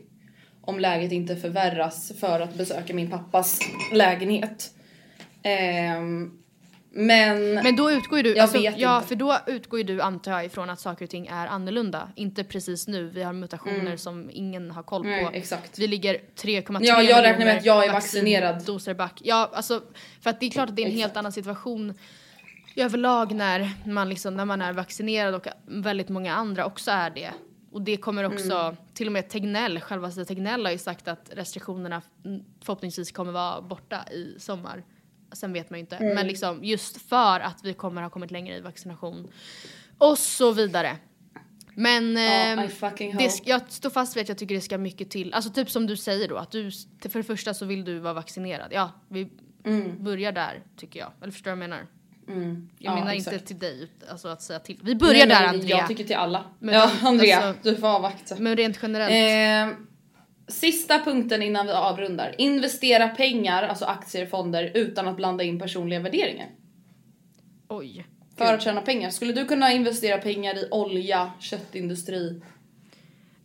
Om 0.61 0.79
läget 0.79 1.11
inte 1.11 1.35
förvärras 1.35 2.11
för 2.19 2.39
att 2.39 2.55
besöka 2.55 2.93
min 2.93 3.11
pappas 3.11 3.59
lägenhet. 3.93 4.73
Ehm, 5.43 6.31
men... 7.05 7.53
Men 7.53 7.75
då 7.75 7.91
utgår 7.91 8.17
ju 8.19 8.23
du, 8.23 8.29
Jag 8.29 8.39
alltså, 8.39 8.57
vet 8.57 8.77
ja 8.77 8.95
inte. 8.95 9.07
för 9.07 9.15
då 9.15 9.37
utgår 9.47 9.79
ju 9.79 9.83
du 9.83 10.01
antar 10.01 10.31
jag 10.31 10.45
ifrån 10.45 10.69
att 10.69 10.79
saker 10.79 11.05
och 11.05 11.09
ting 11.09 11.27
är 11.27 11.47
annorlunda. 11.47 12.09
Inte 12.15 12.43
precis 12.43 12.87
nu, 12.87 13.07
vi 13.09 13.23
har 13.23 13.33
mutationer 13.33 13.79
Mm. 13.79 13.97
som 13.97 14.29
ingen 14.33 14.71
har 14.71 14.83
koll 14.83 15.03
på. 15.03 15.07
Nej, 15.09 15.29
exakt. 15.33 15.79
Vi 15.79 15.87
ligger 15.87 16.13
3,3 16.35 16.79
Ja, 16.85 17.01
jag 17.01 17.23
räknar 17.23 17.45
med 17.45 17.57
att 17.57 17.65
jag 17.65 17.85
är 17.85 17.93
vaccinerad. 17.93 18.95
back. 18.97 19.21
Ja, 19.23 19.49
alltså 19.53 19.81
för 20.21 20.29
att 20.29 20.39
det 20.39 20.45
är 20.45 20.49
klart 20.51 20.69
att 20.69 20.75
det 20.75 20.81
är 20.81 20.85
en 20.85 20.91
helt 20.91 21.01
Exakt. 21.03 21.17
annan 21.17 21.31
situation 21.31 21.93
överlag 22.75 23.31
när 23.35 23.71
man, 23.85 24.09
liksom, 24.09 24.35
när 24.37 24.45
man 24.45 24.61
är 24.61 24.73
vaccinerad 24.73 25.35
och 25.35 25.47
väldigt 25.65 26.09
många 26.09 26.33
andra 26.35 26.65
också 26.65 26.91
är 26.91 27.09
det. 27.09 27.31
Och 27.71 27.81
det 27.81 27.97
kommer 27.97 28.23
också, 28.23 28.53
Mm. 28.55 28.75
till 28.93 29.07
och 29.07 29.13
med 29.13 29.29
Tegnell, 29.29 29.79
självaste 29.79 30.25
Tegnell 30.25 30.65
har 30.65 30.71
ju 30.71 30.77
sagt 30.77 31.07
att 31.07 31.29
restriktionerna 31.33 32.01
mm, 32.25 32.43
förhoppningsvis 32.61 33.11
kommer 33.11 33.31
vara 33.31 33.61
borta 33.61 33.97
i 34.11 34.35
sommar. 34.39 34.83
Sen 35.31 35.53
vet 35.53 35.69
man 35.69 35.79
ju 35.79 35.81
inte. 35.81 35.95
Mm. 35.95 36.15
Men 36.15 36.27
liksom 36.27 36.63
just 36.63 37.01
för 37.09 37.39
att 37.39 37.59
vi 37.63 37.73
kommer 37.73 38.01
ha 38.01 38.09
kommit 38.09 38.31
längre 38.31 38.55
i 38.55 38.61
vaccination. 38.61 39.31
Och 39.97 40.17
så 40.17 40.51
vidare. 40.51 40.97
Men 41.75 42.17
I 42.17 42.67
fucking 42.67 43.17
det, 43.17 43.41
jag 43.45 43.61
står 43.71 43.89
fast 43.89 44.17
vid 44.17 44.21
att 44.21 44.29
jag 44.29 44.37
tycker 44.37 44.55
det 44.55 44.61
ska 44.61 44.77
mycket 44.77 45.09
till. 45.09 45.33
Alltså 45.33 45.51
typ 45.51 45.69
som 45.71 45.87
du 45.87 45.97
säger 45.97 46.27
då, 46.27 46.37
att 46.37 46.51
du, 46.51 46.71
för 47.01 47.19
det 47.19 47.23
första 47.23 47.53
så 47.53 47.65
vill 47.65 47.85
du 47.85 47.99
vara 47.99 48.13
vaccinerad. 48.13 48.67
Ja, 48.71 48.91
vi 49.09 49.29
börjar 49.99 50.31
där 50.31 50.63
tycker 50.77 50.99
jag. 50.99 51.11
Eller 51.21 51.31
förstår 51.31 51.51
du 51.51 51.55
vad 51.57 51.63
jag 51.63 51.69
menar? 51.69 51.85
Jag 52.27 52.35
Mm. 52.37 52.69
Ja, 52.79 52.95
menar 52.95 53.11
exakt. 53.13 53.33
inte 53.33 53.45
till 53.47 53.59
dig, 53.59 53.91
alltså 54.11 54.27
att 54.27 54.41
säga 54.41 54.59
till. 54.59 54.79
Vi 54.83 54.95
börjar 54.95 55.13
Nej, 55.13 55.27
där 55.27 55.47
Andrea. 55.47 55.77
Jag 55.77 55.87
tycker 55.87 56.03
till 56.03 56.15
alla. 56.15 56.43
Men 56.59 56.75
ja, 56.75 56.91
Andrea, 57.03 57.39
alltså- 57.41 57.69
du 57.69 57.75
får 57.75 57.87
avvakta. 57.87 58.35
Men 58.39 58.55
rent 58.57 58.79
generellt. 58.81 59.71
Eh, 59.71 59.77
sista 60.47 60.99
punkten 60.99 61.41
innan 61.41 61.65
vi 61.65 61.71
avrundar. 61.71 62.35
Investera 62.37 63.07
pengar, 63.07 63.63
alltså 63.63 63.85
aktier, 63.85 64.25
fonder, 64.25 64.71
utan 64.73 65.07
att 65.07 65.15
blanda 65.15 65.43
in 65.43 65.59
personliga 65.59 65.99
värderingar. 65.99 66.47
Oj. 67.67 68.05
För 68.37 68.53
att 68.53 68.63
tjäna 68.63 68.81
pengar. 68.81 69.09
Skulle 69.09 69.33
du 69.33 69.45
kunna 69.45 69.71
investera 69.71 70.17
pengar 70.17 70.55
i 70.57 70.67
olja, 70.71 71.31
köttindustri? 71.39 72.41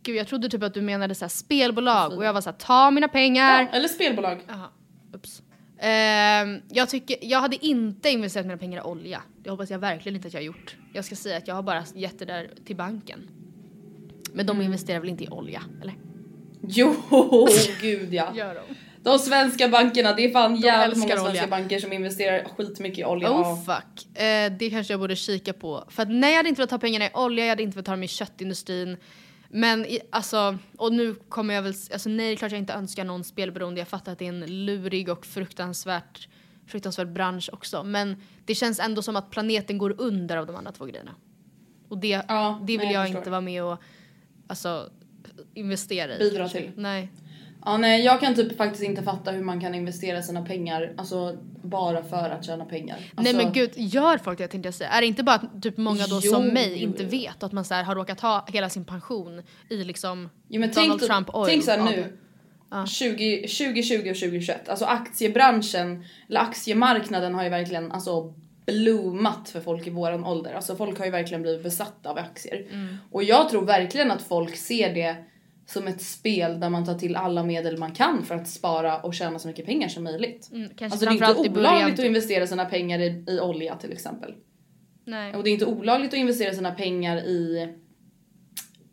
Gud 0.03 0.15
jag 0.15 0.27
trodde 0.27 0.49
typ 0.49 0.63
att 0.63 0.73
du 0.73 0.81
menade 0.81 1.15
så 1.15 1.25
här 1.25 1.29
spelbolag 1.29 2.13
och 2.13 2.25
jag 2.25 2.33
var 2.33 2.41
så 2.41 2.49
här, 2.49 2.57
ta 2.57 2.91
mina 2.91 3.07
pengar. 3.07 3.61
Ja, 3.61 3.77
eller 3.77 3.87
spelbolag. 3.87 4.39
Jaha, 4.47 4.67
ups. 5.13 5.41
Ehm, 5.79 6.61
jag, 6.69 6.89
tycker, 6.89 7.17
jag 7.21 7.39
hade 7.39 7.65
inte 7.65 8.09
investerat 8.09 8.45
mina 8.45 8.57
pengar 8.57 8.77
i 8.79 8.81
olja. 8.81 9.21
Det 9.43 9.49
hoppas 9.49 9.69
jag 9.69 9.79
verkligen 9.79 10.15
inte 10.15 10.27
att 10.27 10.33
jag 10.33 10.41
har 10.41 10.45
gjort. 10.45 10.77
Jag 10.93 11.05
ska 11.05 11.15
säga 11.15 11.37
att 11.37 11.47
jag 11.47 11.55
har 11.55 11.63
bara 11.63 11.83
gett 11.95 12.19
det 12.19 12.25
där 12.25 12.51
till 12.65 12.75
banken. 12.75 13.29
Men 14.33 14.45
Mm. 14.45 14.57
de 14.59 14.65
investerar 14.65 14.99
väl 14.99 15.09
inte 15.09 15.23
i 15.23 15.27
olja, 15.29 15.63
eller? 15.81 15.93
Jo, 16.67 16.95
gud 17.81 18.13
ja. 18.13 18.35
Gör 18.35 18.55
de? 18.55 18.75
De 19.03 19.19
svenska 19.19 19.67
bankerna, 19.69 20.13
det 20.13 20.25
är 20.25 20.31
fan 20.31 20.55
jävligt 20.55 20.97
många 20.97 21.09
svenska 21.09 21.29
olja. 21.29 21.47
banker 21.47 21.79
som 21.79 21.93
investerar 21.93 22.47
skitmycket 22.57 22.99
i 22.99 23.05
olja. 23.05 23.31
Oh 23.31 23.63
fuck. 23.65 24.17
Eh, 24.17 24.51
det 24.59 24.69
kanske 24.69 24.93
jag 24.93 24.99
borde 24.99 25.15
kika 25.15 25.53
på. 25.53 25.83
För 25.89 26.03
att 26.03 26.09
nej 26.09 26.29
jag 26.29 26.37
hade 26.37 26.49
inte 26.49 26.59
velat 26.59 26.69
ta 26.69 26.79
pengarna 26.79 27.05
i 27.05 27.09
olja, 27.13 27.45
jag 27.45 27.49
hade 27.49 27.63
inte 27.63 27.75
velat 27.75 27.85
ta 27.85 27.91
dem 27.91 28.03
i 28.03 28.07
köttindustrin. 28.07 28.97
Men 29.49 29.85
i, 29.85 29.99
alltså, 30.11 30.57
och 30.77 30.93
nu 30.93 31.15
kommer 31.15 31.53
jag 31.53 31.61
väl, 31.61 31.73
alltså 31.93 32.09
nej 32.09 32.27
det 32.27 32.33
är 32.33 32.35
klart 32.35 32.51
jag 32.51 32.59
inte 32.59 32.73
önskar 32.73 33.03
någon 33.03 33.23
spelberoende. 33.23 33.81
Jag 33.81 33.87
fattar 33.87 34.11
att 34.11 34.19
det 34.19 34.25
är 34.25 34.29
en 34.29 34.65
lurig 34.65 35.09
och 35.09 35.25
fruktansvärt, 35.25 36.27
fruktansvärd 36.67 37.13
bransch 37.13 37.49
också. 37.53 37.83
Men 37.83 38.21
det 38.45 38.55
känns 38.55 38.79
ändå 38.79 39.01
som 39.01 39.15
att 39.15 39.31
planeten 39.31 39.77
går 39.77 39.95
under 39.97 40.37
av 40.37 40.45
de 40.47 40.55
andra 40.55 40.71
två 40.71 40.85
grejerna. 40.85 41.15
Och 41.89 41.97
det, 41.97 42.25
Ja, 42.27 42.59
det 42.61 42.77
vill 42.77 42.87
nej, 42.87 42.93
jag 42.93 43.09
jag 43.09 43.17
inte 43.17 43.29
vara 43.29 43.41
med 43.41 43.63
och 43.63 43.81
alltså, 44.47 44.89
investera 45.53 46.15
i. 46.15 46.19
Bidra 46.19 46.49
till. 46.49 46.71
Nej. 46.75 47.11
Ja, 47.65 47.77
nej, 47.77 48.05
jag 48.05 48.19
kan 48.19 48.35
typ 48.35 48.57
faktiskt 48.57 48.83
inte 48.83 49.03
fatta 49.03 49.31
hur 49.31 49.43
man 49.43 49.61
kan 49.61 49.75
investera 49.75 50.21
sina 50.21 50.45
pengar, 50.45 50.93
alltså 50.97 51.37
bara 51.63 52.03
för 52.03 52.29
att 52.29 52.45
tjäna 52.45 52.65
pengar. 52.65 52.95
Alltså, 53.15 53.33
Nej 53.33 53.45
men 53.45 53.53
gud, 53.53 53.71
gör 53.75 54.17
folk 54.17 54.37
det 54.37 54.47
tänkte 54.47 54.67
jag 54.67 54.73
säga? 54.73 54.89
Är 54.89 55.01
det 55.01 55.07
inte 55.07 55.23
bara 55.23 55.35
att 55.35 55.63
typ 55.63 55.77
många 55.77 56.07
då 56.07 56.19
Jo, 56.23 56.31
som 56.33 56.47
mig 56.47 56.77
inte 56.77 57.03
vet 57.03 57.43
att 57.43 57.51
man 57.51 57.65
så 57.65 57.73
här 57.73 57.83
har 57.83 57.95
råkat 57.95 58.19
ha 58.19 58.45
hela 58.47 58.69
sin 58.69 58.85
pension 58.85 59.41
i 59.69 59.83
liksom 59.83 60.29
Jo, 60.47 60.59
men 60.59 60.71
Donald 60.71 60.99
tänk, 60.99 61.11
Trump 61.11 61.35
Oil? 61.35 61.49
tänk 61.49 61.63
såhär 61.63 61.83
nu. 61.83 62.17
20, 62.87 63.47
2020 63.47 64.09
och 64.09 64.15
2021, 64.15 64.69
alltså 64.69 64.85
aktiebranschen, 64.85 66.05
eller 66.29 66.39
aktiemarknaden 66.39 67.35
har 67.35 67.43
ju 67.43 67.49
verkligen 67.49 67.91
alltså 67.91 68.33
bloomat 68.65 69.49
för 69.49 69.61
folk 69.61 69.87
i 69.87 69.89
våran 69.89 70.25
ålder. 70.25 70.53
Alltså 70.53 70.75
folk 70.75 70.97
har 70.97 71.05
ju 71.05 71.11
verkligen 71.11 71.41
blivit 71.41 71.63
besatta 71.63 72.09
av 72.09 72.17
aktier. 72.17 72.65
Mm. 72.71 72.97
Och 73.11 73.23
jag 73.23 73.49
tror 73.49 73.65
verkligen 73.65 74.11
att 74.11 74.21
folk 74.21 74.55
ser 74.55 74.93
det 74.93 75.15
som 75.65 75.87
ett 75.87 76.01
spel 76.01 76.59
där 76.59 76.69
man 76.69 76.85
tar 76.85 76.93
till 76.93 77.15
alla 77.15 77.43
medel 77.43 77.77
man 77.77 77.91
kan 77.91 78.23
för 78.25 78.35
att 78.35 78.47
spara 78.47 78.99
och 78.99 79.13
tjäna 79.13 79.39
så 79.39 79.47
mycket 79.47 79.65
pengar 79.65 79.87
som 79.87 80.03
möjligt. 80.03 80.49
Mm, 80.51 80.69
Alltså 80.81 81.05
det 81.05 81.05
är 81.05 81.13
inte 81.13 81.49
olagligt 81.59 81.89
att 81.93 81.97
typ. 81.97 82.05
investera 82.05 82.47
sina 82.47 82.65
pengar 82.65 82.99
i, 82.99 83.25
i 83.27 83.39
olja 83.39 83.75
till 83.75 83.91
exempel. 83.91 84.33
Nej. 85.05 85.35
Och 85.35 85.43
det 85.43 85.49
är 85.49 85.51
inte 85.51 85.65
olagligt 85.65 86.13
att 86.13 86.19
investera 86.19 86.53
sina 86.53 86.71
pengar 86.71 87.17
i 87.17 87.69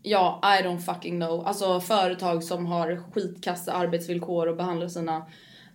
Ja, 0.02 0.40
I 0.44 0.64
don't 0.64 0.78
fucking 0.78 1.20
know. 1.20 1.46
Alltså 1.46 1.80
företag 1.80 2.44
som 2.44 2.66
har 2.66 3.02
skitkassa 3.12 3.72
arbetsvillkor 3.72 4.46
och 4.46 4.56
behandlar 4.56 4.88
sina 4.88 5.26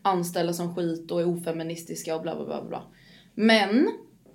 anställda 0.02 0.54
som 0.54 0.76
skit 0.76 1.12
och 1.12 1.22
är 1.22 1.28
ofeministiska 1.28 2.16
och 2.16 2.22
bla 2.22 2.36
bla 2.36 2.46
bla 2.46 2.64
bla. 2.64 2.84
Men 3.34 3.92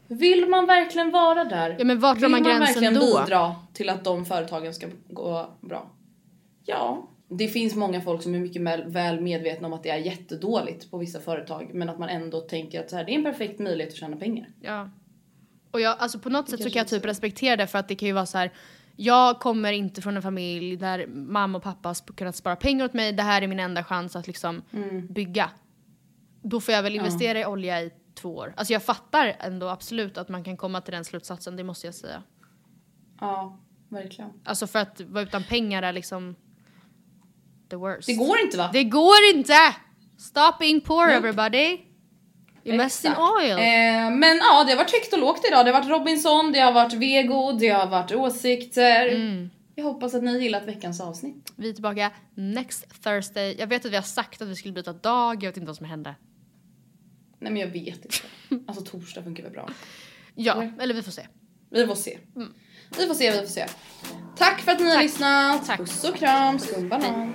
vill 0.09 0.49
man 0.49 0.67
verkligen 0.67 1.11
vara 1.11 1.45
där? 1.45 1.77
Ja, 1.79 1.85
men 1.85 2.01
vart 2.01 2.19
drar 2.19 2.29
vill 2.29 2.31
man 2.31 2.43
gränsen 2.43 2.61
verkligen 2.67 2.95
då? 2.95 3.21
bidra 3.21 3.57
till 3.75 3.89
att 3.89 4.05
de 4.05 4.25
företagen 4.25 4.75
ska 4.75 4.87
gå 5.09 5.51
bra? 5.61 5.91
Ja, 6.65 7.09
det 7.29 7.49
finns 7.49 7.75
många 7.77 8.01
folk 8.01 8.23
som 8.23 8.35
är 8.35 8.39
mycket 8.39 8.63
väl- 8.63 8.85
väl 8.91 9.21
medvetna 9.21 9.67
om 9.67 9.73
att 9.73 9.83
det 9.83 9.91
är 9.91 9.97
jättedåligt 9.99 10.91
på 10.91 10.99
vissa 10.99 11.21
företag 11.21 11.71
men 11.75 11.89
att 11.89 11.99
man 11.99 12.09
ändå 12.09 12.41
tänker 12.41 12.81
att 12.81 12.91
så 12.91 12.97
här, 12.97 13.05
det 13.05 13.13
är 13.13 13.17
en 13.17 13.25
perfekt 13.25 13.59
möjlighet 13.61 13.93
att 13.93 13.99
tjäna 13.99 14.17
pengar. 14.17 14.49
Ja. 14.61 14.91
Och 15.71 15.81
jag, 15.81 15.97
alltså 15.99 16.19
på 16.19 16.31
något 16.31 16.49
sätt 16.51 16.63
så 16.63 16.71
kan 16.71 16.81
jag 16.81 16.89
typ 16.89 17.05
respektera 17.05 17.57
det 17.57 17.67
för 17.67 17.79
att 17.79 17.89
det 17.89 17.95
kan 17.95 18.07
ju 18.07 18.13
vara 18.13 18.27
så 18.27 18.39
här. 18.39 18.51
Jag 18.97 19.39
kommer 19.41 19.73
inte 19.73 20.03
från 20.03 20.17
en 20.17 20.23
familj 20.23 20.77
där 20.77 21.07
mamma 21.07 21.59
och 21.59 21.65
pappa 21.65 21.89
har 21.89 21.95
kunnat 22.15 22.37
spara 22.37 22.57
pengar 22.57 22.85
åt 22.85 22.93
mig. 22.95 23.13
Det 23.13 23.23
här 23.23 23.43
är 23.43 23.47
min 23.47 23.61
enda 23.61 23.85
chans 23.85 24.17
att 24.17 24.27
liksom 24.27 24.63
Mm. 24.73 25.07
bygga. 25.07 25.51
Då 26.43 26.61
får 26.61 26.75
jag 26.75 26.83
väl 26.83 26.95
investera 26.97 27.41
i 27.41 27.47
olja 27.47 27.83
i 27.83 27.91
två 28.15 28.37
år. 28.37 28.55
Alltså 28.57 28.73
jag 28.73 28.83
fattar 28.83 29.37
ändå 29.41 29.69
absolut 29.69 30.19
att 30.19 30.29
man 30.29 30.45
kan 30.45 30.57
komma 30.57 30.81
till 30.81 30.93
den 30.95 31.05
slutsatsen, 31.05 31.57
det 31.57 31.65
måste 31.65 31.87
jag 31.87 31.95
säga. 31.95 32.23
Ja, 33.21 33.59
verkligen. 33.89 34.31
Alltså 34.45 34.67
för 34.67 34.79
att 34.79 35.01
vara 35.01 35.23
utan 35.25 35.43
pengar 35.45 35.83
är 35.83 35.93
liksom 35.93 36.37
the 37.71 37.77
worst. 37.77 38.07
Det 38.07 38.15
går 38.15 38.39
inte 38.41 38.57
va? 38.59 38.71
Det 38.73 38.85
går 38.85 39.17
inte! 39.35 39.75
Stop 40.19 40.53
being 40.59 40.81
poor 40.81 41.07
Nope. 41.07 41.17
everybody! 41.17 41.79
You 42.65 42.77
mess 42.77 43.05
in 43.05 43.11
Exakt. 43.11 43.31
oil. 43.41 43.51
Eh, 43.51 44.11
men 44.11 44.37
ja, 44.37 44.65
det 44.65 44.71
har 44.73 44.77
varit 44.77 44.93
högt 44.93 45.13
och 45.13 45.19
lågt 45.19 45.45
idag. 45.49 45.67
Det 45.67 45.73
har 45.73 45.81
varit 45.81 45.91
Robinson, 45.91 46.53
det 46.53 46.59
har 46.61 46.73
varit 46.73 46.93
vego, 46.93 47.53
det 47.53 47.69
har 47.69 47.87
varit 47.87 48.13
åsikter. 48.13 49.09
Mm. 49.09 49.51
Jag 49.75 49.85
hoppas 49.85 50.15
att 50.15 50.23
ni 50.25 50.39
gillat 50.43 50.67
veckans 50.67 51.01
avsnitt. 51.01 51.53
Vi 51.57 51.69
är 51.69 51.73
tillbaka 51.73 52.11
next 52.35 53.03
Thursday. 53.03 53.57
Jag 53.59 53.67
vet 53.67 53.85
att 53.85 53.93
vi 53.93 53.97
har 53.97 54.03
sagt 54.03 54.43
att 54.43 54.49
vi 54.49 54.57
skulle 54.57 54.75
byta 54.75 54.93
dag, 54.93 55.35
jag 55.45 55.49
vet 55.51 55.57
inte 55.57 55.67
vad 55.67 55.77
som 55.77 55.87
hände. 55.87 56.15
Nej 57.39 57.53
men 57.53 57.61
jag 57.61 57.69
vet 57.69 58.05
inte. 58.05 58.65
Alltså 58.67 58.85
torsdag 58.85 59.23
funkar 59.23 59.43
väl 59.43 59.53
bra. 59.53 59.69
Ja, 60.35 60.53
Eller? 60.63 60.73
eller 60.81 60.95
vi 60.95 61.03
får 61.03 61.13
se. 61.13 61.27
Vi 61.71 61.87
får 61.87 61.95
se. 61.95 62.19
Vi 62.99 63.07
får 63.07 63.15
se, 63.15 63.31
vi 63.31 63.39
får 63.39 63.47
se. 63.47 63.67
Tack 64.37 64.61
för 64.61 64.73
att 64.73 64.79
ni 64.81 64.85
har 64.87 64.95
Tack. 64.95 65.03
lyssnat. 65.03 65.67
Tack. 65.67 65.79
Puss 65.79 66.05
och 66.05 66.17
kram, 66.17 66.59
skumbanan. 66.59 67.35